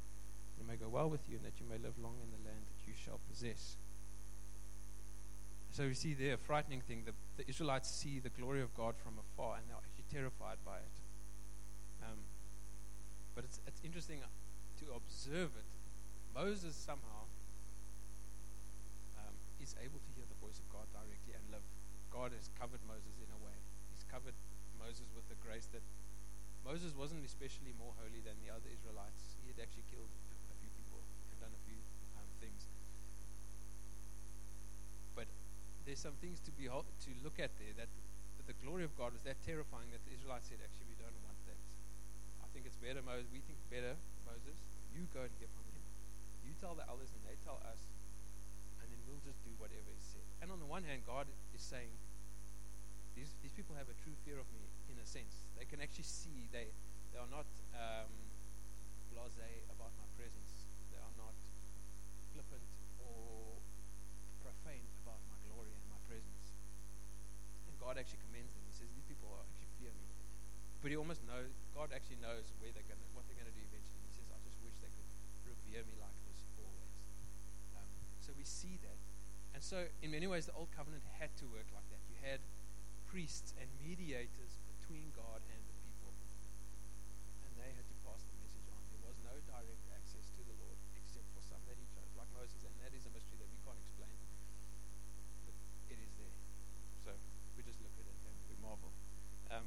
It 0.61 0.67
may 0.67 0.77
go 0.77 0.89
well 0.89 1.09
with 1.09 1.29
you, 1.29 1.37
and 1.37 1.45
that 1.47 1.61
you 1.61 1.67
may 1.69 1.79
live 1.79 1.95
long 2.03 2.19
in 2.23 2.31
the 2.31 2.43
land 2.45 2.67
that 2.67 2.87
you 2.87 2.95
shall 2.95 3.21
possess. 3.31 3.77
So 5.79 5.87
we 5.87 5.95
see 5.95 6.11
there 6.11 6.35
a 6.35 6.43
frightening 6.43 6.83
thing. 6.83 7.07
The, 7.07 7.15
the 7.39 7.47
Israelites 7.47 7.87
see 7.87 8.19
the 8.19 8.35
glory 8.35 8.59
of 8.67 8.75
God 8.75 8.99
from 8.99 9.15
afar 9.15 9.63
and 9.63 9.65
they're 9.71 9.79
actually 9.79 10.11
terrified 10.11 10.59
by 10.67 10.83
it. 10.83 10.97
Um, 12.03 12.19
but 13.39 13.47
it's, 13.47 13.63
it's 13.63 13.79
interesting 13.87 14.19
to 14.19 14.85
observe 14.91 15.55
it. 15.55 15.69
Moses 16.35 16.75
somehow 16.75 17.31
um, 19.23 19.35
is 19.63 19.79
able 19.79 20.03
to 20.03 20.11
hear 20.19 20.27
the 20.27 20.41
voice 20.43 20.59
of 20.59 20.67
God 20.75 20.91
directly 20.91 21.39
and 21.39 21.47
live. 21.55 21.63
God 22.11 22.35
has 22.35 22.51
covered 22.59 22.83
Moses 22.83 23.15
in 23.23 23.31
a 23.31 23.39
way. 23.39 23.55
He's 23.95 24.03
covered 24.11 24.35
Moses 24.83 25.07
with 25.15 25.31
the 25.31 25.39
grace 25.47 25.71
that 25.71 25.87
Moses 26.67 26.91
wasn't 26.91 27.23
especially 27.23 27.71
more 27.79 27.95
holy 28.03 28.19
than 28.27 28.35
the 28.43 28.51
other 28.51 28.67
Israelites. 28.67 29.39
He 29.47 29.55
had 29.55 29.63
actually 29.63 29.87
killed 29.95 30.11
there's 35.89 36.05
some 36.05 36.21
things 36.21 36.37
to 36.45 36.53
be 36.53 36.69
to 36.69 37.11
look 37.25 37.41
at 37.41 37.49
there 37.57 37.73
that, 37.81 37.89
that 38.37 38.45
the 38.45 38.53
glory 38.61 38.85
of 38.85 38.93
God 39.01 39.17
was 39.17 39.25
that 39.25 39.41
terrifying 39.49 39.89
that 39.89 40.05
the 40.05 40.13
Israelites 40.13 40.53
said, 40.53 40.61
actually, 40.61 40.93
we 40.93 41.01
don't 41.01 41.17
want 41.25 41.41
that. 41.49 41.57
I 42.45 42.47
think 42.53 42.69
it's 42.69 42.77
better, 42.77 43.01
Moses. 43.01 43.25
We 43.33 43.41
think 43.49 43.57
better, 43.73 43.97
Moses. 44.29 44.61
You 44.93 45.09
go 45.17 45.25
and 45.25 45.33
hear 45.41 45.49
from 45.49 45.65
him. 45.73 45.81
You 46.45 46.53
tell 46.61 46.77
the 46.77 46.85
elders, 46.85 47.09
and 47.09 47.25
they 47.25 47.41
tell 47.41 47.57
us, 47.65 47.81
and 48.85 48.87
then 48.93 49.01
we'll 49.09 49.25
just 49.25 49.41
do 49.49 49.53
whatever 49.57 49.89
is 49.89 50.05
said. 50.13 50.29
And 50.45 50.53
on 50.53 50.61
the 50.61 50.69
one 50.69 50.85
hand, 50.85 51.09
God 51.09 51.25
is 51.57 51.65
saying, 51.65 51.89
these 53.17 53.33
these 53.41 53.57
people 53.57 53.73
have 53.81 53.89
a 53.89 53.97
true 54.05 54.15
fear 54.29 54.37
of 54.37 54.47
me 54.53 54.63
in 54.93 55.01
a 55.01 55.07
sense. 55.09 55.49
They 55.57 55.65
can 55.65 55.81
actually 55.81 56.07
see 56.07 56.53
they 56.53 56.69
they 57.11 57.19
are 57.19 57.33
not 57.33 57.49
um, 57.75 58.13
blasé 59.11 59.65
about 59.73 59.91
my 59.97 60.07
presence. 60.15 60.53
They 60.93 61.01
are 61.01 61.17
not 61.19 61.35
flippant 62.31 62.63
or 63.03 63.59
God 67.89 67.97
actually 67.97 68.21
commends 68.29 68.53
them. 68.53 68.61
He 68.69 68.77
says, 68.77 68.93
These 68.93 69.09
people 69.09 69.33
actually 69.41 69.73
fear 69.81 69.89
me. 69.97 70.13
But 70.85 70.93
he 70.93 70.97
almost 71.01 71.25
knows, 71.25 71.49
God 71.73 71.89
actually 71.89 72.21
knows 72.21 72.45
where 72.61 72.69
they're 72.69 72.85
gonna, 72.85 73.01
what 73.17 73.25
they're 73.25 73.41
going 73.41 73.49
to 73.49 73.57
do 73.57 73.65
eventually. 73.65 74.05
He 74.05 74.13
says, 74.13 74.29
I 74.29 74.37
just 74.45 74.61
wish 74.61 74.77
they 74.85 74.93
could 74.93 75.09
revere 75.49 75.89
me 75.89 75.97
like 75.97 76.13
this 76.29 76.45
always. 76.61 76.97
Um, 77.81 77.89
so 78.21 78.37
we 78.37 78.45
see 78.45 78.77
that. 78.85 79.01
And 79.57 79.65
so, 79.65 79.89
in 80.05 80.13
many 80.13 80.29
ways, 80.29 80.45
the 80.45 80.53
Old 80.53 80.69
Covenant 80.77 81.01
had 81.17 81.33
to 81.41 81.49
work 81.49 81.65
like 81.73 81.89
that. 81.89 82.05
You 82.13 82.21
had 82.21 82.45
priests 83.09 83.57
and 83.57 83.65
mediators 83.81 84.61
between 84.77 85.09
God. 85.17 85.41
And 85.49 85.65
they 87.59 87.73
had 87.73 87.89
to 87.89 87.97
pass 88.05 88.21
the 88.21 88.37
message 88.39 88.69
on. 88.69 88.81
There 88.93 89.01
was 89.09 89.17
no 89.25 89.33
direct 89.49 89.85
access 89.97 90.29
to 90.37 90.45
the 90.45 90.55
Lord 90.61 90.77
except 90.95 91.27
for 91.33 91.41
some 91.41 91.61
that 91.67 91.81
he 91.81 91.89
chose, 91.97 92.13
like 92.21 92.29
Moses. 92.37 92.63
And 92.69 92.77
that 92.85 92.93
is 92.93 93.09
a 93.09 93.13
mystery 93.17 93.41
that 93.41 93.51
we 93.51 93.59
can't 93.65 93.81
explain. 93.81 94.15
But 95.49 95.57
it 95.91 95.99
is 95.99 96.13
there. 96.21 96.37
So 97.03 97.11
we 97.59 97.67
just 97.67 97.83
look 97.83 97.93
at 97.99 98.07
it 98.07 98.15
and 98.15 98.39
we 98.47 98.57
marvel. 98.63 98.95
Um, 99.51 99.67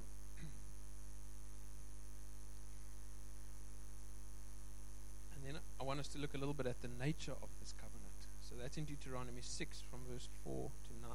and 5.35 5.41
then 5.43 5.59
I 5.59 5.83
want 5.83 5.90
us 6.01 6.09
to 6.09 6.17
look 6.17 6.33
a 6.33 6.41
little 6.41 6.57
bit 6.57 6.65
at 6.65 6.81
the 6.81 6.89
nature 6.97 7.37
of 7.45 7.53
this 7.61 7.77
covenant. 7.77 8.17
So 8.41 8.57
that's 8.57 8.73
in 8.73 8.89
Deuteronomy 8.89 9.45
6 9.45 9.85
from 9.85 10.01
verse 10.09 10.25
4 10.41 10.73
to 10.89 10.91
9. 10.97 11.13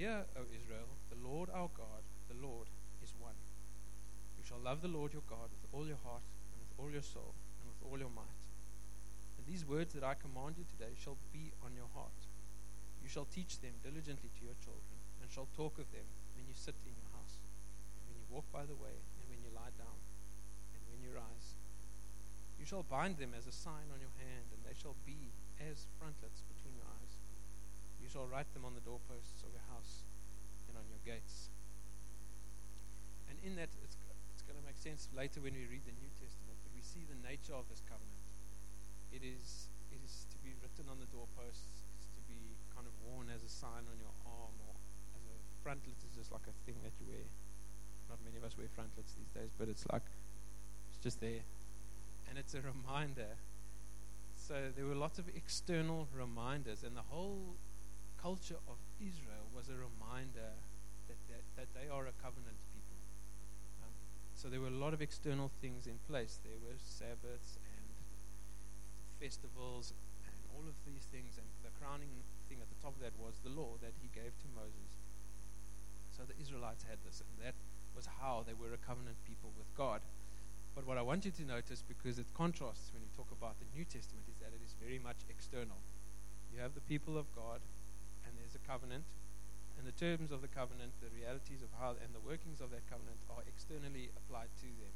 Hear, 0.00 0.24
O 0.32 0.48
Israel, 0.48 0.88
the 1.12 1.20
Lord 1.20 1.52
our 1.52 1.68
God, 1.76 2.00
the 2.32 2.40
Lord 2.40 2.72
is 3.04 3.12
one. 3.20 3.36
You 4.40 4.48
shall 4.48 4.64
love 4.64 4.80
the 4.80 4.88
Lord 4.88 5.12
your 5.12 5.28
God 5.28 5.52
with 5.52 5.68
all 5.76 5.84
your 5.84 6.00
heart 6.00 6.24
and 6.24 6.64
with 6.64 6.72
all 6.80 6.88
your 6.88 7.04
soul 7.04 7.36
and 7.60 7.68
with 7.68 7.84
all 7.84 8.00
your 8.00 8.08
might. 8.16 8.40
And 9.36 9.44
these 9.44 9.68
words 9.68 9.92
that 9.92 10.08
I 10.08 10.16
command 10.16 10.56
you 10.56 10.64
today 10.64 10.96
shall 10.96 11.20
be 11.36 11.52
on 11.60 11.76
your 11.76 11.92
heart. 11.92 12.16
You 13.04 13.12
shall 13.12 13.28
teach 13.28 13.60
them 13.60 13.76
diligently 13.84 14.32
to 14.40 14.42
your 14.48 14.56
children, 14.64 14.96
and 15.20 15.28
shall 15.28 15.52
talk 15.52 15.76
of 15.76 15.92
them 15.92 16.08
when 16.32 16.48
you 16.48 16.56
sit 16.56 16.80
in 16.88 16.96
your 16.96 17.12
house, 17.12 17.36
and 17.92 18.08
when 18.08 18.16
you 18.16 18.24
walk 18.32 18.48
by 18.48 18.64
the 18.64 18.78
way, 18.80 18.96
and 19.20 19.24
when 19.28 19.44
you 19.44 19.52
lie 19.52 19.76
down, 19.76 20.00
and 20.72 20.80
when 20.88 21.04
you 21.04 21.12
rise. 21.12 21.60
Shall 22.66 22.86
bind 22.86 23.18
them 23.18 23.34
as 23.34 23.46
a 23.46 23.54
sign 23.54 23.90
on 23.90 23.98
your 23.98 24.14
hand, 24.22 24.46
and 24.54 24.60
they 24.62 24.76
shall 24.76 24.94
be 25.02 25.34
as 25.58 25.86
frontlets 25.98 26.46
between 26.46 26.78
your 26.78 26.86
eyes. 26.86 27.12
You 27.98 28.10
shall 28.10 28.26
write 28.26 28.50
them 28.54 28.66
on 28.66 28.74
the 28.74 28.84
doorposts 28.84 29.42
of 29.46 29.50
your 29.54 29.66
house 29.70 30.06
and 30.68 30.78
on 30.78 30.86
your 30.90 31.02
gates. 31.02 31.50
And 33.30 33.38
in 33.42 33.56
that, 33.56 33.70
it's, 33.82 33.96
it's 34.34 34.44
going 34.44 34.58
to 34.58 34.66
make 34.66 34.78
sense 34.78 35.08
later 35.16 35.40
when 35.40 35.54
we 35.54 35.64
read 35.70 35.86
the 35.86 35.96
New 35.96 36.10
Testament, 36.18 36.58
but 36.62 36.74
we 36.74 36.84
see 36.84 37.06
the 37.06 37.18
nature 37.24 37.56
of 37.56 37.66
this 37.72 37.80
covenant. 37.88 38.26
It 39.14 39.24
is, 39.24 39.70
it 39.88 40.00
is 40.04 40.28
to 40.30 40.38
be 40.44 40.52
written 40.60 40.90
on 40.92 41.00
the 41.00 41.08
doorposts, 41.08 41.66
it's 41.98 42.12
to 42.18 42.22
be 42.28 42.58
kind 42.74 42.84
of 42.84 42.94
worn 43.06 43.30
as 43.32 43.40
a 43.44 43.52
sign 43.52 43.86
on 43.88 43.96
your 43.96 44.14
arm, 44.28 44.54
or 44.68 44.74
as 45.16 45.24
a 45.24 45.36
frontlet 45.64 45.98
is 46.04 46.12
just 46.12 46.32
like 46.32 46.44
a 46.44 46.56
thing 46.68 46.76
that 46.84 46.92
you 47.00 47.08
wear. 47.08 47.26
Not 48.12 48.20
many 48.26 48.36
of 48.36 48.44
us 48.44 48.58
wear 48.60 48.68
frontlets 48.72 49.14
these 49.16 49.32
days, 49.32 49.52
but 49.56 49.72
it's 49.72 49.88
like, 49.88 50.04
it's 50.92 51.00
just 51.00 51.22
there. 51.22 51.44
And 52.32 52.40
it's 52.40 52.56
a 52.56 52.64
reminder 52.64 53.36
so 54.40 54.56
there 54.72 54.88
were 54.88 54.96
lots 54.96 55.20
of 55.20 55.28
external 55.36 56.08
reminders, 56.16 56.80
and 56.80 56.96
the 56.96 57.04
whole 57.12 57.60
culture 58.16 58.56
of 58.64 58.80
Israel 58.96 59.52
was 59.52 59.68
a 59.68 59.76
reminder 59.76 60.56
that, 61.12 61.20
that, 61.28 61.44
that 61.60 61.68
they 61.76 61.92
are 61.92 62.08
a 62.08 62.16
covenant 62.24 62.56
people. 62.72 62.96
Um, 63.84 63.92
so 64.32 64.48
there 64.48 64.64
were 64.64 64.72
a 64.72 64.80
lot 64.80 64.96
of 64.96 65.04
external 65.04 65.52
things 65.60 65.84
in 65.84 66.00
place. 66.08 66.40
There 66.40 66.56
were 66.56 66.80
Sabbaths 66.80 67.60
and 67.60 67.84
festivals 69.20 69.92
and 70.24 70.40
all 70.56 70.64
of 70.64 70.80
these 70.88 71.04
things, 71.12 71.36
and 71.36 71.44
the 71.60 71.70
crowning 71.76 72.16
thing 72.48 72.64
at 72.64 72.72
the 72.72 72.80
top 72.80 72.96
of 72.96 73.04
that 73.04 73.12
was 73.20 73.36
the 73.44 73.52
law 73.52 73.76
that 73.84 73.92
he 74.00 74.08
gave 74.08 74.32
to 74.40 74.48
Moses. 74.56 74.88
So 76.16 76.24
the 76.24 76.40
Israelites 76.40 76.88
had 76.88 76.96
this, 77.04 77.20
and 77.20 77.44
that 77.44 77.60
was 77.92 78.08
how 78.24 78.40
they 78.48 78.56
were 78.56 78.72
a 78.72 78.80
covenant 78.80 79.20
people 79.28 79.52
with 79.60 79.68
God. 79.76 80.00
But 80.74 80.86
what 80.86 80.96
I 80.96 81.02
want 81.02 81.24
you 81.24 81.30
to 81.32 81.44
notice, 81.44 81.84
because 81.84 82.18
it 82.18 82.26
contrasts 82.32 82.88
when 82.92 83.04
you 83.04 83.12
talk 83.16 83.28
about 83.30 83.60
the 83.60 83.68
New 83.76 83.84
Testament, 83.84 84.24
is 84.28 84.40
that 84.40 84.56
it 84.56 84.64
is 84.64 84.72
very 84.80 84.98
much 84.98 85.20
external. 85.28 85.76
You 86.52 86.60
have 86.60 86.72
the 86.74 86.84
people 86.88 87.20
of 87.20 87.28
God, 87.36 87.60
and 88.24 88.32
there's 88.40 88.56
a 88.56 88.64
covenant, 88.64 89.04
and 89.76 89.84
the 89.84 89.92
terms 89.92 90.32
of 90.32 90.40
the 90.40 90.48
covenant, 90.48 90.92
the 91.04 91.12
realities 91.12 91.60
of 91.60 91.68
how, 91.76 91.96
and 92.00 92.12
the 92.16 92.24
workings 92.24 92.60
of 92.60 92.72
that 92.72 92.88
covenant 92.88 93.20
are 93.28 93.44
externally 93.44 94.08
applied 94.16 94.48
to 94.64 94.68
them. 94.80 94.94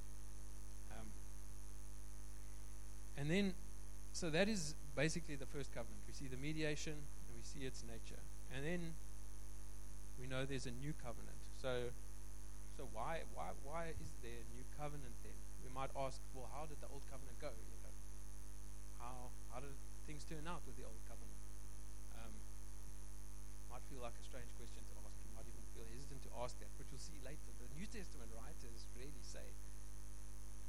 Um, 0.96 1.08
and 3.16 3.28
then, 3.28 3.52
so 4.12 4.30
that 4.30 4.48
is 4.48 4.74
basically 4.96 5.36
the 5.36 5.48
first 5.48 5.74
covenant. 5.76 6.00
We 6.08 6.16
see 6.16 6.28
the 6.28 6.40
mediation, 6.40 6.96
and 6.96 7.32
we 7.36 7.44
see 7.44 7.68
its 7.68 7.84
nature. 7.84 8.20
And 8.48 8.64
then 8.64 8.96
we 10.20 10.26
know 10.26 10.44
there's 10.44 10.66
a 10.66 10.76
new 10.80 10.94
covenant. 11.04 11.36
So, 11.60 11.92
so 12.76 12.88
why, 12.92 13.28
why, 13.34 13.52
why 13.64 13.92
is 14.00 14.08
there 14.22 14.40
a 14.40 14.48
new 14.56 14.64
covenant 14.76 15.12
we 15.24 15.25
might 15.76 15.92
ask, 15.92 16.16
well, 16.32 16.48
how 16.56 16.64
did 16.64 16.80
the 16.80 16.88
old 16.88 17.04
covenant 17.12 17.36
go? 17.36 17.52
You 17.52 17.76
know, 17.84 17.92
how 18.96 19.28
how 19.52 19.60
did 19.60 19.76
things 20.08 20.24
turn 20.24 20.48
out 20.48 20.64
with 20.64 20.80
the 20.80 20.88
old 20.88 20.96
covenant? 21.04 21.36
Um, 22.16 22.32
might 23.68 23.84
feel 23.92 24.00
like 24.00 24.16
a 24.16 24.24
strange 24.24 24.48
question 24.56 24.80
to 24.80 24.94
ask. 25.04 25.12
You 25.20 25.36
might 25.36 25.44
even 25.44 25.60
feel 25.76 25.84
hesitant 25.92 26.24
to 26.24 26.32
ask 26.40 26.56
that, 26.64 26.72
but 26.80 26.88
you'll 26.88 27.04
see 27.04 27.20
later. 27.20 27.52
The 27.60 27.68
New 27.76 27.84
Testament 27.84 28.32
writers 28.32 28.88
really 28.96 29.20
say, 29.20 29.44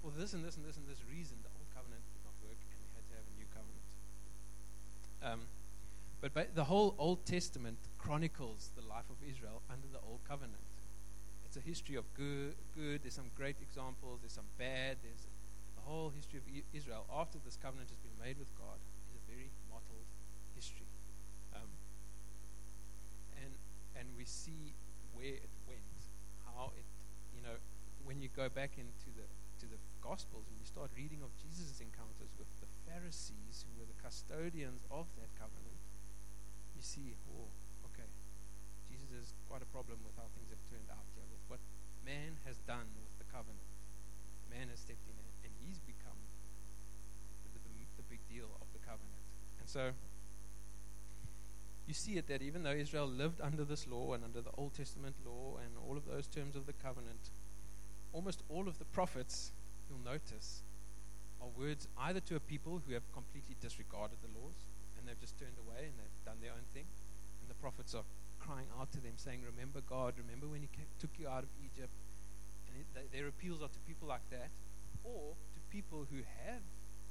well, 0.03 0.11
this 0.11 0.35
and 0.35 0.43
this 0.43 0.59
and 0.59 0.67
this 0.67 0.75
and 0.75 0.83
this 0.91 0.99
reason, 1.07 1.39
the 1.39 1.55
old 1.55 1.71
covenant 1.71 2.03
did 2.03 2.21
not 2.27 2.35
work, 2.43 2.59
and 2.59 2.75
we 2.75 2.87
had 2.91 3.05
to 3.07 3.15
have 3.15 3.27
a 3.31 3.35
new 3.39 3.47
covenant. 3.55 3.87
Um, 5.23 5.39
but 6.19 6.35
the 6.51 6.67
whole 6.67 6.99
Old 6.99 7.23
Testament 7.23 7.79
chronicles 7.95 8.75
the 8.75 8.83
life 8.83 9.07
of 9.07 9.23
Israel 9.23 9.63
under 9.71 9.87
the 9.87 10.03
old 10.03 10.19
covenant 10.27 10.67
a 11.57 11.65
history 11.65 11.97
of 11.97 12.05
good, 12.13 12.53
good. 12.77 13.01
There's 13.01 13.17
some 13.17 13.33
great 13.33 13.57
examples. 13.61 14.21
There's 14.21 14.37
some 14.37 14.49
bad. 14.61 15.01
There's 15.01 15.25
the 15.75 15.83
whole 15.89 16.13
history 16.13 16.37
of 16.37 16.45
Israel 16.73 17.05
after 17.09 17.41
this 17.41 17.57
covenant 17.57 17.89
has 17.89 17.97
been 17.99 18.13
made 18.21 18.37
with 18.37 18.49
God 18.61 18.77
is 19.09 19.17
a 19.17 19.23
very 19.25 19.49
mottled 19.73 20.05
history. 20.53 20.85
Um, 21.57 21.69
and 23.41 23.51
and 23.97 24.05
we 24.13 24.29
see 24.29 24.77
where 25.17 25.41
it 25.41 25.53
went, 25.65 25.97
how 26.45 26.69
it, 26.77 26.85
you 27.33 27.41
know, 27.41 27.57
when 28.05 28.21
you 28.21 28.29
go 28.29 28.47
back 28.53 28.77
into 28.77 29.09
the 29.17 29.25
to 29.59 29.65
the 29.65 29.81
Gospels 30.05 30.45
and 30.47 30.55
you 30.61 30.67
start 30.69 30.93
reading 30.93 31.25
of 31.25 31.33
Jesus' 31.41 31.81
encounters 31.81 32.29
with 32.37 32.47
the 32.61 32.69
Pharisees 32.85 33.65
who 33.65 33.81
were 33.81 33.89
the 33.89 33.97
custodians 33.97 34.85
of 34.93 35.09
that 35.17 35.33
covenant, 35.41 35.81
you 36.77 36.85
see, 36.85 37.17
oh, 37.33 37.49
okay, 37.91 38.07
Jesus 38.87 39.09
has 39.17 39.29
quite 39.49 39.65
a 39.65 39.69
problem 39.73 39.97
with 40.05 40.13
how 40.15 40.29
things 40.37 40.53
have 40.53 40.61
turned 40.69 40.87
out 40.93 41.07
man 42.07 42.39
has 42.47 42.55
done 42.63 42.87
with 43.03 43.11
the 43.19 43.27
covenant. 43.27 43.67
Man 44.47 44.71
has 44.71 44.79
stepped 44.79 45.03
in 45.11 45.19
and 45.43 45.51
he's 45.59 45.83
become 45.83 46.15
the, 47.43 47.59
the, 47.59 47.61
the 47.99 48.07
big 48.07 48.23
deal 48.31 48.47
of 48.63 48.67
the 48.71 48.79
covenant. 48.79 49.19
And 49.59 49.67
so 49.67 49.91
you 51.83 51.93
see 51.93 52.15
it 52.15 52.31
that 52.31 52.41
even 52.41 52.63
though 52.63 52.71
Israel 52.71 53.07
lived 53.07 53.43
under 53.43 53.67
this 53.67 53.87
law 53.87 54.15
and 54.15 54.23
under 54.23 54.39
the 54.39 54.55
Old 54.55 54.73
Testament 54.73 55.15
law 55.27 55.59
and 55.59 55.75
all 55.83 55.99
of 55.99 56.07
those 56.07 56.27
terms 56.27 56.55
of 56.55 56.65
the 56.65 56.73
covenant, 56.79 57.27
almost 58.13 58.41
all 58.47 58.67
of 58.67 58.79
the 58.79 58.87
prophets, 58.95 59.51
you'll 59.89 60.03
notice, 60.03 60.63
are 61.41 61.51
words 61.59 61.87
either 61.99 62.19
to 62.21 62.35
a 62.35 62.39
people 62.39 62.81
who 62.87 62.93
have 62.93 63.03
completely 63.13 63.55
disregarded 63.61 64.17
the 64.23 64.31
laws 64.39 64.55
and 64.97 65.07
they've 65.07 65.19
just 65.19 65.37
turned 65.39 65.59
away 65.59 65.91
and 65.91 65.95
they've 65.99 66.25
done 66.25 66.39
their 66.41 66.51
own 66.51 66.65
thing. 66.73 66.87
And 67.41 67.49
the 67.51 67.59
prophets 67.59 67.93
are 67.93 68.03
crying 68.39 68.69
out 68.79 68.91
to 68.93 68.99
them, 69.01 69.17
saying, 69.17 69.43
Remember 69.43 69.81
God, 69.85 70.15
remember 70.17 70.47
when 70.47 70.61
He 70.61 70.69
took 71.01 71.11
you 71.17 71.27
out 71.27 71.43
of 71.43 71.51
Egypt. 71.61 71.93
And 72.69 72.81
it, 72.81 72.87
they, 72.93 73.05
their 73.11 73.27
appeals 73.27 73.61
are 73.61 73.71
to 73.71 73.81
people 73.89 74.07
like 74.07 74.25
that, 74.29 74.49
or 75.03 75.35
to 75.35 75.59
people 75.71 76.05
who 76.09 76.21
have 76.45 76.63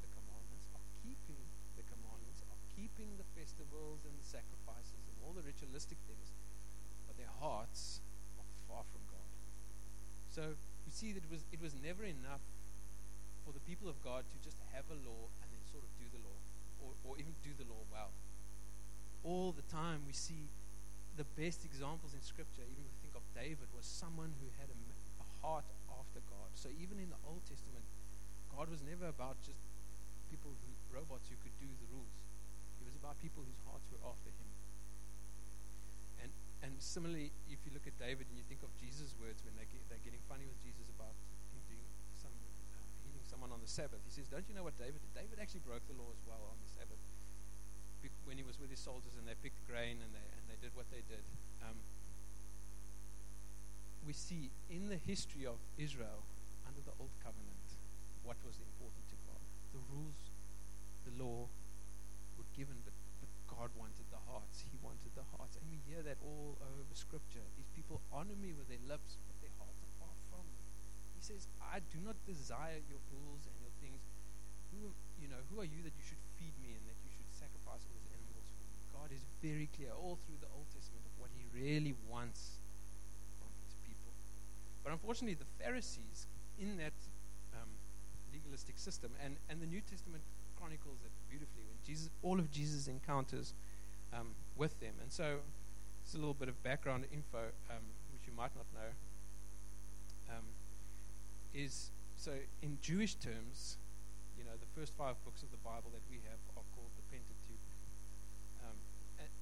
the 0.02 0.10
commandments, 0.14 0.66
are 0.76 0.86
keeping 1.02 1.40
the 1.74 1.84
commandments, 1.88 2.40
are 2.46 2.62
keeping 2.76 3.16
the 3.16 3.28
festivals 3.36 4.04
and 4.04 4.14
the 4.16 4.26
sacrifices 4.26 5.02
and 5.10 5.16
all 5.24 5.32
the 5.32 5.44
ritualistic 5.44 5.98
things, 6.06 6.28
but 7.08 7.16
their 7.16 7.32
hearts 7.40 8.04
are 8.38 8.48
far 8.68 8.84
from 8.92 9.02
God. 9.08 9.30
So 10.32 10.42
we 10.84 10.92
see 10.92 11.16
that 11.16 11.24
it 11.24 11.32
was, 11.32 11.42
it 11.52 11.60
was 11.60 11.72
never 11.80 12.04
enough 12.04 12.44
for 13.46 13.54
the 13.54 13.62
people 13.62 13.88
of 13.88 13.96
God 14.02 14.26
to 14.26 14.36
just 14.42 14.58
have 14.74 14.84
a 14.90 14.98
law 15.06 15.30
and 15.40 15.48
then 15.48 15.62
sort 15.70 15.86
of 15.86 15.90
do 15.96 16.06
the 16.10 16.20
law, 16.20 16.38
or, 16.82 16.90
or 17.06 17.12
even 17.16 17.32
do 17.46 17.54
the 17.54 17.64
law 17.70 17.80
well. 17.88 18.10
All 19.22 19.54
the 19.54 19.64
time 19.70 20.02
we 20.06 20.12
see 20.12 20.50
the 21.16 21.24
best 21.32 21.64
examples 21.64 22.12
in 22.12 22.20
Scripture, 22.20 22.64
even 22.68 22.84
if 22.84 22.92
we 22.92 23.08
think 23.08 23.16
of 23.16 23.24
David, 23.32 23.72
was 23.72 23.88
someone 23.88 24.36
who 24.36 24.48
had 24.60 24.68
a, 24.68 24.76
a 24.76 25.26
heart 25.40 25.64
after 25.88 26.20
God. 26.28 26.52
So 26.52 26.68
even 26.76 27.00
in 27.00 27.08
the 27.08 27.20
Old 27.24 27.40
Testament, 27.48 27.84
God 28.52 28.68
was 28.68 28.84
never 28.84 29.08
about 29.08 29.40
just 29.40 29.56
people 30.28 30.52
who 30.52 30.70
robots 30.92 31.24
who 31.32 31.36
could 31.40 31.56
do 31.56 31.68
the 31.80 31.88
rules. 31.88 32.16
It 32.80 32.84
was 32.84 32.96
about 33.00 33.16
people 33.24 33.40
whose 33.44 33.60
hearts 33.64 33.88
were 33.88 34.00
after 34.04 34.28
Him. 34.28 34.48
And 36.20 36.30
and 36.60 36.72
similarly, 36.84 37.32
if 37.48 37.64
you 37.64 37.72
look 37.72 37.88
at 37.88 37.96
David 37.96 38.28
and 38.28 38.36
you 38.36 38.44
think 38.44 38.60
of 38.60 38.72
Jesus' 38.76 39.16
words 39.16 39.40
when 39.40 39.56
they 39.56 39.64
get, 39.72 39.80
they're 39.88 40.04
getting 40.04 40.20
funny 40.28 40.44
with 40.44 40.60
Jesus 40.60 40.88
about 40.92 41.16
him 41.52 41.60
doing 41.68 41.88
some 42.16 42.32
uh, 42.32 42.80
healing 43.04 43.24
someone 43.28 43.52
on 43.52 43.60
the 43.64 43.68
Sabbath, 43.68 44.00
he 44.04 44.12
says, 44.12 44.28
"Don't 44.28 44.44
you 44.48 44.56
know 44.56 44.64
what 44.64 44.76
David 44.76 45.00
did? 45.00 45.12
David 45.16 45.36
actually 45.40 45.64
broke 45.64 45.84
the 45.88 45.96
law 45.96 46.12
as 46.12 46.20
well 46.28 46.44
on 46.52 46.60
the 46.60 46.70
Sabbath." 46.76 47.00
when 48.26 48.38
he 48.38 48.46
was 48.46 48.58
with 48.58 48.70
his 48.70 48.82
soldiers 48.82 49.14
and 49.18 49.26
they 49.26 49.38
picked 49.42 49.58
grain 49.70 49.98
and 50.02 50.10
they 50.14 50.26
they 50.56 50.68
did 50.68 50.76
what 50.76 50.88
they 50.88 51.04
did. 51.04 51.20
Um, 51.60 51.76
we 54.08 54.16
see 54.16 54.48
in 54.72 54.88
the 54.88 54.96
history 54.96 55.44
of 55.44 55.60
Israel 55.76 56.24
under 56.64 56.80
the 56.80 56.96
Old 56.96 57.12
Covenant 57.20 57.68
what 58.24 58.40
was 58.40 58.56
important 58.56 59.04
to 59.12 59.16
God. 59.28 59.42
The 59.76 59.82
rules, 59.92 60.20
the 61.04 61.14
law 61.20 61.52
were 62.40 62.48
given, 62.56 62.80
but, 62.88 62.96
but 63.20 63.30
God 63.52 63.68
wanted 63.76 64.08
the 64.08 64.22
hearts. 64.32 64.64
He 64.64 64.80
wanted 64.80 65.12
the 65.12 65.26
hearts. 65.36 65.60
And 65.60 65.68
we 65.68 65.76
hear 65.84 66.00
that 66.08 66.16
all 66.24 66.56
over 66.56 66.94
Scripture. 66.96 67.44
These 67.60 67.68
people 67.76 68.00
honor 68.08 68.38
me 68.40 68.56
with 68.56 68.72
their 68.72 68.80
lips, 68.88 69.20
but 69.28 69.36
their 69.44 69.52
hearts 69.60 69.76
are 69.76 69.92
far 70.00 70.14
from 70.32 70.46
me. 70.48 70.56
He 71.20 71.22
says, 71.22 71.44
I 71.60 71.84
do 71.92 72.00
not 72.00 72.16
desire 72.24 72.80
your 72.88 73.02
bulls 73.12 73.44
and 73.44 73.56
your 73.60 73.74
things. 73.84 74.00
Who, 74.72 74.88
you 75.20 75.28
know, 75.28 75.38
who 75.52 75.60
are 75.60 75.68
you 75.68 75.84
that 75.84 75.92
you 75.92 76.04
should 76.06 76.22
feed 76.40 76.56
me 76.64 76.72
and 76.72 76.84
that 76.88 76.98
you 77.04 77.10
should 77.12 77.30
sacrifice 77.36 77.84
all 77.84 78.00
these 78.00 78.14
animals 78.16 78.46
for 78.48 78.56
me? 78.64 78.66
God 79.06 79.14
is 79.14 79.22
very 79.38 79.70
clear 79.78 79.94
all 79.94 80.18
through 80.26 80.42
the 80.42 80.50
Old 80.50 80.66
Testament 80.74 81.06
of 81.06 81.14
what 81.22 81.30
he 81.30 81.46
really 81.54 81.94
wants 82.10 82.58
from 83.38 83.46
his 83.62 83.78
people. 83.86 84.10
But 84.82 84.90
unfortunately, 84.90 85.38
the 85.38 85.46
Pharisees 85.62 86.26
in 86.58 86.74
that 86.82 86.98
um, 87.54 87.70
legalistic 88.34 88.74
system, 88.82 89.14
and, 89.22 89.38
and 89.46 89.62
the 89.62 89.70
New 89.70 89.78
Testament 89.78 90.26
chronicles 90.58 90.98
it 91.06 91.14
beautifully 91.30 91.62
when 91.70 91.78
Jesus, 91.86 92.10
all 92.26 92.42
of 92.42 92.50
Jesus' 92.50 92.90
encounters 92.90 93.54
um, 94.10 94.34
with 94.58 94.74
them. 94.82 94.98
And 94.98 95.12
so, 95.14 95.38
it's 96.02 96.14
a 96.14 96.18
little 96.18 96.34
bit 96.34 96.48
of 96.48 96.58
background 96.66 97.06
info, 97.14 97.54
um, 97.70 97.86
which 98.10 98.26
you 98.26 98.34
might 98.34 98.50
not 98.58 98.66
know, 98.74 98.90
um, 100.34 100.46
is 101.54 101.94
so 102.18 102.34
in 102.58 102.78
Jewish 102.82 103.14
terms, 103.14 103.78
you 104.34 104.42
know, 104.42 104.58
the 104.58 104.70
first 104.74 104.90
five 104.98 105.14
books 105.22 105.46
of 105.46 105.54
the 105.54 105.62
Bible 105.62 105.94
that 105.94 106.02
we 106.10 106.18
have 106.26 106.42
are 106.58 106.66
called 106.74 106.90
the 106.98 107.06
Pentateuch 107.06 107.35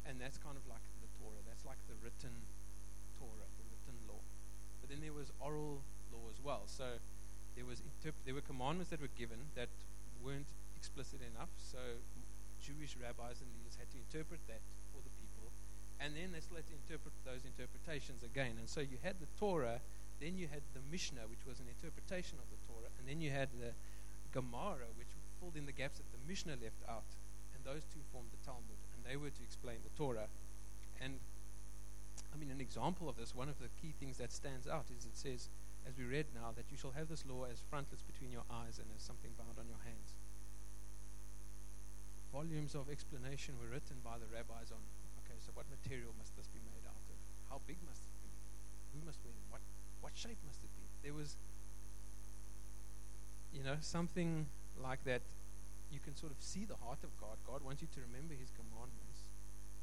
and 0.04 0.20
that's 0.20 0.38
kind 0.38 0.56
of 0.56 0.64
like 0.68 0.84
the 1.00 1.10
Torah. 1.20 1.40
That's 1.48 1.64
like 1.64 1.80
the 1.88 1.96
written 2.04 2.32
Torah, 3.18 3.48
the 3.56 3.66
written 3.72 3.96
law. 4.08 4.22
But 4.80 4.92
then 4.92 5.00
there 5.00 5.16
was 5.16 5.32
oral 5.40 5.80
law 6.12 6.24
as 6.28 6.38
well. 6.44 6.64
So 6.68 7.00
there 7.56 7.64
was 7.64 7.80
interp- 7.80 8.20
there 8.24 8.34
were 8.34 8.44
commandments 8.44 8.90
that 8.90 9.00
were 9.00 9.12
given 9.16 9.38
that 9.54 9.70
weren't 10.22 10.48
explicit 10.76 11.20
enough, 11.22 11.52
so 11.56 11.80
Jewish 12.60 12.96
rabbis 13.00 13.40
and 13.40 13.48
leaders 13.56 13.76
had 13.80 13.88
to 13.92 13.98
interpret 14.00 14.40
that 14.48 14.60
for 14.92 15.00
the 15.00 15.12
people, 15.20 15.48
and 16.00 16.16
then 16.16 16.32
they 16.32 16.40
still 16.40 16.60
had 16.60 16.68
to 16.68 16.76
interpret 16.76 17.12
those 17.24 17.44
interpretations 17.44 18.20
again. 18.24 18.56
And 18.60 18.68
so 18.68 18.80
you 18.80 19.00
had 19.00 19.20
the 19.20 19.28
Torah, 19.40 19.80
then 20.20 20.36
you 20.36 20.48
had 20.48 20.64
the 20.76 20.84
Mishnah, 20.92 21.24
which 21.28 21.44
was 21.48 21.60
an 21.60 21.68
interpretation 21.72 22.36
of 22.36 22.48
the 22.52 22.60
Torah, 22.68 22.92
and 23.00 23.08
then 23.08 23.20
you 23.20 23.32
had 23.32 23.48
the 23.56 23.72
Gemara, 24.32 24.88
which 24.96 25.08
filled 25.40 25.56
in 25.56 25.64
the 25.64 25.76
gaps 25.76 26.00
that 26.00 26.08
the 26.12 26.20
Mishnah 26.24 26.56
left 26.60 26.80
out, 26.88 27.08
and 27.56 27.60
those 27.64 27.84
two 27.92 28.00
formed 28.12 28.32
the 28.32 28.40
Talmud, 28.44 28.80
they 29.06 29.16
were 29.16 29.30
to 29.30 29.42
explain 29.44 29.76
the 29.84 29.92
Torah. 29.96 30.28
And 31.00 31.20
I 32.32 32.36
mean, 32.36 32.50
an 32.50 32.60
example 32.60 33.08
of 33.08 33.16
this, 33.16 33.30
one 33.34 33.48
of 33.48 33.60
the 33.62 33.70
key 33.78 33.94
things 34.00 34.18
that 34.18 34.32
stands 34.32 34.66
out 34.66 34.90
is 34.90 35.06
it 35.06 35.14
says, 35.14 35.46
as 35.86 35.94
we 35.94 36.08
read 36.08 36.26
now, 36.34 36.50
that 36.56 36.66
you 36.72 36.76
shall 36.80 36.96
have 36.96 37.06
this 37.12 37.22
law 37.28 37.44
as 37.46 37.60
frontlets 37.68 38.02
between 38.02 38.32
your 38.32 38.42
eyes 38.50 38.80
and 38.80 38.88
as 38.96 39.04
something 39.04 39.30
bound 39.36 39.60
on 39.60 39.68
your 39.68 39.78
hands. 39.84 40.16
Volumes 42.32 42.74
of 42.74 42.90
explanation 42.90 43.54
were 43.60 43.70
written 43.70 44.02
by 44.02 44.18
the 44.18 44.26
rabbis 44.32 44.72
on, 44.74 44.82
okay, 45.22 45.38
so 45.38 45.54
what 45.54 45.68
material 45.70 46.10
must 46.18 46.34
this 46.34 46.50
be 46.50 46.58
made 46.66 46.82
out 46.88 46.98
of? 47.06 47.18
How 47.52 47.62
big 47.68 47.78
must 47.86 48.02
it 48.02 48.16
be? 48.24 48.32
Who 48.98 49.06
must 49.06 49.22
it? 49.22 49.36
What, 49.52 49.62
what 50.02 50.16
shape 50.18 50.40
must 50.42 50.58
it 50.64 50.72
be? 50.74 50.84
There 51.06 51.14
was, 51.14 51.38
you 53.54 53.62
know, 53.62 53.78
something 53.78 54.50
like 54.82 55.04
that. 55.04 55.22
You 55.94 56.02
can 56.02 56.18
sort 56.18 56.34
of 56.34 56.42
see 56.42 56.66
the 56.66 56.74
heart 56.82 57.06
of 57.06 57.14
God. 57.22 57.38
God 57.46 57.62
wants 57.62 57.78
you 57.78 57.88
to 57.94 58.00
remember 58.10 58.34
His 58.34 58.50
commandments. 58.58 59.30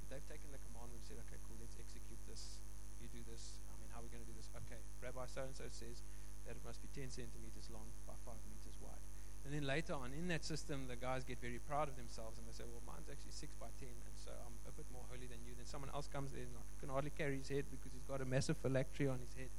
But 0.04 0.12
they've 0.12 0.28
taken 0.28 0.52
the 0.52 0.60
commandment 0.67 1.00
and 1.00 1.08
said, 1.08 1.17
okay, 1.24 1.39
cool, 1.47 1.56
let's 1.63 1.80
execute 1.80 2.19
this. 2.28 2.60
You 3.00 3.08
do 3.15 3.24
this. 3.32 3.56
I 3.71 3.80
mean, 3.80 3.88
how 3.95 4.04
are 4.04 4.06
we 4.06 4.12
going 4.12 4.28
to 4.28 4.30
do 4.30 4.36
this? 4.36 4.52
Okay, 4.67 4.84
Rabbi 5.00 5.24
so 5.32 5.47
and 5.47 5.56
so 5.56 5.65
says 5.71 6.04
that 6.43 6.60
it 6.60 6.63
must 6.67 6.84
be 6.84 6.91
10 6.91 7.08
centimeters 7.15 7.71
long 7.71 7.88
by 8.04 8.13
5 8.28 8.36
meters 8.52 8.76
wide. 8.84 9.00
And 9.45 9.56
then 9.56 9.65
later 9.65 9.93
on 9.93 10.13
in 10.13 10.28
that 10.28 10.45
system, 10.45 10.86
the 10.88 10.95
guys 10.95 11.24
get 11.24 11.41
very 11.41 11.60
proud 11.65 11.89
of 11.89 11.95
themselves 11.97 12.38
and 12.38 12.45
they 12.45 12.54
say, 12.54 12.63
well, 12.69 12.84
mine's 12.86 13.10
actually 13.10 13.34
6 13.34 13.56
by 13.58 13.71
10, 13.80 13.89
and 13.89 14.15
so 14.21 14.32
I'm 14.36 14.54
a 14.69 14.74
bit 14.76 14.86
more 14.93 15.02
holy 15.10 15.26
than 15.26 15.41
you. 15.47 15.54
Then 15.58 15.65
someone 15.65 15.89
else 15.93 16.08
comes 16.08 16.34
in 16.34 16.45
and 16.45 16.65
can 16.80 16.89
hardly 16.89 17.12
carry 17.17 17.38
his 17.38 17.50
head 17.50 17.65
because 17.71 17.91
he's 17.93 18.06
got 18.06 18.21
a 18.21 18.26
massive 18.26 18.58
phylactery 18.58 19.08
on 19.08 19.17
his 19.17 19.34
head, 19.34 19.50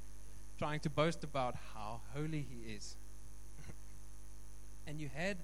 trying 0.57 0.79
to 0.81 0.89
boast 0.89 1.23
about 1.23 1.55
how 1.73 1.99
holy 2.15 2.45
he 2.47 2.73
is. 2.73 2.95
and 4.87 5.01
you 5.01 5.09
had, 5.13 5.37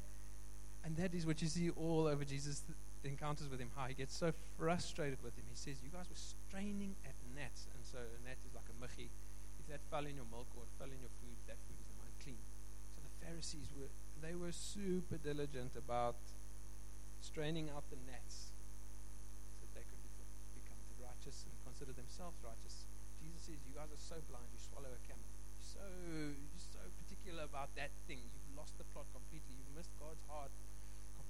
and 0.86 0.96
that 0.98 1.14
is 1.14 1.26
what 1.26 1.42
you 1.42 1.48
see 1.48 1.70
all 1.72 2.08
over 2.08 2.24
Jesus' 2.24 2.62
encounters 3.04 3.48
with 3.48 3.60
him, 3.60 3.72
how 3.76 3.88
he 3.88 3.96
gets 3.96 4.16
so 4.16 4.32
frustrated 4.58 5.20
with 5.24 5.36
him. 5.36 5.44
He 5.48 5.56
says, 5.56 5.80
You 5.84 5.92
guys 5.92 6.08
were 6.08 6.20
straining 6.20 6.96
at 7.08 7.16
gnats. 7.36 7.68
And 7.76 7.82
so 7.84 8.00
a 8.00 8.20
gnat 8.28 8.40
is 8.44 8.52
like 8.56 8.68
a 8.68 8.76
michi. 8.80 9.08
If 9.60 9.68
that 9.72 9.80
fell 9.92 10.04
in 10.04 10.16
your 10.16 10.28
milk 10.32 10.48
or 10.56 10.64
it 10.64 10.74
fell 10.80 10.92
in 10.92 11.00
your 11.00 11.14
food, 11.20 11.36
that 11.48 11.60
food 11.68 11.80
is 11.80 11.90
unclean. 11.96 12.40
So 12.96 13.00
the 13.04 13.16
Pharisees 13.24 13.70
were 13.76 13.92
they 14.20 14.36
were 14.36 14.52
super 14.52 15.16
diligent 15.16 15.80
about 15.80 16.20
straining 17.24 17.72
out 17.72 17.88
the 17.88 17.96
gnats 18.04 18.52
so 18.52 19.64
that 19.64 19.72
they 19.80 19.86
could 19.88 20.04
be 20.52 20.64
counted 20.68 20.98
righteous 21.00 21.48
and 21.48 21.56
consider 21.64 21.96
themselves 21.96 22.36
righteous. 22.44 22.84
Jesus 23.24 23.48
says, 23.48 23.60
You 23.64 23.80
guys 23.80 23.88
are 23.92 24.04
so 24.04 24.20
blind, 24.28 24.48
you 24.52 24.60
swallow 24.60 24.92
a 24.92 25.02
camel. 25.08 25.24
You're 25.24 25.72
so, 25.72 25.88
you're 26.36 26.68
so 26.68 26.84
particular 27.00 27.48
about 27.48 27.72
that 27.80 27.96
thing. 28.12 28.20
You've 28.20 28.60
lost 28.60 28.76
the 28.76 28.88
plot 28.92 29.08
completely. 29.16 29.56
You've 29.56 29.72
missed 29.72 29.96
God's 30.04 30.20
heart 30.28 30.52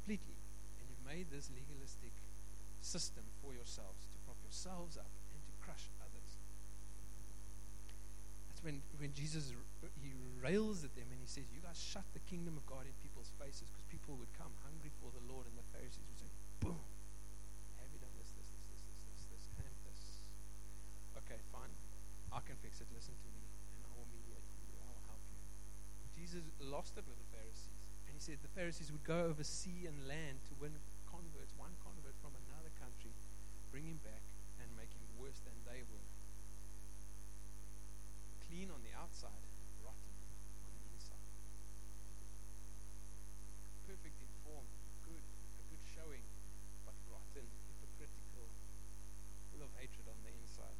completely. 0.10 0.42
And 0.82 0.90
you've 0.90 1.06
made 1.06 1.30
this 1.30 1.54
legalistic 1.54 2.10
system 2.82 3.22
for 3.46 3.54
yourselves 3.54 4.02
to 4.10 4.18
prop 4.26 4.42
yourselves 4.42 4.98
up 4.98 5.06
and 5.06 5.38
to 5.38 5.54
crush 5.62 5.86
others. 6.02 6.32
That's 8.50 8.66
when, 8.66 8.82
when 8.98 9.14
Jesus 9.14 9.54
he 10.02 10.18
rails 10.42 10.82
at 10.82 10.98
them 10.98 11.06
and 11.14 11.22
he 11.22 11.30
says, 11.30 11.46
You 11.54 11.62
guys 11.62 11.78
shut 11.78 12.10
the 12.18 12.26
kingdom 12.26 12.58
of 12.58 12.66
God 12.66 12.90
in 12.90 12.94
people's 13.06 13.30
faces 13.38 13.70
because 13.70 13.86
people 13.94 14.18
would 14.18 14.34
come 14.34 14.50
hungry 14.66 14.90
for 14.98 15.14
the 15.14 15.22
Lord, 15.30 15.46
and 15.46 15.54
the 15.54 15.68
Pharisees 15.78 16.02
would 16.02 16.20
say, 16.26 16.32
Boom, 16.66 16.82
have 17.78 17.90
you 17.94 18.02
done 18.02 18.16
this, 18.18 18.34
this, 18.34 18.50
this, 18.50 18.66
this, 18.66 18.82
this, 18.82 19.14
this, 19.30 19.30
this, 19.30 19.46
and 19.62 19.78
this? 19.86 20.02
Okay, 21.22 21.38
fine. 21.54 21.70
I 22.34 22.42
can 22.50 22.58
fix 22.66 22.82
it. 22.82 22.90
Listen 22.98 23.14
to 23.14 23.30
me, 23.30 23.46
and 23.78 23.86
I 23.86 23.94
will 23.94 24.10
mediate 24.10 24.42
you. 24.42 24.74
I 24.82 24.90
will 24.90 25.06
help 25.06 25.22
you. 25.30 25.38
Jesus 26.18 26.42
lost 26.66 26.98
it 26.98 27.06
with 27.06 27.22
the 27.22 27.30
Pharisees. 27.30 27.69
He 28.20 28.36
said 28.36 28.44
the 28.44 28.52
Pharisees 28.52 28.92
would 28.92 29.08
go 29.08 29.32
over 29.32 29.48
sea 29.48 29.88
and 29.88 29.96
land 30.04 30.44
to 30.52 30.54
win 30.60 30.76
converts, 31.08 31.56
one 31.56 31.72
convert 31.80 32.20
from 32.20 32.36
another 32.36 32.68
country, 32.76 33.16
bring 33.72 33.88
him 33.88 34.04
back, 34.04 34.20
and 34.60 34.68
make 34.76 34.92
him 34.92 35.08
worse 35.16 35.40
than 35.48 35.56
they 35.64 35.80
were. 35.88 36.08
Clean 38.52 38.68
on 38.76 38.84
the 38.84 38.92
outside, 38.92 39.40
rotten 39.88 40.12
on 40.68 40.76
the 40.84 40.92
inside. 41.00 41.32
Perfect 43.88 44.20
in 44.20 44.32
form, 44.44 44.68
good, 45.08 45.24
a 45.24 45.64
good 45.72 45.84
showing, 45.96 46.28
but 46.84 47.00
rotten, 47.08 47.48
hypocritical, 47.48 48.52
full 49.56 49.64
of 49.64 49.72
hatred 49.80 50.12
on 50.12 50.20
the 50.28 50.36
inside. 50.44 50.76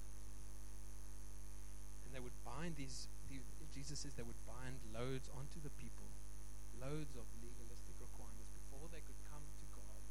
And 2.04 2.12
they 2.12 2.20
would 2.20 2.36
bind 2.44 2.76
these, 2.76 3.08
these, 3.32 3.48
Jesus 3.72 4.04
says 4.04 4.12
they 4.20 4.28
would 4.28 4.44
bind 4.44 4.84
loads 4.92 5.32
onto 5.32 5.64
the 5.64 5.72
people, 5.80 6.09
loads 6.80 7.14
of 7.20 7.28
legalistic 7.44 7.96
requirements 8.00 8.52
before 8.56 8.88
they 8.92 9.04
could 9.04 9.20
come 9.28 9.44
to 9.44 9.66
God. 9.76 10.02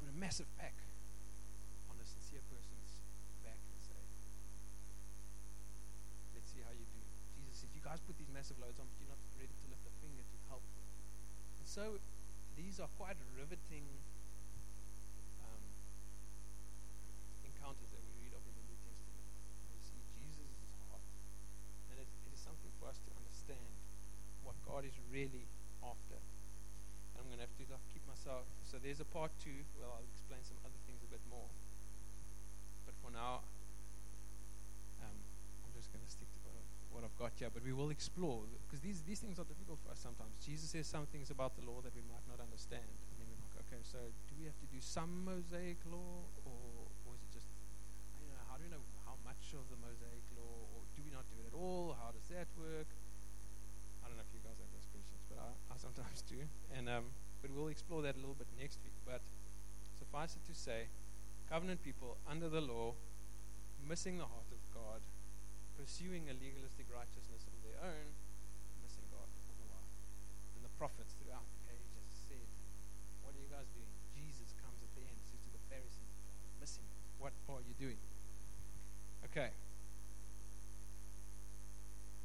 Put 0.00 0.12
a 0.12 0.16
massive 0.20 0.48
pack 0.60 0.76
on 1.88 1.96
a 1.96 2.06
sincere 2.06 2.44
person's 2.52 2.92
back 3.40 3.56
and 3.56 3.80
say, 3.82 4.02
let's 6.36 6.48
see 6.52 6.60
how 6.60 6.72
you 6.76 6.86
do. 6.88 7.02
Jesus 7.40 7.64
says, 7.64 7.70
you 7.72 7.82
guys 7.82 8.00
put 8.04 8.20
these 8.20 8.30
massive 8.30 8.60
loads 8.60 8.76
on, 8.76 8.86
but 8.86 8.96
you're 9.00 9.12
not 9.12 9.20
ready 9.40 9.52
to 9.52 9.66
lift 9.72 9.84
a 9.88 9.94
finger 10.04 10.24
to 10.24 10.36
help 10.52 10.64
them. 10.76 10.86
And 11.60 11.66
so 11.66 11.84
these 12.54 12.78
are 12.78 12.88
quite 13.00 13.16
riveting 13.36 13.88
um, 15.44 15.64
encounters 17.48 17.90
that 17.92 18.04
we 18.04 18.16
for 22.86 22.94
us 22.94 23.02
to 23.02 23.10
understand 23.18 23.66
what 24.46 24.54
God 24.62 24.86
is 24.86 24.94
really 25.10 25.42
after. 25.82 26.14
And 26.14 27.18
I'm 27.18 27.26
going 27.26 27.42
to 27.42 27.50
have 27.50 27.58
to 27.58 27.66
like, 27.66 27.82
keep 27.90 28.06
myself. 28.06 28.46
So 28.70 28.78
there's 28.78 29.02
Well, 29.78 29.96
I'll 29.96 30.08
explain 30.08 30.42
some 30.44 30.58
other 30.64 30.80
things 30.84 31.00
a 31.04 31.10
bit 31.10 31.22
more. 31.30 31.48
But 32.84 32.94
for 33.00 33.10
now, 33.14 33.46
um, 35.04 35.16
I'm 35.64 35.72
just 35.76 35.92
going 35.92 36.04
to 36.04 36.10
stick 36.10 36.28
to 36.28 36.40
what 36.44 36.54
I've, 36.56 36.72
what 36.92 37.02
I've 37.06 37.18
got 37.20 37.32
here. 37.38 37.48
But 37.52 37.62
we 37.64 37.72
will 37.72 37.90
explore 37.94 38.44
because 38.66 38.82
these 38.82 39.00
these 39.06 39.20
things 39.22 39.38
are 39.38 39.46
difficult 39.46 39.78
for 39.84 39.92
us 39.94 40.00
sometimes. 40.02 40.34
Jesus 40.42 40.70
says 40.74 40.86
some 40.86 41.06
things 41.08 41.30
about 41.30 41.54
the 41.54 41.64
law 41.64 41.80
that 41.86 41.94
we 41.94 42.02
might 42.10 42.26
not 42.26 42.42
understand, 42.42 42.84
and 42.84 43.14
then 43.20 43.26
we're 43.30 43.42
like, 43.46 43.56
okay, 43.68 43.82
so 43.86 44.00
do 44.28 44.32
we 44.38 44.44
have 44.44 44.58
to 44.60 44.68
do 44.68 44.80
some 44.82 45.24
Mosaic 45.24 45.78
law, 45.88 46.26
or 46.44 46.90
or 47.06 47.14
is 47.14 47.22
it 47.26 47.32
just, 47.38 47.48
you 48.20 48.28
know, 48.30 48.42
how 48.50 48.58
do 48.58 48.66
we 48.66 48.70
know 48.72 48.82
how 49.06 49.14
much 49.22 49.54
of 49.54 49.64
the 49.70 49.78
Mosaic 49.78 50.26
law, 50.34 50.56
or 50.74 50.82
do 50.98 51.00
we 51.06 51.10
not 51.14 51.24
do 51.30 51.36
it 51.40 51.46
at 51.50 51.56
all? 51.56 51.94
How 51.96 52.10
does 52.10 52.26
that 52.34 52.50
work? 52.58 52.90
I 54.02 54.10
don't 54.10 54.18
know 54.18 54.26
if 54.26 54.32
you 54.34 54.42
guys 54.42 54.58
have 54.58 54.70
those 54.70 54.88
questions, 54.90 55.22
but 55.30 55.38
I, 55.42 55.48
I 55.70 55.74
sometimes 55.78 56.22
do. 56.26 56.38
And 56.74 56.86
um, 56.90 57.10
but 57.42 57.50
we'll 57.50 57.70
explore 57.70 58.02
that 58.02 58.14
a 58.16 58.20
little 58.22 58.38
bit 58.38 58.48
next 58.58 58.78
week. 58.82 58.94
But 59.06 59.22
suffice 60.16 60.32
it 60.32 60.48
to 60.48 60.56
say, 60.56 60.88
covenant 61.52 61.84
people 61.84 62.16
under 62.24 62.48
the 62.48 62.64
law, 62.64 62.96
missing 63.84 64.16
the 64.16 64.24
heart 64.24 64.48
of 64.48 64.56
God, 64.72 65.04
pursuing 65.76 66.24
a 66.24 66.34
legalistic 66.40 66.88
righteousness 66.88 67.44
of 67.44 67.56
their 67.60 67.76
own, 67.84 68.16
missing 68.80 69.04
God 69.12 69.28
all 69.28 69.56
the 69.60 69.68
while. 69.68 69.92
And 70.56 70.64
the 70.64 70.72
prophets 70.80 71.12
throughout 71.20 71.44
the 71.44 71.68
ages 71.68 72.08
said, 72.32 72.48
"What 73.28 73.36
are 73.36 73.44
you 73.44 73.52
guys 73.52 73.68
doing?" 73.76 73.92
Jesus 74.16 74.56
comes 74.56 74.80
at 74.80 74.88
the 74.96 75.04
end, 75.04 75.20
says 75.20 75.36
to 75.44 75.52
the 75.52 75.64
Pharisees, 75.68 76.16
"Missing. 76.64 76.88
What 77.20 77.36
are 77.52 77.60
you 77.60 77.76
doing?" 77.76 78.00
Okay. 79.28 79.52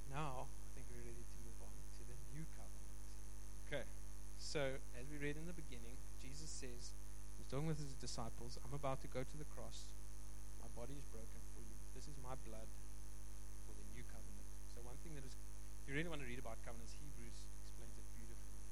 Now, 0.08 0.48
I 0.48 0.68
think 0.80 0.88
we're 0.96 1.04
ready 1.04 1.28
to 1.28 1.38
move 1.44 1.60
on 1.60 1.76
to 2.00 2.02
the 2.08 2.16
new 2.32 2.48
covenant. 2.56 2.88
Okay, 3.68 3.84
so 4.40 4.80
as 4.96 5.12
we 5.12 5.20
read 5.20 5.36
in 5.36 5.44
the 5.44 5.60
beginning, 5.60 6.00
Jesus 6.24 6.48
says, 6.48 6.96
Talking 7.52 7.68
with 7.68 7.84
His 7.84 8.00
disciples, 8.00 8.56
I'm 8.64 8.72
about 8.72 9.04
to 9.04 9.12
go 9.12 9.28
to 9.28 9.36
the 9.36 9.44
cross. 9.52 9.92
My 10.64 10.72
body 10.72 10.96
is 10.96 11.04
broken 11.12 11.44
for 11.52 11.60
you. 11.60 11.76
This 11.92 12.08
is 12.08 12.16
my 12.24 12.40
blood 12.48 12.72
for 13.68 13.76
the 13.76 13.84
new 13.92 14.08
covenant. 14.08 14.48
So, 14.72 14.80
one 14.88 14.96
thing 15.04 15.20
that 15.20 15.28
is, 15.28 15.36
if 15.36 15.92
you 15.92 16.00
really 16.00 16.08
want 16.08 16.24
to 16.24 16.30
read 16.32 16.40
about 16.40 16.64
covenants, 16.64 16.96
Hebrews 16.96 17.44
explains 17.68 17.92
it 18.00 18.08
beautifully. 18.16 18.64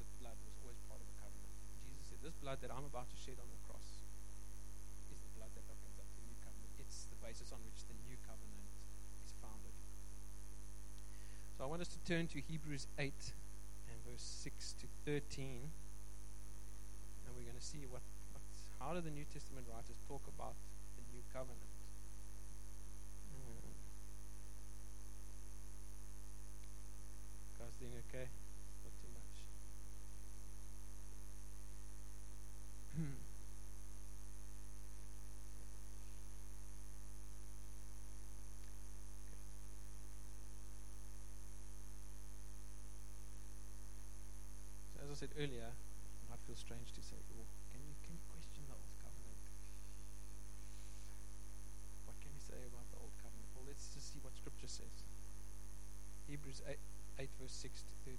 That 0.00 0.08
blood 0.24 0.40
was 0.40 0.56
always 0.64 0.80
part 0.88 1.04
of 1.04 1.08
a 1.12 1.16
covenant. 1.20 1.52
Jesus 1.84 2.08
said, 2.08 2.24
This 2.24 2.32
blood 2.40 2.64
that 2.64 2.72
I'm 2.72 2.88
about 2.88 3.12
to 3.12 3.18
shed 3.20 3.36
on 3.36 3.44
the 3.52 3.60
cross 3.68 4.00
is 5.12 5.20
the 5.20 5.32
blood 5.36 5.52
that 5.52 5.68
opens 5.68 6.00
up 6.00 6.08
the 6.16 6.24
new 6.24 6.38
covenant. 6.40 6.72
It's 6.80 7.12
the 7.12 7.20
basis 7.20 7.52
on 7.52 7.60
which 7.60 7.84
the 7.92 7.96
new 8.08 8.16
covenant 8.24 8.72
is 9.20 9.36
founded. 9.44 9.76
so 11.60 11.60
I 11.60 11.68
want 11.68 11.84
us 11.84 11.92
to 11.92 12.00
turn 12.08 12.24
to 12.32 12.40
Hebrews 12.40 12.88
8 12.96 13.12
and 13.92 14.00
verse 14.08 14.24
6 14.48 14.80
to 14.80 14.88
13. 15.04 15.68
And 17.28 17.36
we're 17.36 17.44
going 17.44 17.51
to 17.51 17.51
see 17.62 17.86
what, 17.86 18.02
what 18.34 18.42
how 18.82 18.94
do 18.94 19.00
the 19.00 19.14
New 19.14 19.24
Testament 19.32 19.66
writers 19.70 19.96
talk 20.08 20.22
about 20.26 20.58
the 20.98 21.02
new 21.14 21.22
covenant. 21.32 21.72
Um, 23.38 23.70
guys 27.58 27.74
doing 27.78 27.94
okay? 28.10 28.26
Not 28.82 28.94
too 28.98 29.10
much. 29.14 29.38
said 45.22 45.38
earlier, 45.38 45.70
it 45.70 46.26
might 46.26 46.42
feel 46.50 46.58
strange 46.58 46.90
to 46.90 46.98
say, 46.98 47.14
oh, 47.38 47.46
can 47.70 47.78
you, 47.78 47.94
can 48.02 48.18
you 48.18 48.26
question 48.34 48.58
the 48.66 48.74
old 48.74 48.90
covenant? 48.98 49.38
What 52.10 52.18
can 52.18 52.34
we 52.34 52.42
say 52.42 52.58
about 52.66 52.90
the 52.90 52.98
old 52.98 53.14
covenant? 53.22 53.46
Well, 53.54 53.62
let's 53.70 53.86
just 53.94 54.10
see 54.10 54.18
what 54.18 54.34
Scripture 54.34 54.66
says. 54.66 54.90
Hebrews 56.26 56.66
8, 56.66 56.74
8 57.22 57.38
verse 57.38 57.54
6 57.54 57.86
to 57.86 57.94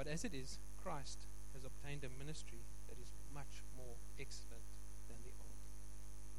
But 0.00 0.07
as 0.18 0.26
it 0.26 0.34
is, 0.34 0.58
Christ 0.82 1.30
has 1.54 1.62
obtained 1.62 2.02
a 2.02 2.10
ministry 2.18 2.66
that 2.90 2.98
is 2.98 3.14
much 3.30 3.62
more 3.78 3.94
excellent 4.18 4.66
than 5.06 5.22
the 5.22 5.30
old. 5.38 5.62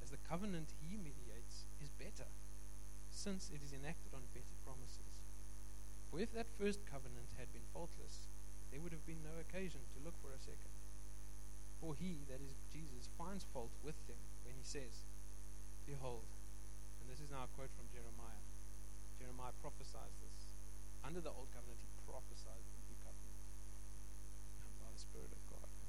As 0.04 0.12
the 0.12 0.20
covenant 0.28 0.76
he 0.84 1.00
mediates 1.00 1.64
is 1.80 1.88
better, 1.96 2.28
since 3.08 3.48
it 3.48 3.64
is 3.64 3.72
enacted 3.72 4.12
on 4.12 4.36
better 4.36 4.52
promises. 4.68 5.16
For 6.12 6.20
if 6.20 6.36
that 6.36 6.52
first 6.60 6.84
covenant 6.92 7.32
had 7.40 7.56
been 7.56 7.64
faultless, 7.72 8.28
there 8.68 8.84
would 8.84 8.92
have 8.92 9.08
been 9.08 9.24
no 9.24 9.40
occasion 9.40 9.80
to 9.96 10.04
look 10.04 10.20
for 10.20 10.36
a 10.36 10.44
second. 10.44 10.76
For 11.80 11.96
he, 11.96 12.28
that 12.28 12.44
is 12.44 12.60
Jesus, 12.76 13.08
finds 13.16 13.48
fault 13.56 13.72
with 13.80 13.96
them 14.12 14.20
when 14.44 14.60
he 14.60 14.66
says, 14.68 15.08
Behold, 15.88 16.28
and 17.00 17.08
this 17.08 17.24
is 17.24 17.32
now 17.32 17.48
a 17.48 17.54
quote 17.56 17.72
from 17.80 17.88
Jeremiah. 17.96 18.44
Jeremiah 19.24 19.56
prophesies 19.64 20.20
this. 20.20 20.52
Under 21.00 21.24
the 21.24 21.32
old 21.32 21.48
covenant, 21.56 21.80
he 21.80 21.88
prophesies 22.04 22.68
the 22.76 22.84
new 22.92 23.00
covenant 23.08 23.30
and 24.64 24.72
by 24.84 24.92
the 24.94 25.02
Spirit 25.02 25.32
of 25.32 25.42
God. 25.50 25.66
And 25.66 25.88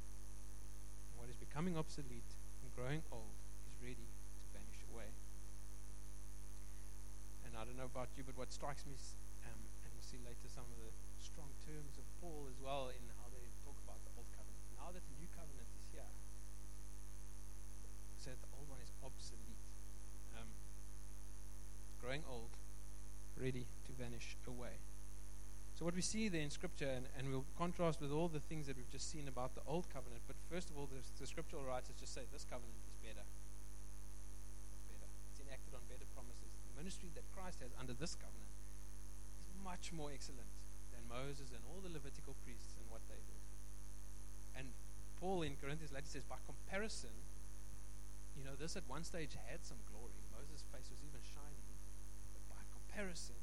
What 1.21 1.29
is 1.29 1.37
becoming 1.37 1.77
obsolete 1.77 2.33
and 2.65 2.73
growing 2.73 3.05
old 3.13 3.37
is 3.69 3.77
ready 3.77 4.09
to 4.09 4.41
vanish 4.57 4.81
away. 4.89 5.05
And 7.45 7.53
I 7.53 7.61
don't 7.61 7.77
know 7.77 7.85
about 7.85 8.09
you, 8.17 8.25
but 8.25 8.33
what 8.41 8.49
strikes 8.49 8.81
me, 8.89 8.97
um, 9.45 9.61
and 9.85 9.89
we'll 9.93 10.01
see 10.01 10.17
later 10.25 10.49
some 10.49 10.65
of 10.65 10.81
the 10.81 10.89
strong 11.21 11.53
terms 11.69 11.93
of 12.01 12.09
Paul 12.25 12.49
as 12.49 12.57
well 12.57 12.89
in 12.89 13.05
how 13.21 13.29
they 13.29 13.45
talk 13.61 13.77
about 13.85 14.01
the 14.01 14.17
old 14.17 14.25
covenant. 14.33 14.65
Now 14.81 14.89
that 14.89 15.05
the 15.05 15.15
new 15.21 15.29
covenant 15.37 15.69
is 15.77 15.85
here, 15.93 16.09
said 18.17 18.41
the 18.41 18.49
old 18.57 18.65
one 18.65 18.81
is 18.81 18.89
obsolete, 19.05 19.65
um, 20.41 20.49
growing 22.01 22.25
old, 22.25 22.49
ready 23.37 23.69
to 23.85 23.91
vanish 23.93 24.33
away. 24.49 24.81
So 25.81 25.89
what 25.89 25.97
we 25.97 26.05
see 26.05 26.29
there 26.29 26.45
in 26.45 26.53
Scripture, 26.53 26.93
and, 26.93 27.09
and, 27.17 27.33
we'll 27.33 27.49
contrast 27.57 28.05
with 28.05 28.13
all 28.13 28.29
the 28.29 28.37
things 28.37 28.69
that 28.69 28.77
we've 28.77 28.93
just 28.93 29.09
seen 29.09 29.25
about 29.25 29.57
the 29.57 29.65
old 29.65 29.89
covenant. 29.89 30.21
But 30.29 30.37
first 30.45 30.69
of 30.69 30.77
all, 30.77 30.85
the, 30.85 31.01
the 31.17 31.25
scriptural 31.25 31.65
writers 31.65 31.97
just 31.97 32.13
say 32.13 32.21
this 32.29 32.45
covenant 32.45 32.77
is 32.77 32.85
better. 33.01 33.25
It's 33.25 34.85
better. 34.93 35.09
It's 35.33 35.41
enacted 35.41 35.73
on 35.73 35.81
better 35.89 36.05
promises. 36.13 36.53
The 36.69 36.77
ministry 36.77 37.09
that 37.17 37.25
Christ 37.33 37.65
has 37.65 37.73
under 37.81 37.97
this 37.97 38.13
covenant 38.13 38.53
is 39.41 39.57
much 39.65 39.89
more 39.89 40.13
excellent 40.13 40.53
than 40.93 41.01
Moses 41.09 41.49
and 41.49 41.65
all 41.65 41.81
the 41.81 41.89
Levitical 41.89 42.37
priests 42.45 42.77
and 42.77 42.85
what 42.93 43.01
they 43.09 43.17
did. 43.17 43.41
And 44.53 44.77
Paul 45.17 45.41
in 45.41 45.57
Corinthians 45.57 45.89
later 45.89 46.13
says, 46.13 46.29
by 46.29 46.37
comparison, 46.45 47.17
you 48.37 48.45
know, 48.45 48.53
this 48.53 48.77
at 48.77 48.85
one 48.85 49.01
stage 49.01 49.33
had 49.49 49.65
some 49.65 49.81
glory. 49.89 50.13
Moses' 50.29 50.61
face 50.69 50.93
was 50.93 51.01
even 51.01 51.25
shining. 51.25 51.65
But 52.37 52.45
by 52.53 52.61
comparison, 52.69 53.41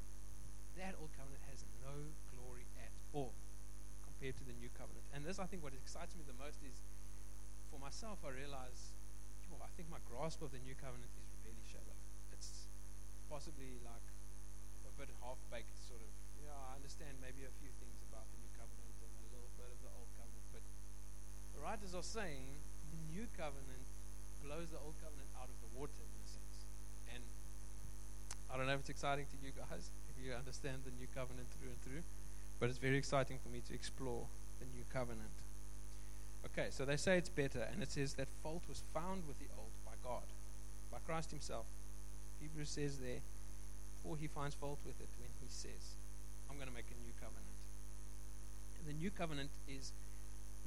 that 0.79 0.95
old 0.95 1.11
covenant 1.19 1.43
has 1.51 1.59
no 1.83 1.91
glory 2.31 2.63
at 2.79 2.91
all 3.11 3.35
compared 4.07 4.39
to 4.39 4.43
the 4.47 4.55
new 4.55 4.71
covenant. 4.79 5.03
And 5.11 5.27
this, 5.27 5.37
I 5.37 5.45
think, 5.45 5.59
what 5.59 5.75
excites 5.75 6.15
me 6.15 6.23
the 6.23 6.35
most 6.39 6.63
is 6.63 6.79
for 7.67 7.77
myself, 7.77 8.23
I 8.23 8.31
realize, 8.31 8.95
I 9.59 9.71
think 9.75 9.91
my 9.91 9.99
grasp 10.07 10.39
of 10.39 10.55
the 10.55 10.61
new 10.63 10.75
covenant 10.79 11.11
is 11.19 11.29
really 11.43 11.65
shallow. 11.67 11.97
It's 12.31 12.67
possibly 13.27 13.75
like 13.83 14.07
a 14.87 14.91
bit 14.95 15.11
half 15.19 15.37
baked, 15.51 15.75
sort 15.83 15.99
of 15.99 16.11
yeah, 16.39 16.55
I 16.71 16.79
understand 16.79 17.19
maybe 17.19 17.43
a 17.43 17.53
few 17.59 17.71
things 17.77 17.99
about 18.07 18.23
the 18.31 18.39
new 18.39 18.51
covenant 18.55 18.95
and 19.03 19.11
a 19.11 19.29
little 19.35 19.51
bit 19.59 19.67
of 19.67 19.79
the 19.83 19.91
old 19.93 20.09
covenant, 20.15 20.47
but 20.55 20.63
the 21.53 21.61
writers 21.61 21.91
are 21.91 22.05
saying 22.07 22.43
the 22.95 22.99
new 23.11 23.27
covenant 23.35 23.85
blows 24.41 24.71
the 24.71 24.79
old 24.79 24.95
covenant 25.03 25.29
out 25.37 25.51
of 25.51 25.57
the 25.59 25.69
water 25.75 25.99
in 25.99 26.09
a 26.23 26.27
sense. 26.27 26.55
And 27.13 27.23
I 28.49 28.57
don't 28.57 28.65
know 28.65 28.79
if 28.79 28.87
it's 28.87 28.93
exciting 28.95 29.27
to 29.27 29.37
you 29.43 29.51
guys, 29.53 29.91
you 30.23 30.33
understand 30.33 30.83
the 30.85 30.91
new 30.99 31.07
covenant 31.15 31.47
through 31.57 31.69
and 31.69 31.81
through, 31.81 32.03
but 32.59 32.69
it's 32.69 32.77
very 32.77 32.97
exciting 32.97 33.39
for 33.41 33.49
me 33.49 33.61
to 33.67 33.73
explore 33.73 34.27
the 34.59 34.67
new 34.75 34.83
covenant. 34.91 35.31
Okay, 36.45 36.67
so 36.71 36.85
they 36.85 36.97
say 36.97 37.17
it's 37.17 37.29
better, 37.29 37.67
and 37.71 37.83
it 37.83 37.91
says 37.91 38.13
that 38.15 38.27
fault 38.43 38.63
was 38.67 38.83
found 38.93 39.23
with 39.27 39.39
the 39.39 39.51
old 39.57 39.71
by 39.85 39.95
God, 40.03 40.27
by 40.91 40.99
Christ 41.05 41.31
Himself. 41.31 41.65
Hebrews 42.41 42.69
says 42.69 42.97
there, 42.99 43.19
for 44.03 44.15
He 44.15 44.27
finds 44.27 44.55
fault 44.55 44.79
with 44.85 44.99
it 44.99 45.11
when 45.19 45.31
He 45.43 45.51
says, 45.51 45.95
I'm 46.49 46.55
going 46.55 46.69
to 46.69 46.75
make 46.75 46.87
a 46.87 46.99
new 47.03 47.15
covenant. 47.19 47.59
And 48.79 48.87
the 48.87 48.97
new 48.99 49.11
covenant 49.11 49.51
is 49.67 49.91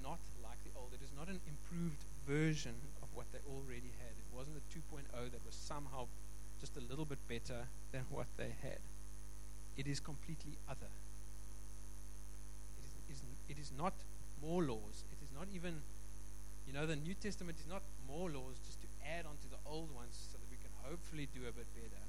not 0.03 0.21
like 0.45 0.61
the 0.65 0.73
old. 0.77 0.93
It 0.93 1.05
is 1.05 1.13
not 1.17 1.29
an 1.29 1.41
improved 1.49 2.01
version 2.29 2.77
of 3.03 3.09
what 3.15 3.27
they 3.33 3.41
already 3.49 3.93
had. 3.99 4.13
It 4.13 4.29
wasn't 4.37 4.61
a 4.61 4.65
2.0 4.71 5.09
that 5.11 5.45
was 5.45 5.57
somehow 5.57 6.07
just 6.61 6.77
a 6.77 6.85
little 6.89 7.05
bit 7.05 7.19
better 7.29 7.67
than 7.91 8.05
what 8.11 8.27
they 8.37 8.55
had. 8.63 8.79
It 9.77 9.87
is 9.87 10.01
completely 10.01 10.59
other. 10.69 10.93
It 13.09 13.13
is, 13.13 13.21
it 13.49 13.59
is 13.59 13.73
not 13.77 13.95
more 14.41 14.63
laws. 14.63 15.05
It 15.13 15.21
is 15.25 15.33
not 15.33 15.49
even, 15.55 15.81
you 16.67 16.73
know, 16.73 16.87
the 16.87 16.97
New 16.97 17.15
Testament 17.15 17.59
is 17.59 17.69
not 17.71 17.83
more 18.07 18.29
laws 18.29 18.61
just 18.67 18.81
to 18.83 18.89
add 19.07 19.25
on 19.25 19.37
to 19.41 19.49
the 19.49 19.61
old 19.65 19.89
ones 19.95 20.13
so 20.31 20.37
that 20.37 20.49
we 20.51 20.59
can 20.61 20.71
hopefully 20.85 21.29
do 21.33 21.49
a 21.49 21.53
bit 21.53 21.67
better. 21.73 22.05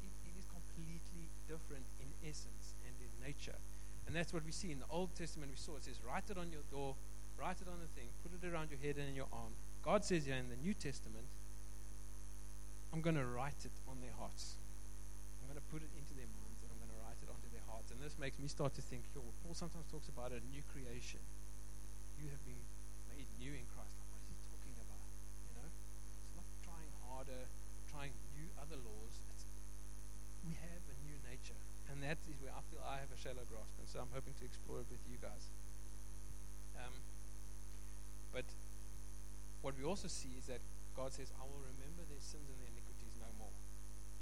It, 0.00 0.12
it 0.24 0.34
is 0.40 0.46
completely 0.48 1.28
different 1.46 1.84
in 2.00 2.08
essence 2.24 2.74
and 2.88 2.94
in 2.98 3.12
nature. 3.20 3.58
And 4.06 4.14
that's 4.14 4.32
what 4.32 4.46
we 4.46 4.52
see 4.54 4.70
in 4.70 4.78
the 4.78 4.88
Old 4.90 5.10
Testament. 5.18 5.50
We 5.50 5.58
saw 5.58 5.76
it 5.76 5.84
says, 5.84 5.98
write 6.06 6.30
it 6.30 6.38
on 6.38 6.48
your 6.54 6.62
door, 6.70 6.94
write 7.36 7.58
it 7.60 7.68
on 7.68 7.78
the 7.82 7.90
thing, 7.98 8.08
put 8.22 8.32
it 8.32 8.46
around 8.46 8.70
your 8.70 8.78
head 8.78 8.96
and 8.96 9.10
in 9.10 9.18
your 9.18 9.28
arm. 9.34 9.52
God 9.84 10.04
says 10.04 10.24
here 10.24 10.38
in 10.38 10.48
the 10.48 10.56
New 10.62 10.74
Testament, 10.74 11.26
I'm 12.96 13.02
going 13.04 13.18
to 13.18 13.26
write 13.26 13.60
it 13.60 13.76
on 13.90 14.00
their 14.00 14.14
hearts. 14.16 14.56
I'm 15.42 15.52
going 15.52 15.60
to 15.60 15.68
put 15.68 15.84
it 15.84 15.92
into 16.00 16.16
their 16.16 16.30
minds 16.32 16.58
and 16.64 16.72
I'm 16.72 16.80
going 16.80 16.94
to 16.96 17.00
write 17.04 17.20
it 17.20 17.28
onto 17.28 17.50
their 17.52 17.66
hearts. 17.68 17.75
And 17.90 18.02
this 18.02 18.18
makes 18.18 18.38
me 18.38 18.48
start 18.48 18.74
to 18.76 18.82
think, 18.82 19.06
Paul 19.14 19.54
sometimes 19.54 19.86
talks 19.88 20.08
about 20.10 20.32
a 20.32 20.40
new 20.52 20.62
creation. 20.74 21.22
You 22.20 22.28
have 22.28 22.42
been 22.44 22.60
made 23.12 23.28
new 23.40 23.52
in 23.54 23.66
Christ. 23.72 23.94
Like, 23.96 24.10
what 24.12 24.20
is 24.24 24.30
he 24.32 24.36
talking 24.52 24.76
about? 24.78 25.06
You 25.48 25.52
know? 25.60 25.68
It's 25.70 26.36
not 26.36 26.48
trying 26.66 26.92
harder, 27.08 27.42
trying 27.92 28.12
new 28.36 28.48
other 28.60 28.78
laws. 28.80 29.14
It's, 29.34 29.44
we 30.44 30.54
have 30.60 30.82
a 30.86 30.96
new 31.06 31.16
nature. 31.26 31.60
And 31.92 32.02
that 32.02 32.18
is 32.26 32.36
where 32.42 32.52
I 32.52 32.60
feel 32.68 32.82
I 32.82 32.98
have 32.98 33.10
a 33.10 33.18
shallow 33.18 33.46
grasp. 33.46 33.74
And 33.78 33.86
so 33.86 34.02
I'm 34.02 34.12
hoping 34.12 34.34
to 34.38 34.44
explore 34.44 34.82
it 34.82 34.88
with 34.90 35.02
you 35.06 35.16
guys. 35.22 35.46
Um, 36.76 36.94
but 38.34 38.44
what 39.62 39.78
we 39.78 39.86
also 39.86 40.10
see 40.10 40.34
is 40.36 40.50
that 40.52 40.60
God 40.98 41.12
says, 41.14 41.30
I 41.38 41.44
will 41.46 41.62
remember 41.62 42.02
their 42.08 42.22
sins 42.22 42.46
and 42.46 42.58
their. 42.60 42.76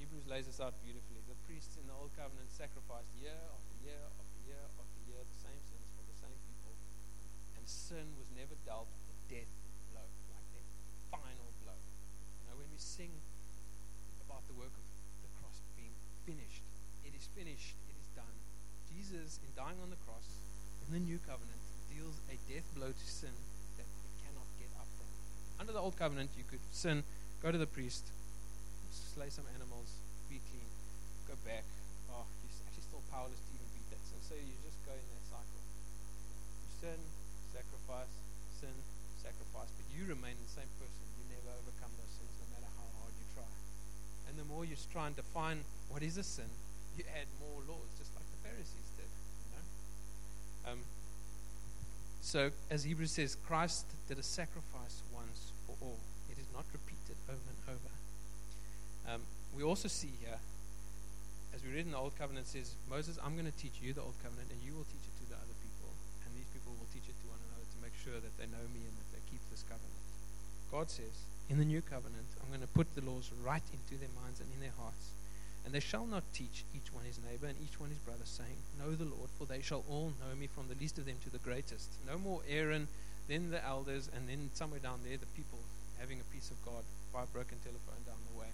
Hebrews 0.04 0.28
lays 0.28 0.44
this 0.44 0.60
out 0.60 0.76
beautifully. 0.84 1.24
The 1.24 1.40
priests 1.48 1.80
in 1.80 1.88
the 1.88 1.96
Old 1.96 2.12
Covenant 2.12 2.52
sacrificed 2.52 3.08
year 3.16 3.40
after 3.40 3.72
year 3.88 4.04
after 4.04 4.40
year 4.44 4.60
after 4.76 5.00
year 5.08 5.16
the 5.16 5.40
same 5.40 5.56
sins 5.64 5.88
for 5.96 6.04
the 6.04 6.12
same 6.20 6.36
people. 6.44 6.76
And 7.56 7.64
sin 7.64 8.12
was 8.20 8.28
never 8.36 8.52
dealt 8.68 8.84
a 8.84 9.16
death 9.32 9.48
blow, 9.88 10.04
like 10.04 10.44
that 10.52 10.68
final 11.08 11.48
blow. 11.64 11.80
You 11.80 12.52
know, 12.52 12.60
when 12.60 12.68
we 12.68 12.76
sing 12.76 13.16
about 14.28 14.44
the 14.44 14.52
work 14.60 14.76
of 14.76 14.84
the 15.24 15.32
cross 15.40 15.56
being 15.72 15.96
finished, 16.28 16.68
it 17.08 17.16
is 17.16 17.24
finished, 17.32 17.72
it 17.88 17.96
is 17.96 18.12
done. 18.12 18.36
Jesus, 18.92 19.40
in 19.40 19.56
dying 19.56 19.80
on 19.80 19.88
the 19.88 20.00
cross, 20.04 20.28
in 20.84 20.92
the 20.92 21.00
new 21.00 21.16
covenant, 21.24 21.64
deals 21.88 22.20
a 22.28 22.36
death 22.44 22.68
blow 22.76 22.92
to 22.92 23.06
sin 23.08 23.32
that 23.80 23.88
it 23.88 24.12
cannot 24.20 24.52
get 24.60 24.68
up 24.76 24.90
from. 25.00 25.08
under 25.64 25.72
the 25.72 25.80
old 25.80 25.96
covenant, 25.96 26.28
you 26.36 26.44
could 26.44 26.60
sin, 26.76 27.00
go 27.40 27.48
to 27.48 27.56
the 27.56 27.72
priest, 27.72 28.04
slay 28.94 29.30
some 29.30 29.44
animals, 29.58 29.98
be 30.30 30.38
clean, 30.50 30.70
go 31.26 31.34
back. 31.42 31.66
Oh, 32.10 32.26
you're 32.42 32.54
actually 32.70 32.86
still 32.86 33.04
powerless 33.10 33.38
to 33.38 33.50
even 33.54 33.68
beat 33.74 33.88
that 33.90 34.02
sin. 34.06 34.20
So 34.22 34.34
you 34.38 34.54
just 34.62 34.78
go 34.86 34.94
in 34.94 35.02
that 35.02 35.24
cycle. 35.26 35.60
You 35.60 36.70
sin, 36.78 37.00
sacrifice, 37.50 38.12
sin, 38.62 38.74
sacrifice, 39.18 39.70
but 39.74 39.86
you 39.90 40.06
remain 40.06 40.36
the 40.38 40.52
same 40.52 40.70
person. 40.78 41.02
You 41.18 41.24
never 41.34 41.50
overcome 41.58 41.92
those 41.98 42.12
sins, 42.14 42.32
no 42.38 42.46
matter 42.54 42.70
how 42.74 42.88
hard 43.02 43.14
you 43.18 43.26
try. 43.34 43.50
And 44.30 44.34
the 44.38 44.46
more 44.46 44.66
you 44.66 44.74
try 44.90 45.10
and 45.10 45.16
define 45.16 45.62
what 45.90 46.02
is 46.02 46.18
a 46.18 46.26
sin, 46.26 46.50
you 46.98 47.04
add 47.14 47.26
more 47.38 47.62
laws, 47.66 47.90
just 47.98 48.14
like 48.14 48.26
the 48.30 48.40
Pharisees 48.46 48.88
did. 48.98 49.10
You 49.10 49.50
know. 49.54 49.64
Um, 50.70 50.80
so, 52.24 52.50
as 52.70 52.82
Hebrews 52.82 53.12
says, 53.12 53.36
Christ 53.46 53.84
did 54.08 54.18
a 54.18 54.24
sacrifice 54.24 55.04
once 55.12 55.52
for 55.68 55.76
all. 55.84 56.00
It 56.32 56.38
is 56.38 56.48
not 56.56 56.64
repeated 56.72 57.20
over 57.28 57.36
and 57.36 57.60
over. 57.68 57.92
Um, 59.06 59.20
we 59.53 59.53
also 59.64 59.88
see 59.88 60.12
here, 60.20 60.38
as 61.54 61.62
we 61.64 61.72
read 61.72 61.86
in 61.88 61.92
the 61.92 62.00
Old 62.00 62.14
Covenant, 62.18 62.46
says, 62.46 62.74
Moses, 62.90 63.18
I'm 63.22 63.34
going 63.34 63.50
to 63.50 63.58
teach 63.58 63.80
you 63.80 63.92
the 63.92 64.04
Old 64.04 64.18
Covenant, 64.22 64.52
and 64.52 64.60
you 64.62 64.76
will 64.76 64.86
teach 64.88 65.06
it 65.06 65.14
to 65.22 65.26
the 65.30 65.38
other 65.38 65.56
people. 65.64 65.90
And 66.26 66.36
these 66.36 66.48
people 66.52 66.76
will 66.76 66.90
teach 66.90 67.06
it 67.06 67.14
to 67.14 67.26
one 67.30 67.40
another 67.50 67.66
to 67.66 67.78
make 67.80 67.96
sure 67.96 68.18
that 68.18 68.34
they 68.36 68.50
know 68.50 68.66
me 68.74 68.82
and 68.84 68.94
that 68.98 69.10
they 69.14 69.22
keep 69.30 69.42
this 69.48 69.62
covenant. 69.64 70.04
God 70.68 70.90
says, 70.90 71.24
in 71.48 71.58
the 71.60 71.68
new 71.68 71.82
covenant, 71.82 72.26
I'm 72.40 72.48
going 72.48 72.64
to 72.64 72.76
put 72.76 72.88
the 72.94 73.04
laws 73.04 73.28
right 73.44 73.64
into 73.68 74.00
their 74.00 74.12
minds 74.16 74.40
and 74.40 74.48
in 74.52 74.60
their 74.64 74.74
hearts. 74.80 75.12
And 75.64 75.72
they 75.72 75.80
shall 75.80 76.04
not 76.04 76.24
teach 76.32 76.64
each 76.76 76.92
one 76.92 77.04
his 77.04 77.20
neighbor 77.24 77.46
and 77.46 77.56
each 77.60 77.80
one 77.80 77.88
his 77.88 78.00
brother, 78.04 78.24
saying, 78.24 78.56
Know 78.76 78.92
the 78.92 79.08
Lord, 79.08 79.32
for 79.38 79.46
they 79.46 79.62
shall 79.62 79.84
all 79.88 80.12
know 80.20 80.36
me 80.36 80.46
from 80.46 80.68
the 80.68 80.76
least 80.76 80.98
of 80.98 81.06
them 81.06 81.16
to 81.24 81.30
the 81.30 81.40
greatest. 81.40 81.88
No 82.06 82.18
more 82.18 82.40
Aaron, 82.48 82.88
then 83.28 83.50
the 83.50 83.64
elders, 83.64 84.10
and 84.14 84.28
then 84.28 84.50
somewhere 84.52 84.80
down 84.80 85.00
there, 85.04 85.16
the 85.16 85.30
people 85.32 85.60
having 85.98 86.20
a 86.20 86.32
piece 86.34 86.50
of 86.50 86.60
God 86.64 86.84
by 87.12 87.24
a 87.24 87.32
broken 87.32 87.56
telephone 87.64 88.04
down 88.04 88.20
the 88.28 88.38
way. 88.38 88.52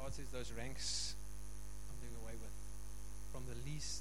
God 0.00 0.16
says 0.16 0.32
those 0.32 0.48
ranks 0.56 1.12
I'm 1.92 2.00
doing 2.00 2.16
away 2.24 2.32
with. 2.40 2.56
From 3.36 3.44
the 3.44 3.58
least 3.68 4.00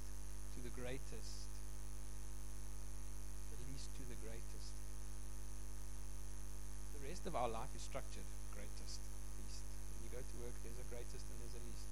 to 0.56 0.60
the 0.64 0.72
greatest. 0.72 1.52
The 3.52 3.60
least 3.68 3.92
to 4.00 4.04
the 4.08 4.16
greatest. 4.24 4.72
The 6.96 7.04
rest 7.04 7.28
of 7.28 7.36
our 7.36 7.52
life 7.52 7.68
is 7.76 7.84
structured 7.84 8.24
greatest, 8.56 9.04
least. 9.44 9.60
When 9.92 10.08
you 10.08 10.12
go 10.16 10.24
to 10.24 10.36
work, 10.40 10.56
there's 10.64 10.80
a 10.80 10.88
greatest 10.88 11.28
and 11.28 11.38
there's 11.44 11.60
a 11.60 11.64
least. 11.68 11.88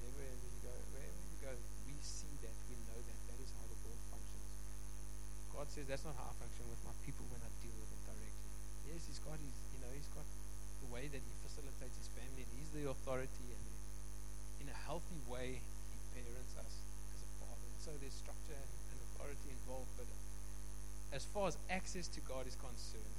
Wherever 0.00 0.48
you 0.48 0.60
go, 0.64 0.74
wherever 0.96 1.20
you 1.28 1.38
go, 1.44 1.52
we 1.84 2.00
see 2.00 2.32
that, 2.48 2.56
we 2.72 2.80
know 2.88 2.96
that. 2.96 3.18
That 3.28 3.38
is 3.44 3.52
how 3.60 3.68
the 3.68 3.76
world 3.84 4.00
functions. 4.08 4.48
God 5.52 5.68
says 5.68 5.84
that's 5.84 6.08
not 6.08 6.16
how 6.16 6.32
I 6.32 6.34
function 6.40 6.64
with 6.64 6.80
my 6.80 6.96
people 7.04 7.28
when 7.28 7.44
I 7.44 7.52
deal 7.60 7.76
with 7.76 7.92
them 7.92 8.02
directly. 8.08 8.48
Yes, 8.88 9.04
He's 9.04 9.20
got 9.20 9.36
His, 9.36 9.52
you 9.76 9.84
know, 9.84 9.92
He's 9.92 10.08
got 10.16 10.24
the 10.84 10.92
way 10.92 11.08
that 11.08 11.22
He 11.24 11.32
facilitates 11.40 11.96
His 11.96 12.12
family, 12.12 12.44
and 12.44 12.52
He's 12.60 12.70
the 12.76 12.84
authority, 12.92 13.48
and 13.48 13.64
in 14.60 14.68
a 14.68 14.78
healthy 14.84 15.18
way, 15.24 15.64
He 15.64 15.98
parents 16.12 16.52
us 16.60 16.72
as 17.16 17.20
a 17.24 17.30
father. 17.40 17.64
And 17.64 17.80
so 17.80 17.90
there's 17.96 18.14
structure 18.14 18.60
and, 18.60 18.72
and 18.92 18.98
authority 19.16 19.48
involved, 19.48 19.88
but 19.96 20.08
as 21.16 21.24
far 21.32 21.48
as 21.48 21.56
access 21.72 22.10
to 22.12 22.20
God 22.28 22.44
is 22.44 22.58
concerned, 22.60 23.16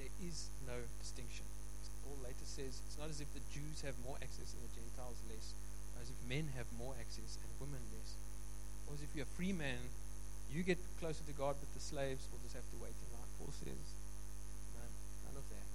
there 0.00 0.10
is 0.24 0.50
no 0.66 0.78
distinction. 0.98 1.44
Paul 2.08 2.18
later 2.24 2.46
says 2.48 2.80
it's 2.88 2.96
not 2.96 3.12
as 3.12 3.20
if 3.20 3.28
the 3.36 3.44
Jews 3.52 3.84
have 3.84 3.92
more 4.00 4.16
access 4.24 4.56
and 4.56 4.64
the 4.64 4.72
Gentiles 4.72 5.20
less, 5.28 5.52
as 6.00 6.08
if 6.08 6.16
men 6.24 6.48
have 6.56 6.64
more 6.80 6.96
access 6.96 7.36
and 7.36 7.50
women 7.60 7.84
less. 7.92 8.16
Or 8.88 8.96
as 8.96 9.04
if 9.04 9.12
you're 9.12 9.28
a 9.28 9.36
free 9.36 9.52
man, 9.52 9.92
you 10.48 10.64
get 10.64 10.80
closer 10.96 11.20
to 11.20 11.34
God, 11.36 11.60
but 11.60 11.68
the 11.76 11.84
slaves 11.84 12.24
will 12.32 12.40
just 12.40 12.56
have 12.56 12.64
to 12.72 12.78
wait 12.80 12.96
in 12.96 13.08
line. 13.12 13.28
Paul 13.36 13.52
says, 13.52 13.84
none, 14.72 14.94
none 15.28 15.36
of 15.36 15.44
that. 15.52 15.68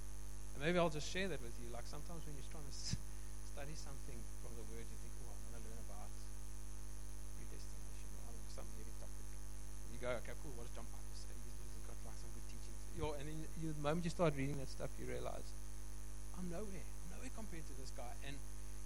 And 0.54 0.62
maybe 0.62 0.78
I'll 0.78 0.92
just 0.92 1.10
share 1.10 1.26
that 1.28 1.42
with 1.42 1.54
you. 1.58 1.68
Like 1.74 1.84
sometimes 1.90 2.22
when 2.24 2.38
you're 2.38 2.50
trying 2.54 2.66
to 2.66 2.76
study 2.78 3.74
something 3.74 4.18
from 4.40 4.54
the 4.54 4.64
Word, 4.70 4.86
you 4.86 4.98
think, 5.02 5.14
oh, 5.26 5.34
I 5.34 5.36
want 5.50 5.54
to 5.58 5.62
learn 5.66 5.80
about 5.84 6.10
predestination 7.38 8.10
or 8.22 8.32
some 8.54 8.68
heavy 8.78 8.94
topic. 9.02 9.26
And 9.26 9.90
you 9.94 10.00
go, 10.00 10.10
okay, 10.22 10.34
cool, 10.40 10.54
what 10.54 10.70
does 10.70 10.74
John 10.78 10.86
Piper 10.94 11.16
say? 11.18 11.34
He's 11.34 11.86
got 11.86 11.98
like 12.06 12.18
some 12.22 12.30
good 12.32 12.46
teachings. 12.46 12.78
Yo, 12.94 13.18
and 13.18 13.26
then 13.26 13.38
you, 13.58 13.74
the 13.74 13.82
moment 13.82 14.06
you 14.06 14.14
start 14.14 14.38
reading 14.38 14.58
that 14.62 14.70
stuff, 14.70 14.94
you 14.98 15.10
realize, 15.10 15.46
I'm 16.38 16.46
nowhere. 16.50 16.86
I'm 16.86 17.08
nowhere 17.18 17.34
compared 17.34 17.66
to 17.66 17.74
this 17.78 17.90
guy. 17.94 18.14
And 18.26 18.38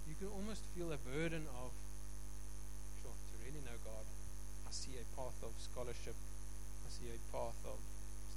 you 0.09 0.17
can 0.17 0.33
almost 0.33 0.65
feel 0.73 0.89
a 0.89 0.97
burden 1.05 1.45
of, 1.61 1.69
sure, 3.01 3.13
to 3.13 3.35
really 3.45 3.61
know 3.61 3.77
God, 3.85 4.05
I 4.65 4.73
see 4.73 4.97
a 4.97 5.05
path 5.13 5.37
of 5.45 5.53
scholarship. 5.57 6.17
I 6.85 6.89
see 6.89 7.09
a 7.13 7.17
path 7.29 7.57
of 7.65 7.77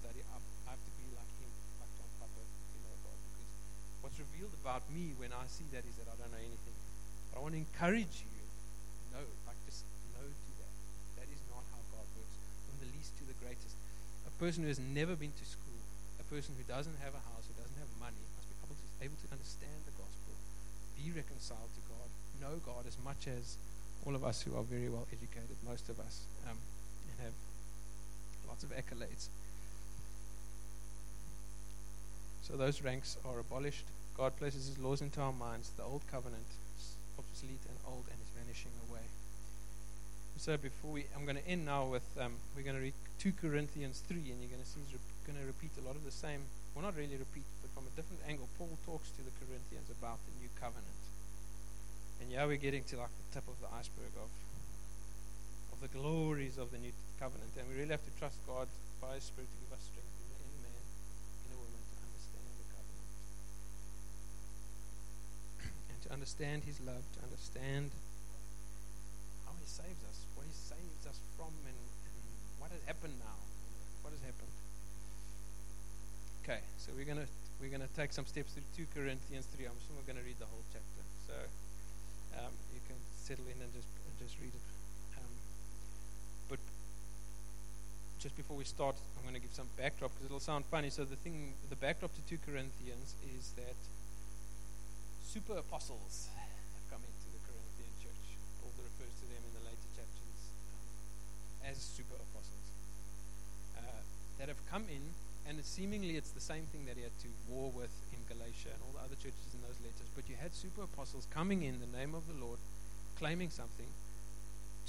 study. 0.01 0.20
I, 0.28 0.37
I 0.68 0.76
have 0.76 0.80
to 0.85 0.93
be 1.01 1.09
like 1.16 1.33
him, 1.41 1.53
like 1.80 1.93
John 1.97 2.12
Piper, 2.20 2.45
to 2.45 2.76
know 2.85 2.97
God. 3.05 3.16
Because 3.20 3.49
what's 4.03 4.19
revealed 4.19 4.53
about 4.59 4.83
me 4.91 5.15
when 5.17 5.31
I 5.31 5.47
see 5.47 5.65
that 5.71 5.87
is 5.87 5.95
that 6.03 6.11
I 6.11 6.19
don't 6.19 6.35
know 6.35 6.43
anything. 6.43 6.77
But 7.31 7.39
I 7.39 7.41
want 7.41 7.55
to 7.55 7.63
encourage 7.63 8.27
you, 8.27 8.43
no, 9.15 9.23
like 9.47 9.57
just 9.65 9.87
no 10.19 10.27
to 10.27 10.53
that. 10.59 10.75
That 11.23 11.29
is 11.31 11.41
not 11.49 11.63
how 11.71 11.81
God 11.95 12.07
works. 12.19 12.37
From 12.67 12.83
the 12.83 12.91
least 12.93 13.15
to 13.23 13.25
the 13.25 13.39
greatest. 13.39 13.79
A 14.27 14.35
person 14.43 14.67
who 14.67 14.71
has 14.75 14.83
never 14.83 15.15
been 15.15 15.33
to 15.33 15.47
school, 15.47 15.81
a 16.19 16.27
person 16.27 16.59
who 16.59 16.67
doesn't 16.67 16.99
have 17.01 17.15
a 17.15 17.23
house, 17.31 17.47
who 17.47 17.55
doesn't 17.55 17.79
have 17.79 17.91
money, 18.03 18.21
must 18.35 18.51
be 18.51 18.59
able 18.67 18.75
to, 18.75 18.87
able 19.07 19.19
to 19.23 19.29
understand 19.31 19.79
the 19.87 19.95
gospel, 19.95 20.35
be 20.99 21.15
reconciled 21.15 21.71
to 21.79 21.83
God, 21.87 22.09
know 22.43 22.59
God 22.67 22.91
as 22.91 22.99
much 23.07 23.31
as 23.31 23.57
all 24.03 24.19
of 24.19 24.27
us 24.27 24.43
who 24.43 24.59
are 24.59 24.67
very 24.67 24.91
well 24.91 25.07
educated, 25.15 25.55
most 25.63 25.87
of 25.87 26.03
us, 26.03 26.27
um, 26.51 26.59
and 27.07 27.17
have 27.23 27.37
lots 28.51 28.67
of 28.67 28.75
accolades. 28.75 29.31
So 32.43 32.57
those 32.57 32.82
ranks 32.82 33.16
are 33.24 33.38
abolished. 33.38 33.84
God 34.16 34.36
places 34.36 34.66
His 34.66 34.78
laws 34.78 35.01
into 35.01 35.20
our 35.20 35.32
minds. 35.32 35.70
The 35.76 35.84
old 35.84 36.03
covenant 36.11 36.47
is 36.78 36.95
obsolete 37.18 37.62
and 37.68 37.78
old 37.86 38.05
and 38.11 38.18
is 38.20 38.30
vanishing 38.36 38.72
away. 38.90 39.07
So 40.38 40.57
before 40.57 40.90
we, 40.90 41.07
I'm 41.14 41.24
going 41.24 41.38
to 41.38 41.47
end 41.47 41.66
now 41.66 41.86
with 41.86 42.07
um, 42.18 42.34
we're 42.57 42.66
going 42.66 42.76
to 42.76 42.82
read 42.82 42.99
2 43.20 43.32
Corinthians 43.38 44.03
3, 44.11 44.18
and 44.18 44.43
you're 44.43 44.51
going 44.51 44.62
to 44.62 44.66
see 44.66 44.82
he's 44.82 44.99
re- 44.99 45.22
going 45.22 45.38
to 45.38 45.47
repeat 45.47 45.70
a 45.78 45.86
lot 45.86 45.95
of 45.95 46.03
the 46.03 46.11
same. 46.11 46.43
Well, 46.74 46.82
not 46.82 46.99
really 46.99 47.14
repeat, 47.14 47.47
but 47.62 47.70
from 47.70 47.86
a 47.86 47.95
different 47.95 48.26
angle. 48.26 48.51
Paul 48.59 48.74
talks 48.82 49.14
to 49.14 49.22
the 49.22 49.30
Corinthians 49.38 49.86
about 49.95 50.18
the 50.26 50.34
new 50.43 50.51
covenant. 50.59 51.03
And 52.18 52.30
yeah, 52.30 52.43
we're 52.47 52.59
getting 52.59 52.82
to 52.90 52.99
like 52.99 53.14
the 53.14 53.38
tip 53.38 53.47
of 53.47 53.55
the 53.62 53.70
iceberg 53.70 54.11
of 54.18 54.30
of 55.72 55.80
the 55.82 55.90
glories 55.90 56.59
of 56.59 56.70
the 56.70 56.78
new 56.78 56.93
covenant, 57.18 57.51
and 57.59 57.66
we 57.70 57.74
really 57.78 57.90
have 57.90 58.03
to 58.03 58.14
trust 58.18 58.38
God 58.47 58.66
by 59.01 59.14
His 59.18 59.26
Spirit 59.26 59.51
to 59.51 59.59
give 59.62 59.72
us 59.74 59.82
strength 59.86 60.11
in 60.22 60.26
the 60.30 60.38
inner 60.43 60.61
man, 60.70 60.82
in 61.47 61.51
a 61.55 61.59
woman, 61.59 61.82
to 61.82 61.97
understand 62.03 62.47
the 62.59 62.68
covenant, 62.70 63.09
and 65.90 65.92
to 66.07 66.13
understand 66.13 66.65
His 66.65 66.81
love, 66.83 67.03
to 67.17 67.21
understand 67.23 67.91
how 69.47 69.53
He 69.59 69.67
saves 69.67 70.03
us, 70.09 70.27
what 70.35 70.47
He 70.47 70.55
saves 70.55 71.03
us 71.07 71.19
from, 71.37 71.53
and, 71.67 71.79
and 71.79 72.19
what 72.59 72.71
has 72.71 72.83
happened 72.87 73.15
now, 73.19 73.39
what 74.03 74.11
has 74.13 74.23
happened. 74.23 74.55
Okay, 76.43 76.61
so 76.79 76.91
we're 76.99 77.07
gonna 77.07 77.31
we're 77.63 77.71
gonna 77.71 77.91
take 77.95 78.11
some 78.11 78.27
steps 78.27 78.59
through 78.59 78.67
2 78.75 78.91
Corinthians 78.99 79.47
3. 79.55 79.71
I'm 79.71 79.79
assuming 79.79 80.03
we're 80.03 80.11
gonna 80.11 80.27
read 80.27 80.43
the 80.43 80.51
whole 80.51 80.67
chapter. 80.75 81.03
So 81.31 81.37
um, 82.43 82.53
you 82.75 82.83
can 82.91 82.99
settle 83.15 83.47
in 83.47 83.59
and 83.63 83.71
just 83.71 83.87
and 83.87 84.15
just 84.19 84.35
read 84.43 84.51
it. 84.51 84.67
Um, 85.23 85.33
but 86.51 86.59
just 88.23 88.37
before 88.37 88.57
we 88.57 88.65
start, 88.65 88.95
I'm 89.19 89.23
going 89.23 89.35
to 89.35 89.43
give 89.43 89.51
some 89.53 89.67
backdrop 89.77 90.15
because 90.15 90.27
it'll 90.27 90.39
sound 90.39 90.65
funny. 90.67 90.91
So 90.91 91.03
the 91.05 91.17
thing, 91.17 91.55
the 91.71 91.77
backdrop 91.77 92.15
to 92.15 92.23
2 92.31 92.39
Corinthians 92.47 93.19
is 93.35 93.51
that 93.59 93.75
super 95.33 95.57
apostles 95.57 96.28
have 96.37 96.85
come 96.93 97.01
into 97.01 97.28
the 97.33 97.41
Corinthian 97.49 97.89
church. 98.05 98.37
Paul 98.61 98.68
refers 98.76 99.16
to 99.16 99.24
them 99.33 99.41
in 99.41 99.53
the 99.57 99.64
later 99.64 99.89
chapters 99.97 100.39
um, 100.76 101.72
as 101.72 101.80
super 101.80 102.20
apostles 102.20 102.68
uh, 103.80 104.05
that 104.37 104.53
have 104.53 104.61
come 104.68 104.85
in 104.93 105.01
and 105.49 105.57
it's 105.57 105.72
seemingly 105.72 106.20
it's 106.20 106.37
the 106.37 106.45
same 106.45 106.68
thing 106.68 106.85
that 106.85 107.01
he 107.01 107.03
had 107.09 107.16
to 107.24 107.33
war 107.49 107.72
with 107.72 107.89
in 108.12 108.20
Galatia 108.28 108.76
and 108.76 108.80
all 108.85 108.93
the 108.93 109.01
other 109.09 109.16
churches 109.16 109.57
in 109.57 109.64
those 109.64 109.80
letters. 109.80 110.05
But 110.12 110.28
you 110.28 110.37
had 110.37 110.53
super 110.53 110.85
apostles 110.85 111.24
coming 111.33 111.64
in 111.64 111.80
the 111.80 111.89
name 111.89 112.12
of 112.12 112.28
the 112.28 112.37
Lord, 112.37 112.61
claiming 113.16 113.49
something 113.49 113.89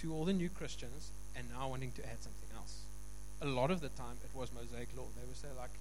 to 0.03 0.11
all 0.11 0.27
the 0.27 0.35
new 0.35 0.51
Christians, 0.51 1.15
and 1.39 1.47
now 1.55 1.71
wanting 1.71 1.95
to 1.95 2.03
add 2.03 2.19
something 2.19 2.51
else. 2.51 2.83
A 3.39 3.47
lot 3.47 3.71
of 3.71 3.79
the 3.79 3.95
time, 3.95 4.19
it 4.19 4.35
was 4.35 4.51
Mosaic 4.51 4.91
law. 4.91 5.07
They 5.15 5.23
would 5.23 5.39
say 5.39 5.55
like, 5.55 5.71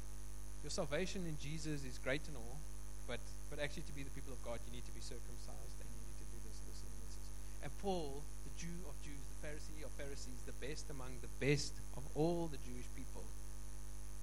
"Your 0.62 0.70
salvation 0.70 1.26
in 1.26 1.34
Jesus 1.42 1.82
is 1.82 1.98
great 1.98 2.22
and 2.30 2.38
all, 2.38 2.62
but 3.10 3.18
but 3.52 3.60
actually 3.60 3.84
to 3.84 3.92
be 3.92 4.00
the 4.00 4.14
people 4.16 4.32
of 4.32 4.40
God, 4.40 4.56
you 4.64 4.72
need 4.72 4.88
to 4.88 4.96
be 4.96 5.04
circumcised 5.04 5.76
and 5.76 5.88
you 5.92 6.00
need 6.00 6.16
to 6.24 6.28
do 6.32 6.38
this, 6.40 6.56
and 6.56 6.66
this, 6.72 6.80
and 6.80 6.92
this." 7.04 7.14
And 7.60 7.70
Paul, 7.84 8.24
the 8.48 8.54
Jew 8.56 8.72
of 8.88 8.96
Jews, 9.04 9.20
the 9.20 9.40
Pharisee 9.44 9.84
of 9.84 9.92
Pharisees, 10.00 10.40
the 10.48 10.56
best 10.56 10.88
among 10.88 11.20
the 11.20 11.28
best 11.36 11.76
of 12.00 12.02
all 12.16 12.48
the 12.48 12.56
Jewish 12.64 12.88
people 12.96 13.28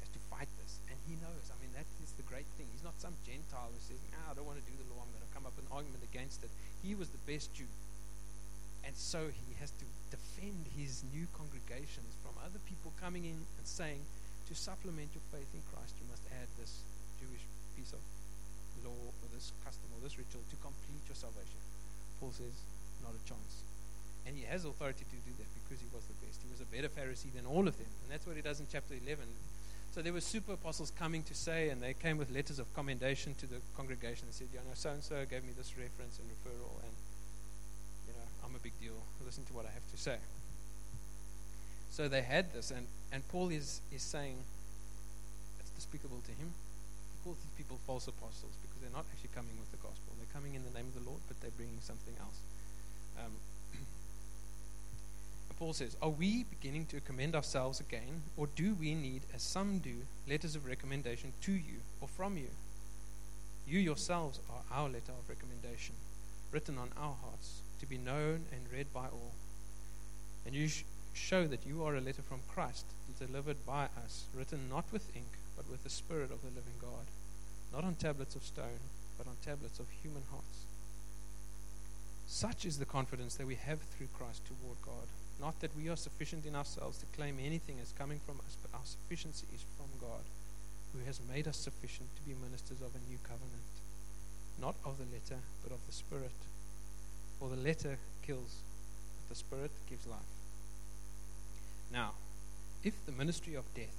has 0.01 0.09
to 0.17 0.21
fight 0.33 0.49
this. 0.57 0.81
And 0.89 0.97
he 1.05 1.13
knows. 1.21 1.45
I 1.53 1.55
mean, 1.61 1.69
that 1.77 1.85
is 2.01 2.09
the 2.17 2.25
great 2.25 2.49
thing. 2.57 2.65
He's 2.73 2.81
not 2.81 2.97
some 2.97 3.13
Gentile 3.21 3.69
who 3.69 3.81
says, 3.85 4.01
ah, 4.17 4.31
I 4.31 4.33
don't 4.33 4.49
want 4.49 4.57
to 4.57 4.65
do 4.65 4.73
the 4.73 4.89
law. 4.89 5.05
I'm 5.05 5.13
going 5.13 5.21
to 5.21 5.33
come 5.37 5.45
up 5.45 5.53
with 5.53 5.69
an 5.69 5.73
argument 5.77 6.01
against 6.09 6.41
it. 6.41 6.49
He 6.81 6.97
was 6.97 7.13
the 7.13 7.21
best 7.29 7.53
Jew. 7.53 7.69
And 8.81 8.97
so 8.97 9.29
he 9.29 9.53
has 9.61 9.69
to 9.77 9.85
defend 10.09 10.65
his 10.73 11.05
new 11.13 11.29
congregations 11.37 12.17
from 12.25 12.33
other 12.41 12.57
people 12.65 12.97
coming 12.97 13.29
in 13.29 13.37
and 13.37 13.65
saying, 13.69 14.01
to 14.49 14.57
supplement 14.57 15.13
your 15.13 15.21
faith 15.29 15.53
in 15.53 15.61
Christ, 15.69 15.93
you 16.01 16.09
must 16.09 16.25
add 16.33 16.49
this 16.57 16.81
Jewish 17.21 17.45
piece 17.77 17.93
of 17.93 18.01
law 18.85 18.95
or 18.95 19.27
this 19.33 19.51
custom 19.63 19.89
or 19.95 19.99
this 20.03 20.17
ritual 20.17 20.43
to 20.49 20.57
complete 20.59 21.03
your 21.07 21.17
salvation. 21.17 21.59
Paul 22.19 22.31
says, 22.35 22.55
not 23.03 23.15
a 23.15 23.23
chance. 23.27 23.63
And 24.27 24.35
he 24.35 24.43
has 24.45 24.65
authority 24.65 25.07
to 25.07 25.17
do 25.25 25.33
that 25.39 25.49
because 25.63 25.79
he 25.81 25.89
was 25.89 26.03
the 26.05 26.17
best. 26.21 26.43
He 26.43 26.51
was 26.51 26.61
a 26.61 26.69
better 26.69 26.91
Pharisee 26.91 27.31
than 27.33 27.47
all 27.47 27.65
of 27.65 27.75
them. 27.79 27.89
And 28.03 28.07
that's 28.11 28.27
what 28.27 28.35
he 28.35 28.43
does 28.43 28.59
in 28.59 28.67
chapter 28.69 28.93
11. 28.93 29.25
So 29.91 30.01
there 30.01 30.13
were 30.13 30.21
super 30.21 30.53
apostles 30.53 30.91
coming 30.91 31.23
to 31.23 31.33
say, 31.33 31.69
and 31.69 31.81
they 31.81 31.93
came 31.93 32.17
with 32.17 32.29
letters 32.29 32.59
of 32.59 32.71
commendation 32.75 33.33
to 33.39 33.47
the 33.47 33.57
congregation 33.75 34.27
and 34.27 34.33
said, 34.33 34.47
you 34.53 34.59
know, 34.59 34.75
so 34.75 34.91
and 34.91 35.03
so 35.03 35.25
gave 35.25 35.43
me 35.43 35.49
this 35.57 35.73
reference 35.77 36.19
and 36.19 36.29
referral, 36.29 36.77
and, 36.85 36.93
you 38.05 38.13
know, 38.13 38.27
I'm 38.45 38.53
a 38.53 38.59
big 38.59 38.77
deal. 38.79 38.93
Listen 39.25 39.45
to 39.45 39.53
what 39.53 39.65
I 39.65 39.71
have 39.73 39.89
to 39.91 39.97
say. 39.97 40.17
So 41.89 42.07
they 42.07 42.21
had 42.21 42.53
this, 42.53 42.69
and, 42.69 42.85
and 43.11 43.27
Paul 43.29 43.49
is, 43.49 43.81
is 43.91 44.03
saying 44.03 44.37
it's 45.59 45.71
despicable 45.71 46.21
to 46.25 46.31
him. 46.31 46.53
Calls 47.23 47.37
these 47.37 47.57
people 47.57 47.79
false 47.85 48.07
apostles 48.07 48.53
because 48.61 48.79
they're 48.81 48.95
not 48.95 49.05
actually 49.11 49.31
coming 49.35 49.57
with 49.59 49.71
the 49.71 49.77
gospel. 49.77 50.15
They're 50.17 50.33
coming 50.33 50.55
in 50.55 50.63
the 50.63 50.71
name 50.71 50.87
of 50.87 50.95
the 50.95 51.09
Lord, 51.09 51.21
but 51.27 51.39
they're 51.41 51.55
bringing 51.57 51.79
something 51.81 52.13
else. 52.19 52.39
Um, 53.19 53.33
Paul 55.59 55.73
says, 55.73 55.97
Are 56.01 56.09
we 56.09 56.43
beginning 56.43 56.85
to 56.87 57.01
commend 57.01 57.35
ourselves 57.35 57.79
again, 57.79 58.23
or 58.37 58.47
do 58.47 58.73
we 58.79 58.95
need, 58.95 59.23
as 59.35 59.41
some 59.41 59.79
do, 59.79 60.07
letters 60.27 60.55
of 60.55 60.65
recommendation 60.65 61.33
to 61.41 61.51
you 61.51 61.83
or 61.99 62.07
from 62.07 62.37
you? 62.37 62.49
You 63.67 63.79
yourselves 63.79 64.39
are 64.49 64.63
our 64.75 64.87
letter 64.87 65.11
of 65.11 65.27
recommendation, 65.29 65.95
written 66.51 66.77
on 66.77 66.89
our 66.97 67.15
hearts, 67.21 67.61
to 67.81 67.85
be 67.85 67.97
known 67.97 68.45
and 68.51 68.61
read 68.73 68.87
by 68.93 69.05
all. 69.05 69.33
And 70.45 70.55
you 70.55 70.69
sh- 70.69 70.83
show 71.13 71.45
that 71.47 71.67
you 71.67 71.83
are 71.83 71.95
a 71.95 72.01
letter 72.01 72.21
from 72.21 72.39
Christ, 72.47 72.85
delivered 73.19 73.65
by 73.65 73.85
us, 74.03 74.25
written 74.33 74.69
not 74.69 74.85
with 74.91 75.15
ink, 75.15 75.37
but 75.59 75.69
with 75.69 75.83
the 75.83 75.89
Spirit 75.91 76.31
of 76.31 76.39
the 76.39 76.55
living 76.55 76.79
God, 76.79 77.03
not 77.75 77.83
on 77.83 77.95
tablets 77.95 78.33
of 78.33 78.47
stone, 78.47 78.79
but 79.17 79.27
on 79.27 79.35
tablets 79.43 79.77
of 79.77 79.91
human 80.01 80.23
hearts. 80.31 80.63
Such 82.31 82.63
is 82.63 82.79
the 82.79 82.87
confidence 82.87 83.35
that 83.35 83.47
we 83.47 83.55
have 83.55 83.81
through 83.91 84.07
Christ 84.15 84.39
toward 84.47 84.79
God. 84.85 85.11
Not 85.35 85.59
that 85.59 85.75
we 85.75 85.89
are 85.89 85.99
sufficient 85.99 86.45
in 86.45 86.55
ourselves 86.55 86.99
to 86.99 87.17
claim 87.17 87.43
anything 87.43 87.75
as 87.81 87.91
coming 87.91 88.21
from 88.25 88.39
us, 88.47 88.55
but 88.63 88.71
our 88.71 88.85
sufficiency 88.87 89.47
is 89.53 89.67
from 89.75 89.91
God, 89.99 90.23
who 90.95 91.03
has 91.03 91.19
made 91.27 91.45
us 91.45 91.57
sufficient 91.57 92.07
to 92.15 92.21
be 92.23 92.39
ministers 92.39 92.79
of 92.79 92.95
a 92.95 93.03
new 93.11 93.19
covenant, 93.23 93.67
not 94.61 94.75
of 94.85 94.95
the 94.95 95.11
letter, 95.11 95.43
but 95.61 95.75
of 95.75 95.83
the 95.87 95.91
Spirit. 95.91 96.39
For 97.37 97.49
the 97.49 97.59
letter 97.59 97.99
kills, 98.23 98.63
but 99.19 99.35
the 99.35 99.39
Spirit 99.43 99.71
gives 99.89 100.07
life. 100.07 100.31
Now, 101.91 102.11
if 102.81 102.93
the 103.05 103.11
ministry 103.11 103.55
of 103.55 103.65
death, 103.75 103.98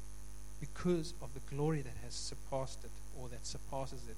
because 0.61 1.13
of 1.21 1.33
the 1.33 1.41
glory 1.53 1.81
that 1.81 1.97
has 2.05 2.13
surpassed 2.13 2.85
it 2.85 2.91
or 3.19 3.27
that 3.27 3.45
surpasses 3.45 4.03
it. 4.07 4.15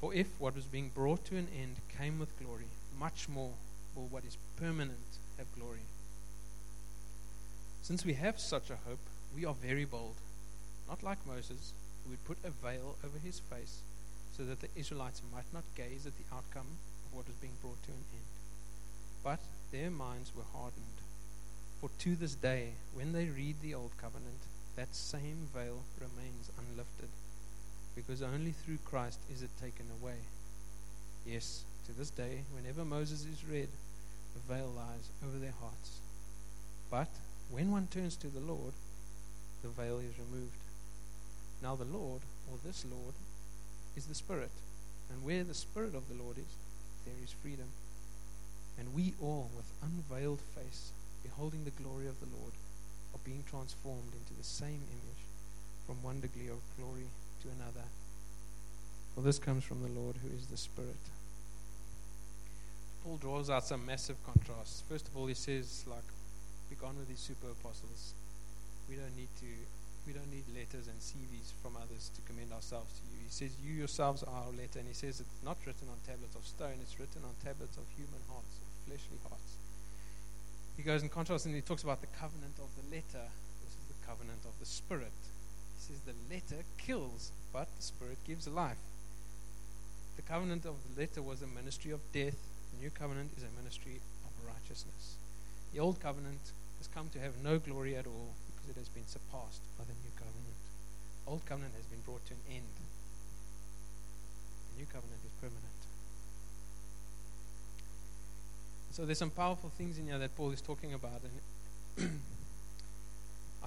For 0.00 0.14
if 0.14 0.28
what 0.38 0.54
was 0.54 0.66
being 0.66 0.90
brought 0.94 1.24
to 1.26 1.36
an 1.36 1.48
end 1.58 1.76
came 1.98 2.18
with 2.20 2.38
glory, 2.38 2.68
much 3.00 3.28
more 3.28 3.54
will 3.96 4.06
what 4.06 4.24
is 4.24 4.36
permanent 4.56 5.18
have 5.38 5.46
glory. 5.58 5.80
Since 7.82 8.04
we 8.04 8.12
have 8.14 8.38
such 8.38 8.70
a 8.70 8.76
hope, 8.86 9.00
we 9.34 9.44
are 9.44 9.54
very 9.54 9.84
bold, 9.84 10.16
not 10.88 11.02
like 11.02 11.26
Moses, 11.26 11.72
who 12.04 12.10
would 12.10 12.24
put 12.24 12.38
a 12.44 12.50
veil 12.50 12.96
over 13.04 13.18
his 13.18 13.40
face 13.40 13.80
so 14.36 14.44
that 14.44 14.60
the 14.60 14.68
Israelites 14.76 15.22
might 15.32 15.52
not 15.52 15.64
gaze 15.74 16.06
at 16.06 16.12
the 16.16 16.36
outcome 16.36 16.66
of 17.06 17.16
what 17.16 17.26
was 17.26 17.36
being 17.36 17.56
brought 17.62 17.82
to 17.84 17.90
an 17.90 18.04
end. 18.12 18.24
But 19.22 19.40
their 19.72 19.90
minds 19.90 20.32
were 20.36 20.50
hardened. 20.52 20.84
For 21.80 21.90
to 22.00 22.16
this 22.16 22.34
day, 22.34 22.70
when 22.94 23.12
they 23.12 23.26
read 23.26 23.56
the 23.62 23.74
Old 23.74 23.92
Covenant, 23.96 24.40
that 24.76 24.94
same 24.94 25.48
veil 25.54 25.82
remains 26.00 26.50
unlifted, 26.58 27.08
because 27.94 28.22
only 28.22 28.52
through 28.52 28.78
Christ 28.84 29.20
is 29.32 29.42
it 29.42 29.50
taken 29.60 29.86
away. 30.00 30.16
Yes, 31.26 31.64
to 31.86 31.92
this 31.92 32.10
day, 32.10 32.40
whenever 32.54 32.84
Moses 32.84 33.24
is 33.24 33.44
read, 33.48 33.68
the 34.34 34.54
veil 34.54 34.72
lies 34.76 35.08
over 35.26 35.38
their 35.38 35.54
hearts. 35.60 36.00
But 36.90 37.08
when 37.50 37.70
one 37.70 37.86
turns 37.86 38.16
to 38.16 38.26
the 38.26 38.40
Lord, 38.40 38.72
the 39.62 39.68
veil 39.68 39.98
is 39.98 40.18
removed. 40.18 40.58
Now, 41.62 41.76
the 41.76 41.84
Lord, 41.84 42.20
or 42.50 42.58
this 42.64 42.84
Lord, 42.90 43.14
is 43.96 44.06
the 44.06 44.14
Spirit. 44.14 44.50
And 45.10 45.24
where 45.24 45.44
the 45.44 45.54
Spirit 45.54 45.94
of 45.94 46.08
the 46.08 46.22
Lord 46.22 46.38
is, 46.38 46.58
there 47.06 47.14
is 47.22 47.30
freedom. 47.30 47.68
And 48.78 48.94
we 48.94 49.14
all, 49.22 49.50
with 49.56 49.66
unveiled 49.82 50.40
face, 50.40 50.90
beholding 51.22 51.64
the 51.64 51.82
glory 51.82 52.08
of 52.08 52.18
the 52.20 52.26
Lord, 52.36 52.52
are 53.14 53.22
being 53.24 53.44
transformed 53.48 54.12
into 54.12 54.34
the 54.36 54.44
same 54.44 54.82
image 54.90 55.22
from 55.86 56.02
one 56.02 56.20
degree 56.20 56.48
of 56.48 56.58
glory 56.76 57.06
to 57.42 57.48
another. 57.48 57.86
For 59.14 59.20
this 59.20 59.38
comes 59.38 59.62
from 59.62 59.82
the 59.82 59.88
Lord 59.88 60.16
who 60.22 60.28
is 60.34 60.46
the 60.46 60.56
Spirit. 60.56 61.00
Paul 63.04 63.18
draws 63.18 63.50
out 63.50 63.64
some 63.64 63.86
massive 63.86 64.16
contrasts. 64.26 64.82
First 64.88 65.06
of 65.08 65.16
all, 65.16 65.26
he 65.26 65.34
says, 65.34 65.84
like, 65.86 66.08
be 66.68 66.76
gone 66.76 66.96
with 66.98 67.08
these 67.08 67.20
super 67.20 67.46
apostles. 67.52 68.14
We 68.88 68.96
don't 68.96 69.14
need 69.16 69.28
to 69.40 69.52
we 70.06 70.12
don't 70.12 70.28
need 70.28 70.44
letters 70.52 70.84
and 70.84 71.00
CVs 71.00 71.56
from 71.64 71.80
others 71.80 72.12
to 72.12 72.20
commend 72.28 72.52
ourselves 72.52 72.92
to 73.00 73.02
you. 73.08 73.24
He 73.24 73.32
says, 73.32 73.56
You 73.64 73.72
yourselves 73.72 74.22
are 74.22 74.36
our 74.36 74.52
letter, 74.52 74.76
and 74.76 74.88
he 74.88 74.92
says 74.92 75.20
it's 75.20 75.40
not 75.40 75.56
written 75.64 75.88
on 75.88 75.96
tablets 76.04 76.36
of 76.36 76.44
stone, 76.44 76.76
it's 76.84 77.00
written 77.00 77.24
on 77.24 77.32
tablets 77.40 77.80
of 77.80 77.88
human 77.96 78.20
hearts, 78.28 78.52
of 78.60 78.68
fleshly 78.84 79.16
hearts. 79.24 79.33
He 80.76 80.82
goes 80.82 81.02
in 81.02 81.08
contrast 81.08 81.46
and 81.46 81.54
he 81.54 81.60
talks 81.60 81.82
about 81.82 82.00
the 82.00 82.10
covenant 82.18 82.58
of 82.58 82.68
the 82.76 82.94
letter. 82.94 83.26
This 83.62 83.74
is 83.74 83.86
the 83.88 84.06
covenant 84.06 84.42
of 84.44 84.58
the 84.58 84.66
spirit. 84.66 85.14
He 85.76 85.80
says 85.80 86.00
the 86.02 86.14
letter 86.32 86.64
kills, 86.78 87.30
but 87.52 87.68
the 87.76 87.82
spirit 87.82 88.18
gives 88.26 88.48
life. 88.48 88.82
The 90.16 90.22
covenant 90.22 90.64
of 90.64 90.74
the 90.82 91.00
letter 91.00 91.22
was 91.22 91.42
a 91.42 91.46
ministry 91.46 91.90
of 91.90 92.00
death. 92.12 92.36
The 92.74 92.82
new 92.82 92.90
covenant 92.90 93.30
is 93.36 93.44
a 93.44 93.56
ministry 93.56 94.00
of 94.26 94.32
righteousness. 94.46 95.16
The 95.72 95.80
old 95.80 96.00
covenant 96.00 96.52
has 96.78 96.88
come 96.88 97.08
to 97.10 97.18
have 97.18 97.42
no 97.42 97.58
glory 97.58 97.96
at 97.96 98.06
all 98.06 98.34
because 98.46 98.70
it 98.70 98.78
has 98.78 98.88
been 98.88 99.06
surpassed 99.06 99.62
by 99.78 99.84
the 99.84 99.94
new 100.02 100.12
covenant. 100.16 100.58
The 101.24 101.30
Old 101.30 101.46
covenant 101.46 101.74
has 101.74 101.86
been 101.86 102.02
brought 102.04 102.24
to 102.26 102.34
an 102.34 102.40
end. 102.50 102.74
The 104.70 104.78
new 104.78 104.86
covenant 104.86 105.20
is 105.24 105.32
permanent. 105.40 105.73
So 108.94 109.02
there's 109.02 109.18
some 109.18 109.34
powerful 109.34 109.74
things 109.74 109.98
in 109.98 110.06
here 110.06 110.22
that 110.22 110.38
Paul 110.38 110.54
is 110.54 110.62
talking 110.62 110.94
about, 110.94 111.18
and 111.98 112.14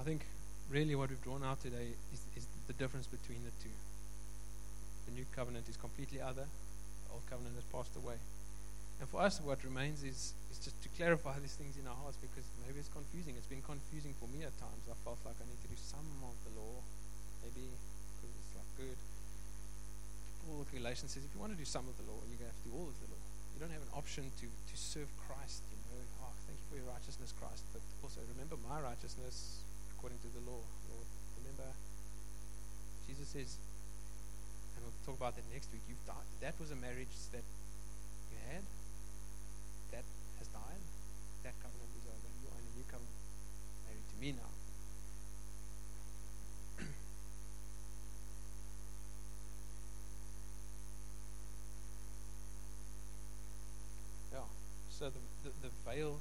think 0.00 0.24
really 0.72 0.96
what 0.96 1.12
we've 1.12 1.20
drawn 1.20 1.44
out 1.44 1.60
today 1.60 1.92
is, 2.16 2.24
is 2.32 2.48
the 2.64 2.72
difference 2.72 3.04
between 3.04 3.44
the 3.44 3.52
two. 3.60 3.76
The 5.04 5.12
new 5.12 5.28
covenant 5.36 5.68
is 5.68 5.76
completely 5.76 6.16
other. 6.24 6.48
The 6.48 7.10
old 7.12 7.28
covenant 7.28 7.60
has 7.60 7.68
passed 7.68 7.92
away. 8.00 8.16
And 9.04 9.06
for 9.12 9.20
us, 9.20 9.36
what 9.44 9.60
remains 9.68 10.00
is, 10.00 10.32
is 10.48 10.64
just 10.64 10.80
to 10.80 10.88
clarify 10.96 11.36
these 11.44 11.60
things 11.60 11.76
in 11.76 11.84
our 11.84 11.98
hearts 12.00 12.16
because 12.24 12.48
maybe 12.64 12.80
it's 12.80 12.88
confusing. 12.88 13.36
It's 13.36 13.52
been 13.52 13.60
confusing 13.60 14.16
for 14.16 14.32
me 14.32 14.48
at 14.48 14.56
times. 14.56 14.80
I 14.88 14.96
felt 15.04 15.20
like 15.28 15.36
I 15.36 15.44
need 15.44 15.60
to 15.60 15.68
do 15.68 15.76
some 15.76 16.08
of 16.24 16.40
the 16.48 16.56
law, 16.56 16.80
maybe 17.44 17.68
because 18.16 18.32
it's 18.32 18.56
like 18.56 18.70
good. 18.80 18.98
Paul 20.48 20.64
Galatians 20.72 21.12
says 21.12 21.20
if 21.20 21.36
you 21.36 21.40
want 21.44 21.52
to 21.52 21.60
do 21.60 21.68
some 21.68 21.84
of 21.84 21.92
the 22.00 22.08
law, 22.08 22.16
you're 22.32 22.40
going 22.40 22.48
to 22.48 22.56
have 22.56 22.64
to 22.64 22.68
do 22.72 22.74
all 22.80 22.88
of 22.88 22.96
the 22.96 23.12
law. 23.12 23.17
You 23.58 23.66
don't 23.66 23.74
have 23.74 23.82
an 23.82 23.98
option 23.98 24.22
to, 24.22 24.46
to 24.46 24.74
serve 24.78 25.10
Christ, 25.26 25.66
you 25.66 25.82
know. 25.90 25.98
Oh, 26.22 26.30
thank 26.46 26.62
you 26.62 26.66
for 26.70 26.78
your 26.78 26.86
righteousness, 26.94 27.34
Christ. 27.42 27.66
But 27.74 27.82
also 28.06 28.22
remember 28.38 28.54
my 28.70 28.78
righteousness 28.78 29.66
according 29.98 30.22
to 30.22 30.30
the 30.30 30.46
law, 30.46 30.62
Lord. 30.86 31.08
Remember, 31.42 31.66
Jesus 33.10 33.26
says, 33.34 33.58
and 34.78 34.86
we'll 34.86 34.94
talk 35.02 35.18
about 35.18 35.34
that 35.34 35.42
next 35.50 35.74
week. 35.74 35.82
You've 35.90 36.06
died. 36.06 36.22
That 36.38 36.54
was 36.62 36.70
a 36.70 36.78
marriage 36.78 37.10
that 37.34 37.42
you 38.30 38.38
had 38.46 38.62
that 39.90 40.06
has 40.38 40.46
died, 40.54 40.78
that 41.42 41.58
covenant 41.58 41.90
is 41.98 42.06
over. 42.06 42.30
You 42.38 42.46
are 42.54 42.62
in 42.62 42.66
a 42.70 42.74
new 42.78 42.86
covenant, 42.86 43.18
married 43.90 44.06
to 44.06 44.16
me 44.22 44.38
now. 44.38 44.54
yeah. 54.30 54.46
So 54.98 55.06
the, 55.14 55.22
the, 55.46 55.70
the 55.70 55.72
veil 55.86 56.18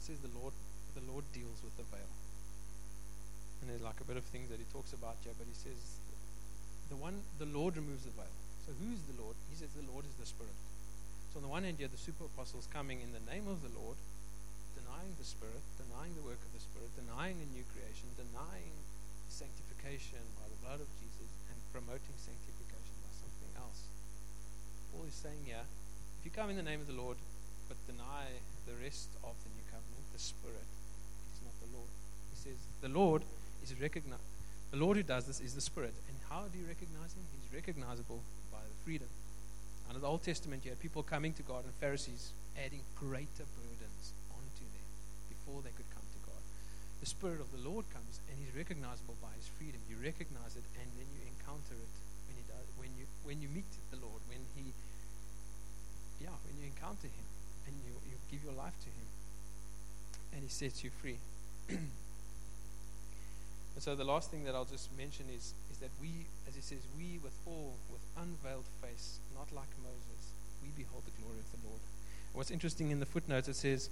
says 0.00 0.16
the 0.24 0.32
Lord 0.40 0.56
the 0.96 1.04
Lord 1.08 1.24
deals 1.32 1.60
with 1.64 1.76
the 1.76 1.84
veil. 1.88 2.08
And 3.60 3.68
there's 3.68 3.84
like 3.84 4.00
a 4.00 4.08
bit 4.08 4.16
of 4.16 4.24
things 4.28 4.48
that 4.52 4.60
he 4.60 4.68
talks 4.72 4.92
about 4.92 5.16
here, 5.24 5.32
but 5.36 5.48
he 5.48 5.56
says 5.56 6.00
the 6.92 6.96
one, 6.96 7.24
the 7.40 7.48
Lord 7.48 7.76
removes 7.76 8.04
the 8.04 8.12
veil. 8.12 8.36
So 8.68 8.76
who 8.76 8.92
is 8.92 9.00
the 9.08 9.16
Lord? 9.16 9.32
He 9.48 9.56
says 9.56 9.72
the 9.72 9.88
Lord 9.88 10.04
is 10.04 10.12
the 10.20 10.28
Spirit. 10.28 10.56
So 11.32 11.40
on 11.40 11.44
the 11.44 11.52
one 11.52 11.64
hand, 11.64 11.80
you 11.80 11.88
have 11.88 11.96
the 11.96 12.00
super 12.00 12.28
apostles 12.28 12.68
coming 12.68 13.00
in 13.00 13.16
the 13.16 13.24
name 13.24 13.48
of 13.48 13.64
the 13.64 13.72
Lord, 13.72 13.96
denying 14.76 15.16
the 15.16 15.24
Spirit, 15.24 15.64
denying 15.80 16.12
the 16.12 16.24
work 16.24 16.40
of 16.44 16.52
the 16.52 16.60
Spirit, 16.60 16.92
denying 16.92 17.40
the 17.40 17.48
new 17.56 17.64
creation, 17.72 18.12
denying 18.20 18.76
sanctification 19.32 20.20
by 20.36 20.44
the 20.52 20.60
blood 20.60 20.84
of 20.84 20.88
Jesus, 21.00 21.32
and 21.48 21.56
promoting 21.72 22.16
sanctification 22.20 22.96
by 23.00 23.12
something 23.16 23.52
else. 23.56 23.88
Paul 24.92 25.08
is 25.08 25.16
saying 25.16 25.48
here, 25.48 25.64
if 26.20 26.28
you 26.28 26.32
come 26.36 26.52
in 26.52 26.60
the 26.60 26.66
name 26.66 26.84
of 26.84 26.92
the 26.92 26.98
Lord, 26.98 27.16
but 27.68 27.76
deny 27.86 28.30
the 28.66 28.76
rest 28.82 29.10
of 29.22 29.34
the 29.44 29.50
new 29.54 29.66
covenant, 29.70 30.04
the 30.12 30.22
Spirit, 30.22 30.66
it 30.66 31.32
is 31.36 31.42
not 31.42 31.56
the 31.62 31.70
Lord. 31.74 31.90
He 32.32 32.36
says, 32.38 32.58
the 32.80 32.90
Lord 32.90 33.22
is 33.62 33.74
recognized. 33.80 34.26
The 34.72 34.80
Lord 34.80 34.96
who 34.96 35.04
does 35.04 35.28
this 35.28 35.40
is 35.40 35.54
the 35.54 35.60
Spirit. 35.60 35.92
And 36.08 36.16
how 36.32 36.48
do 36.48 36.56
you 36.56 36.64
recognize 36.64 37.12
him? 37.12 37.22
He's 37.36 37.52
recognizable 37.52 38.24
by 38.48 38.64
the 38.64 38.76
freedom. 38.88 39.08
Under 39.88 40.00
the 40.00 40.08
Old 40.08 40.24
Testament, 40.24 40.64
you 40.64 40.72
had 40.72 40.80
people 40.80 41.04
coming 41.04 41.36
to 41.36 41.44
God 41.44 41.68
and 41.68 41.74
Pharisees 41.76 42.32
adding 42.56 42.80
greater 42.96 43.44
burdens 43.44 44.16
onto 44.32 44.64
them 44.64 44.88
before 45.28 45.60
they 45.60 45.76
could 45.76 45.88
come 45.92 46.04
to 46.04 46.20
God. 46.24 46.40
The 47.04 47.10
Spirit 47.10 47.44
of 47.44 47.52
the 47.52 47.60
Lord 47.60 47.84
comes 47.92 48.24
and 48.32 48.40
He's 48.40 48.56
recognizable 48.56 49.20
by 49.20 49.28
His 49.36 49.52
freedom. 49.60 49.80
You 49.92 50.00
recognize 50.00 50.56
it 50.56 50.64
and 50.80 50.88
then 50.96 51.08
you 51.12 51.20
encounter 51.28 51.76
it 51.76 51.92
when 52.24 52.40
He 52.40 52.44
does. 52.48 52.66
When 52.80 52.90
you 52.96 53.04
when 53.28 53.44
you 53.44 53.52
meet 53.52 53.68
the 53.92 54.00
Lord, 54.00 54.24
when 54.24 54.40
He, 54.56 54.72
yeah, 56.24 56.32
when 56.48 56.56
you 56.56 56.72
encounter 56.72 57.12
Him 57.12 57.26
and 57.66 57.74
you 57.84 57.92
you 58.08 58.16
give 58.30 58.44
your 58.44 58.54
life 58.54 58.74
to 58.84 58.90
Him, 58.90 59.08
and 60.34 60.42
He 60.42 60.48
sets 60.48 60.84
you 60.84 60.90
free. 60.90 61.18
And 63.74 63.82
so 63.82 63.94
the 63.94 64.04
last 64.04 64.30
thing 64.30 64.44
that 64.44 64.54
I'll 64.54 64.68
just 64.68 64.88
mention 64.96 65.26
is, 65.34 65.54
is 65.70 65.78
that 65.78 65.90
we, 66.00 66.26
as 66.46 66.54
he 66.54 66.60
says, 66.60 66.80
we 66.96 67.18
with 67.22 67.32
all, 67.46 67.74
with 67.90 68.02
unveiled 68.20 68.68
face, 68.82 69.18
not 69.34 69.48
like 69.54 69.68
Moses, 69.80 70.22
we 70.62 70.68
behold 70.76 71.02
the 71.06 71.16
glory 71.22 71.40
of 71.40 71.48
the 71.50 71.66
Lord. 71.66 71.80
What's 72.32 72.50
interesting 72.50 72.90
in 72.90 73.00
the 73.00 73.06
footnotes, 73.06 73.48
it 73.48 73.56
says, 73.56 73.88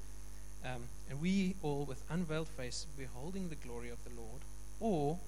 um, 0.64 0.85
and 1.09 1.21
we 1.21 1.57
all 1.62 1.85
with 1.89 2.05
unveiled 2.11 2.49
face, 2.49 2.87
beholding 2.99 3.49
the 3.49 3.57
glory 3.57 3.89
of 3.89 3.99
the 4.05 4.12
Lord, 4.12 4.45
or 4.81 5.18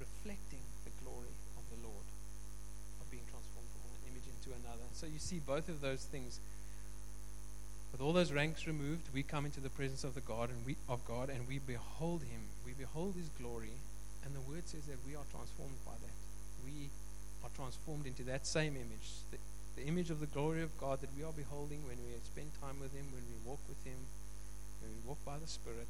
reflecting 0.00 0.64
the 0.84 0.92
glory 1.04 1.36
of 1.60 1.64
the 1.68 1.80
Lord, 1.84 2.06
of 3.00 3.10
being 3.10 3.24
transformed 3.28 3.68
from 3.68 3.84
one 3.92 4.00
image 4.08 4.24
into 4.32 4.56
another. 4.56 4.88
So 4.96 5.04
you 5.04 5.20
see 5.20 5.40
both 5.44 5.68
of 5.68 5.82
those 5.82 6.04
things. 6.08 6.40
With 7.92 8.00
all 8.00 8.12
those 8.12 8.32
ranks 8.32 8.66
removed, 8.66 9.08
we 9.12 9.22
come 9.22 9.44
into 9.44 9.60
the 9.60 9.70
presence 9.70 10.04
of 10.04 10.14
the 10.14 10.20
God 10.20 10.50
and 10.50 10.64
we 10.64 10.76
of 10.88 11.04
God 11.04 11.28
and 11.28 11.46
we 11.48 11.58
behold 11.58 12.22
him. 12.22 12.40
We 12.64 12.72
behold 12.72 13.14
his 13.16 13.28
glory 13.40 13.74
and 14.24 14.34
the 14.36 14.44
word 14.44 14.68
says 14.68 14.84
that 14.86 15.00
we 15.06 15.16
are 15.16 15.26
transformed 15.32 15.80
by 15.84 15.96
that. 15.96 16.16
We 16.64 16.92
are 17.42 17.52
transformed 17.56 18.06
into 18.06 18.22
that 18.28 18.46
same 18.46 18.76
image, 18.76 19.24
the, 19.32 19.38
the 19.76 19.88
image 19.88 20.10
of 20.10 20.20
the 20.20 20.30
glory 20.30 20.62
of 20.62 20.76
God 20.76 21.00
that 21.00 21.10
we 21.16 21.24
are 21.24 21.32
beholding 21.32 21.80
when 21.88 21.96
we 22.04 22.12
spend 22.22 22.52
time 22.60 22.76
with 22.80 22.92
Him, 22.92 23.08
when 23.16 23.24
we 23.24 23.36
walk 23.48 23.60
with 23.64 23.80
Him, 23.82 23.96
when 24.84 24.92
we 24.92 25.00
walk 25.08 25.18
by 25.24 25.40
the 25.40 25.48
Spirit. 25.48 25.88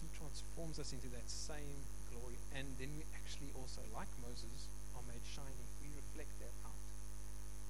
He, 0.00 0.08
he 0.08 0.08
transforms 0.16 0.80
us 0.80 0.96
into 0.96 1.12
that 1.12 1.28
same 1.28 1.84
glory. 2.08 2.40
And 2.56 2.64
then 2.80 2.88
we 2.96 3.04
actually 3.20 3.52
also, 3.52 3.84
like 3.92 4.08
Moses, 4.24 4.72
are 4.96 5.04
made 5.04 5.22
shining. 5.28 5.68
We 5.84 5.92
reflect 5.92 6.32
that 6.40 6.54
out. 6.64 6.80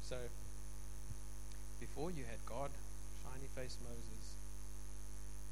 So, 0.07 0.18
before 1.82 2.14
you 2.14 2.22
had 2.30 2.39
God, 2.47 2.70
shiny 3.27 3.51
faced 3.59 3.83
Moses, 3.83 4.39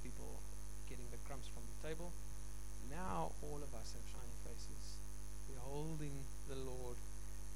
people 0.07 0.39
getting 0.87 1.11
the 1.11 1.19
crumbs 1.27 1.51
from 1.51 1.67
the 1.67 1.91
table 1.91 2.15
now 2.91 3.33
all 3.43 3.59
of 3.59 3.71
us 3.75 3.95
have 3.97 4.07
shiny 4.07 4.37
faces, 4.47 5.01
beholding 5.51 6.15
the 6.49 6.57
Lord, 6.57 6.97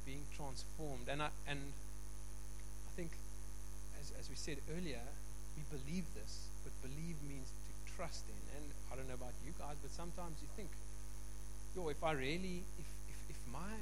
being 0.07 0.25
transformed. 0.35 1.09
And 1.09 1.23
I, 1.23 1.31
and 1.47 1.61
I 1.61 2.91
think, 2.97 3.12
as, 4.01 4.12
as 4.19 4.29
we 4.29 4.37
said 4.37 4.59
earlier, 4.75 5.03
we 5.57 5.62
believe 5.71 6.07
this, 6.14 6.49
but 6.64 6.73
believe 6.83 7.16
means 7.27 7.49
to 7.51 7.73
trust 7.95 8.25
in. 8.29 8.43
And 8.57 8.64
I 8.93 8.97
don't 8.97 9.09
know 9.09 9.19
about 9.19 9.37
you 9.45 9.53
guys, 9.59 9.77
but 9.83 9.91
sometimes 9.93 10.39
you 10.41 10.49
think, 10.57 10.71
yo, 11.77 11.89
if 11.89 12.03
I 12.03 12.12
really, 12.12 12.64
if, 12.79 12.89
if, 13.09 13.37
if 13.37 13.39
my 13.53 13.79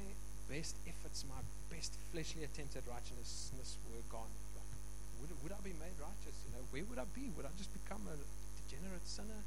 best 0.49 0.75
efforts, 0.87 1.25
my 1.27 1.41
best 1.73 1.97
fleshly 2.11 2.43
attempts 2.43 2.75
at 2.75 2.83
righteousness 2.87 3.77
were 3.89 4.03
gone, 4.11 4.31
would, 5.21 5.31
would 5.43 5.53
I 5.53 5.61
be 5.63 5.73
made 5.77 5.95
righteous? 5.99 6.35
You 6.47 6.57
know, 6.57 6.63
where 6.71 6.85
would 6.87 6.99
I 7.01 7.07
be? 7.13 7.29
Would 7.35 7.45
I 7.45 7.53
just 7.57 7.73
become 7.73 8.03
a 8.07 8.15
degenerate 8.63 9.05
sinner? 9.07 9.41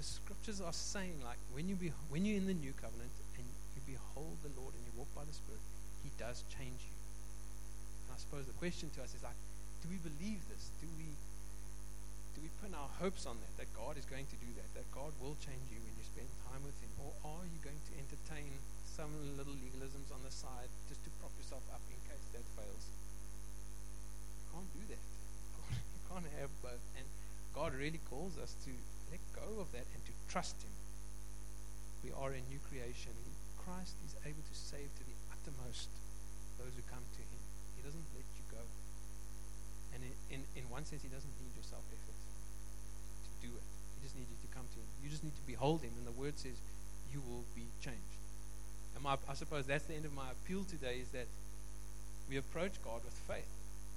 the 0.00 0.08
scriptures 0.08 0.64
are 0.64 0.72
saying, 0.72 1.20
like, 1.20 1.36
when, 1.52 1.68
you 1.68 1.76
be, 1.76 1.92
when 2.08 2.24
you're 2.24 2.40
in 2.40 2.48
the 2.48 2.56
new 2.56 2.72
covenant 2.80 3.12
and 3.36 3.44
you 3.76 3.84
behold 3.84 4.32
the 4.40 4.48
Lord 4.56 4.72
and 4.72 4.80
you 4.88 4.96
walk 4.96 5.12
by 5.12 5.28
the 5.28 5.36
Spirit, 5.36 5.60
He 6.00 6.08
does 6.16 6.40
change 6.48 6.80
you. 6.88 6.96
And 8.08 8.16
I 8.16 8.16
suppose 8.16 8.48
the 8.48 8.56
question 8.56 8.88
to 8.96 9.04
us 9.04 9.12
is, 9.12 9.20
like, 9.20 9.36
do 9.84 9.92
we 9.92 10.00
believe 10.00 10.40
this? 10.48 10.72
Do 10.80 10.88
we, 10.96 11.12
do 12.32 12.40
we 12.40 12.48
put 12.64 12.72
our 12.72 12.88
hopes 12.96 13.28
on 13.28 13.36
that, 13.44 13.52
that 13.60 13.68
God 13.76 14.00
is 14.00 14.08
going 14.08 14.24
to 14.24 14.38
do 14.40 14.48
that, 14.56 14.72
that 14.72 14.88
God 14.96 15.12
will 15.20 15.36
change 15.44 15.68
you 15.68 15.76
when 15.84 15.92
you 16.00 16.04
spend 16.08 16.32
time 16.48 16.64
with 16.64 16.80
Him? 16.80 16.88
Or 17.04 17.12
are 17.36 17.44
you 17.44 17.60
going 17.60 17.84
to 17.92 17.92
entertain 18.00 18.56
some 18.88 19.12
little 19.36 19.56
legalisms 19.60 20.08
on 20.16 20.24
the 20.24 20.32
side 20.32 20.72
just 20.88 21.04
to 21.04 21.12
prop 21.20 21.36
yourself 21.36 21.64
up 21.68 21.84
in 21.92 22.00
case 22.08 22.24
that 22.32 22.44
fails? 22.56 22.88
Can't 24.60 24.76
do 24.76 24.84
that. 24.92 25.04
You 25.72 26.00
can't 26.12 26.28
have 26.36 26.52
both. 26.60 26.84
And 27.00 27.06
God 27.56 27.72
really 27.72 28.00
calls 28.12 28.36
us 28.36 28.52
to 28.68 28.72
let 29.08 29.24
go 29.32 29.56
of 29.56 29.72
that 29.72 29.88
and 29.96 30.00
to 30.04 30.12
trust 30.28 30.60
Him. 30.60 30.74
We 32.04 32.12
are 32.12 32.36
a 32.36 32.42
new 32.52 32.60
creation. 32.68 33.16
Christ 33.56 33.96
is 34.04 34.12
able 34.28 34.44
to 34.44 34.56
save 34.56 34.92
to 35.00 35.04
the 35.08 35.16
uttermost 35.32 35.88
those 36.60 36.76
who 36.76 36.84
come 36.92 37.00
to 37.00 37.22
Him. 37.24 37.40
He 37.78 37.80
doesn't 37.80 38.04
let 38.12 38.28
you 38.36 38.44
go. 38.52 38.60
And 39.96 40.04
in, 40.04 40.12
in, 40.28 40.40
in 40.60 40.64
one 40.68 40.84
sense, 40.84 41.00
He 41.00 41.08
doesn't 41.08 41.32
need 41.40 41.56
your 41.56 41.64
self 41.64 41.88
effort 41.88 42.20
to 42.20 43.32
do 43.40 43.48
it. 43.56 43.66
He 43.96 44.04
just 44.04 44.12
needs 44.12 44.28
you 44.28 44.40
to 44.44 44.50
come 44.52 44.68
to 44.68 44.76
Him. 44.76 44.88
You 45.00 45.08
just 45.08 45.24
need 45.24 45.40
to 45.40 45.46
behold 45.48 45.80
Him. 45.80 45.96
And 45.96 46.04
the 46.04 46.16
Word 46.20 46.36
says, 46.36 46.60
you 47.08 47.24
will 47.24 47.48
be 47.56 47.64
changed. 47.80 48.20
And 48.92 49.00
my, 49.00 49.16
I 49.24 49.32
suppose 49.32 49.64
that's 49.64 49.88
the 49.88 49.96
end 49.96 50.04
of 50.04 50.12
my 50.12 50.28
appeal 50.36 50.68
today 50.68 51.00
is 51.00 51.08
that 51.16 51.32
we 52.28 52.36
approach 52.36 52.76
God 52.84 53.00
with 53.08 53.16
faith. 53.24 53.48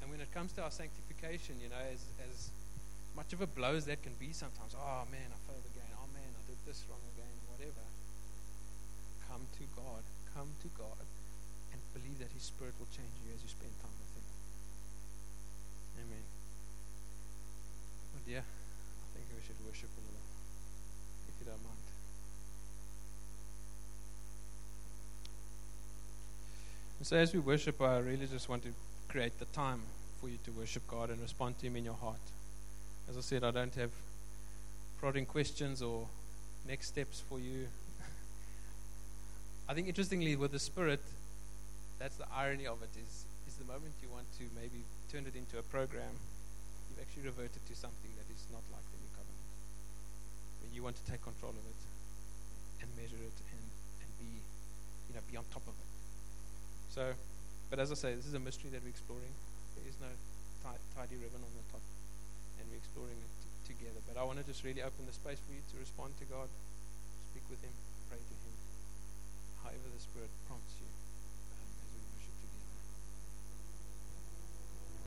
And 0.04 0.12
when 0.12 0.20
it 0.20 0.28
comes 0.36 0.52
to 0.60 0.68
our 0.68 0.72
sanctification, 0.76 1.56
you 1.64 1.72
know, 1.72 1.80
as, 1.88 2.04
as 2.28 2.52
much 3.16 3.32
of 3.32 3.40
a 3.40 3.48
blow 3.48 3.80
as 3.80 3.88
that 3.88 4.04
can 4.04 4.12
be 4.20 4.36
sometimes. 4.36 4.76
Oh 4.76 5.08
man, 5.08 5.32
I 5.32 5.40
failed 5.48 5.64
again. 5.64 5.88
Oh 5.96 6.12
man, 6.12 6.28
I 6.28 6.44
did 6.44 6.60
this 6.68 6.84
wrong 6.92 7.00
again. 7.16 7.32
Whatever. 7.48 7.88
Come 9.32 9.48
to 9.48 9.66
God. 9.80 10.04
Come 10.36 10.52
to 10.60 10.70
God 10.76 11.08
and 11.72 11.80
believe 11.96 12.20
that 12.20 12.36
His 12.36 12.44
Spirit 12.44 12.76
will 12.84 12.92
change 12.92 13.16
you 13.24 13.32
as 13.32 13.40
you 13.40 13.48
spend 13.48 13.72
time 13.80 13.96
with 13.96 14.12
Him. 14.12 14.28
Amen. 16.04 16.28
Oh 18.12 18.22
dear, 18.28 18.44
I 18.44 19.08
think 19.16 19.24
we 19.32 19.40
should 19.40 19.62
worship 19.64 19.88
a 19.88 20.04
little, 20.04 20.28
if 21.32 21.36
you 21.40 21.48
don't 21.48 21.64
mind. 21.64 21.80
And 27.00 27.08
so 27.08 27.16
as 27.16 27.32
we 27.32 27.40
worship, 27.40 27.80
I 27.80 28.04
really 28.04 28.28
just 28.28 28.52
want 28.52 28.68
to 28.68 28.76
create 29.14 29.38
the 29.38 29.46
time 29.54 29.80
for 30.20 30.28
you 30.28 30.42
to 30.44 30.50
worship 30.58 30.82
God 30.88 31.12
and 31.12 31.22
respond 31.22 31.60
to 31.60 31.68
Him 31.68 31.76
in 31.76 31.86
your 31.86 31.94
heart. 31.94 32.26
As 33.08 33.16
I 33.16 33.22
said, 33.22 33.44
I 33.44 33.52
don't 33.52 33.76
have 33.76 33.92
prodding 34.98 35.28
questions 35.28 35.84
or 35.84 36.08
next 36.68 36.88
steps 36.88 37.22
for 37.30 37.38
you. 37.38 37.68
I 39.70 39.76
think 39.76 39.88
interestingly 39.88 40.36
with 40.36 40.52
the 40.52 40.58
Spirit, 40.58 41.00
that's 42.00 42.16
the 42.16 42.26
irony 42.34 42.66
of 42.66 42.82
it 42.82 42.90
is 42.98 43.26
is 43.46 43.54
the 43.62 43.70
moment 43.70 43.94
you 44.02 44.10
want 44.10 44.26
to 44.42 44.50
maybe 44.58 44.82
turn 45.14 45.30
it 45.30 45.38
into 45.38 45.62
a 45.62 45.66
program, 45.70 46.18
you've 46.90 46.98
actually 46.98 47.30
reverted 47.30 47.62
to 47.70 47.76
something 47.78 48.10
that 48.18 48.26
is 48.34 48.42
not 48.50 48.66
like 48.74 48.82
the 48.90 48.98
new 48.98 49.14
covenant. 49.14 49.46
When 50.66 50.74
you 50.74 50.82
want 50.82 50.98
to 50.98 51.06
take 51.06 51.22
control 51.22 51.54
of 51.54 51.62
it 51.70 51.82
and 52.82 52.90
measure 52.98 53.22
it 53.22 53.38
and, 53.54 53.62
and 54.02 54.10
be 54.18 54.42
you 55.06 55.14
know, 55.14 55.22
be 55.30 55.38
on 55.38 55.46
top 55.54 55.70
of 55.70 55.78
it. 55.78 55.92
So 56.90 57.14
but 57.74 57.82
as 57.82 57.90
I 57.90 57.98
say, 57.98 58.14
this 58.14 58.30
is 58.30 58.38
a 58.38 58.44
mystery 58.46 58.70
that 58.70 58.86
we're 58.86 58.94
exploring. 58.94 59.34
There 59.74 59.90
is 59.90 59.98
no 59.98 60.06
tidy 60.94 61.18
ribbon 61.18 61.42
on 61.42 61.50
the 61.58 61.66
top 61.74 61.82
and 62.62 62.70
we're 62.70 62.78
exploring 62.78 63.18
it 63.18 63.34
t- 63.42 63.74
together. 63.74 63.98
But 64.06 64.14
I 64.14 64.22
want 64.22 64.38
to 64.38 64.46
just 64.46 64.62
really 64.62 64.86
open 64.86 65.10
the 65.10 65.16
space 65.18 65.42
for 65.42 65.58
you 65.58 65.66
to 65.74 65.82
respond 65.82 66.14
to 66.22 66.26
God, 66.30 66.54
speak 67.34 67.42
with 67.50 67.58
Him, 67.66 67.74
pray 68.14 68.22
to 68.22 68.36
Him, 68.46 68.56
however 69.66 69.90
the 69.90 69.98
Spirit 69.98 70.30
prompts 70.46 70.78
you. 70.78 70.93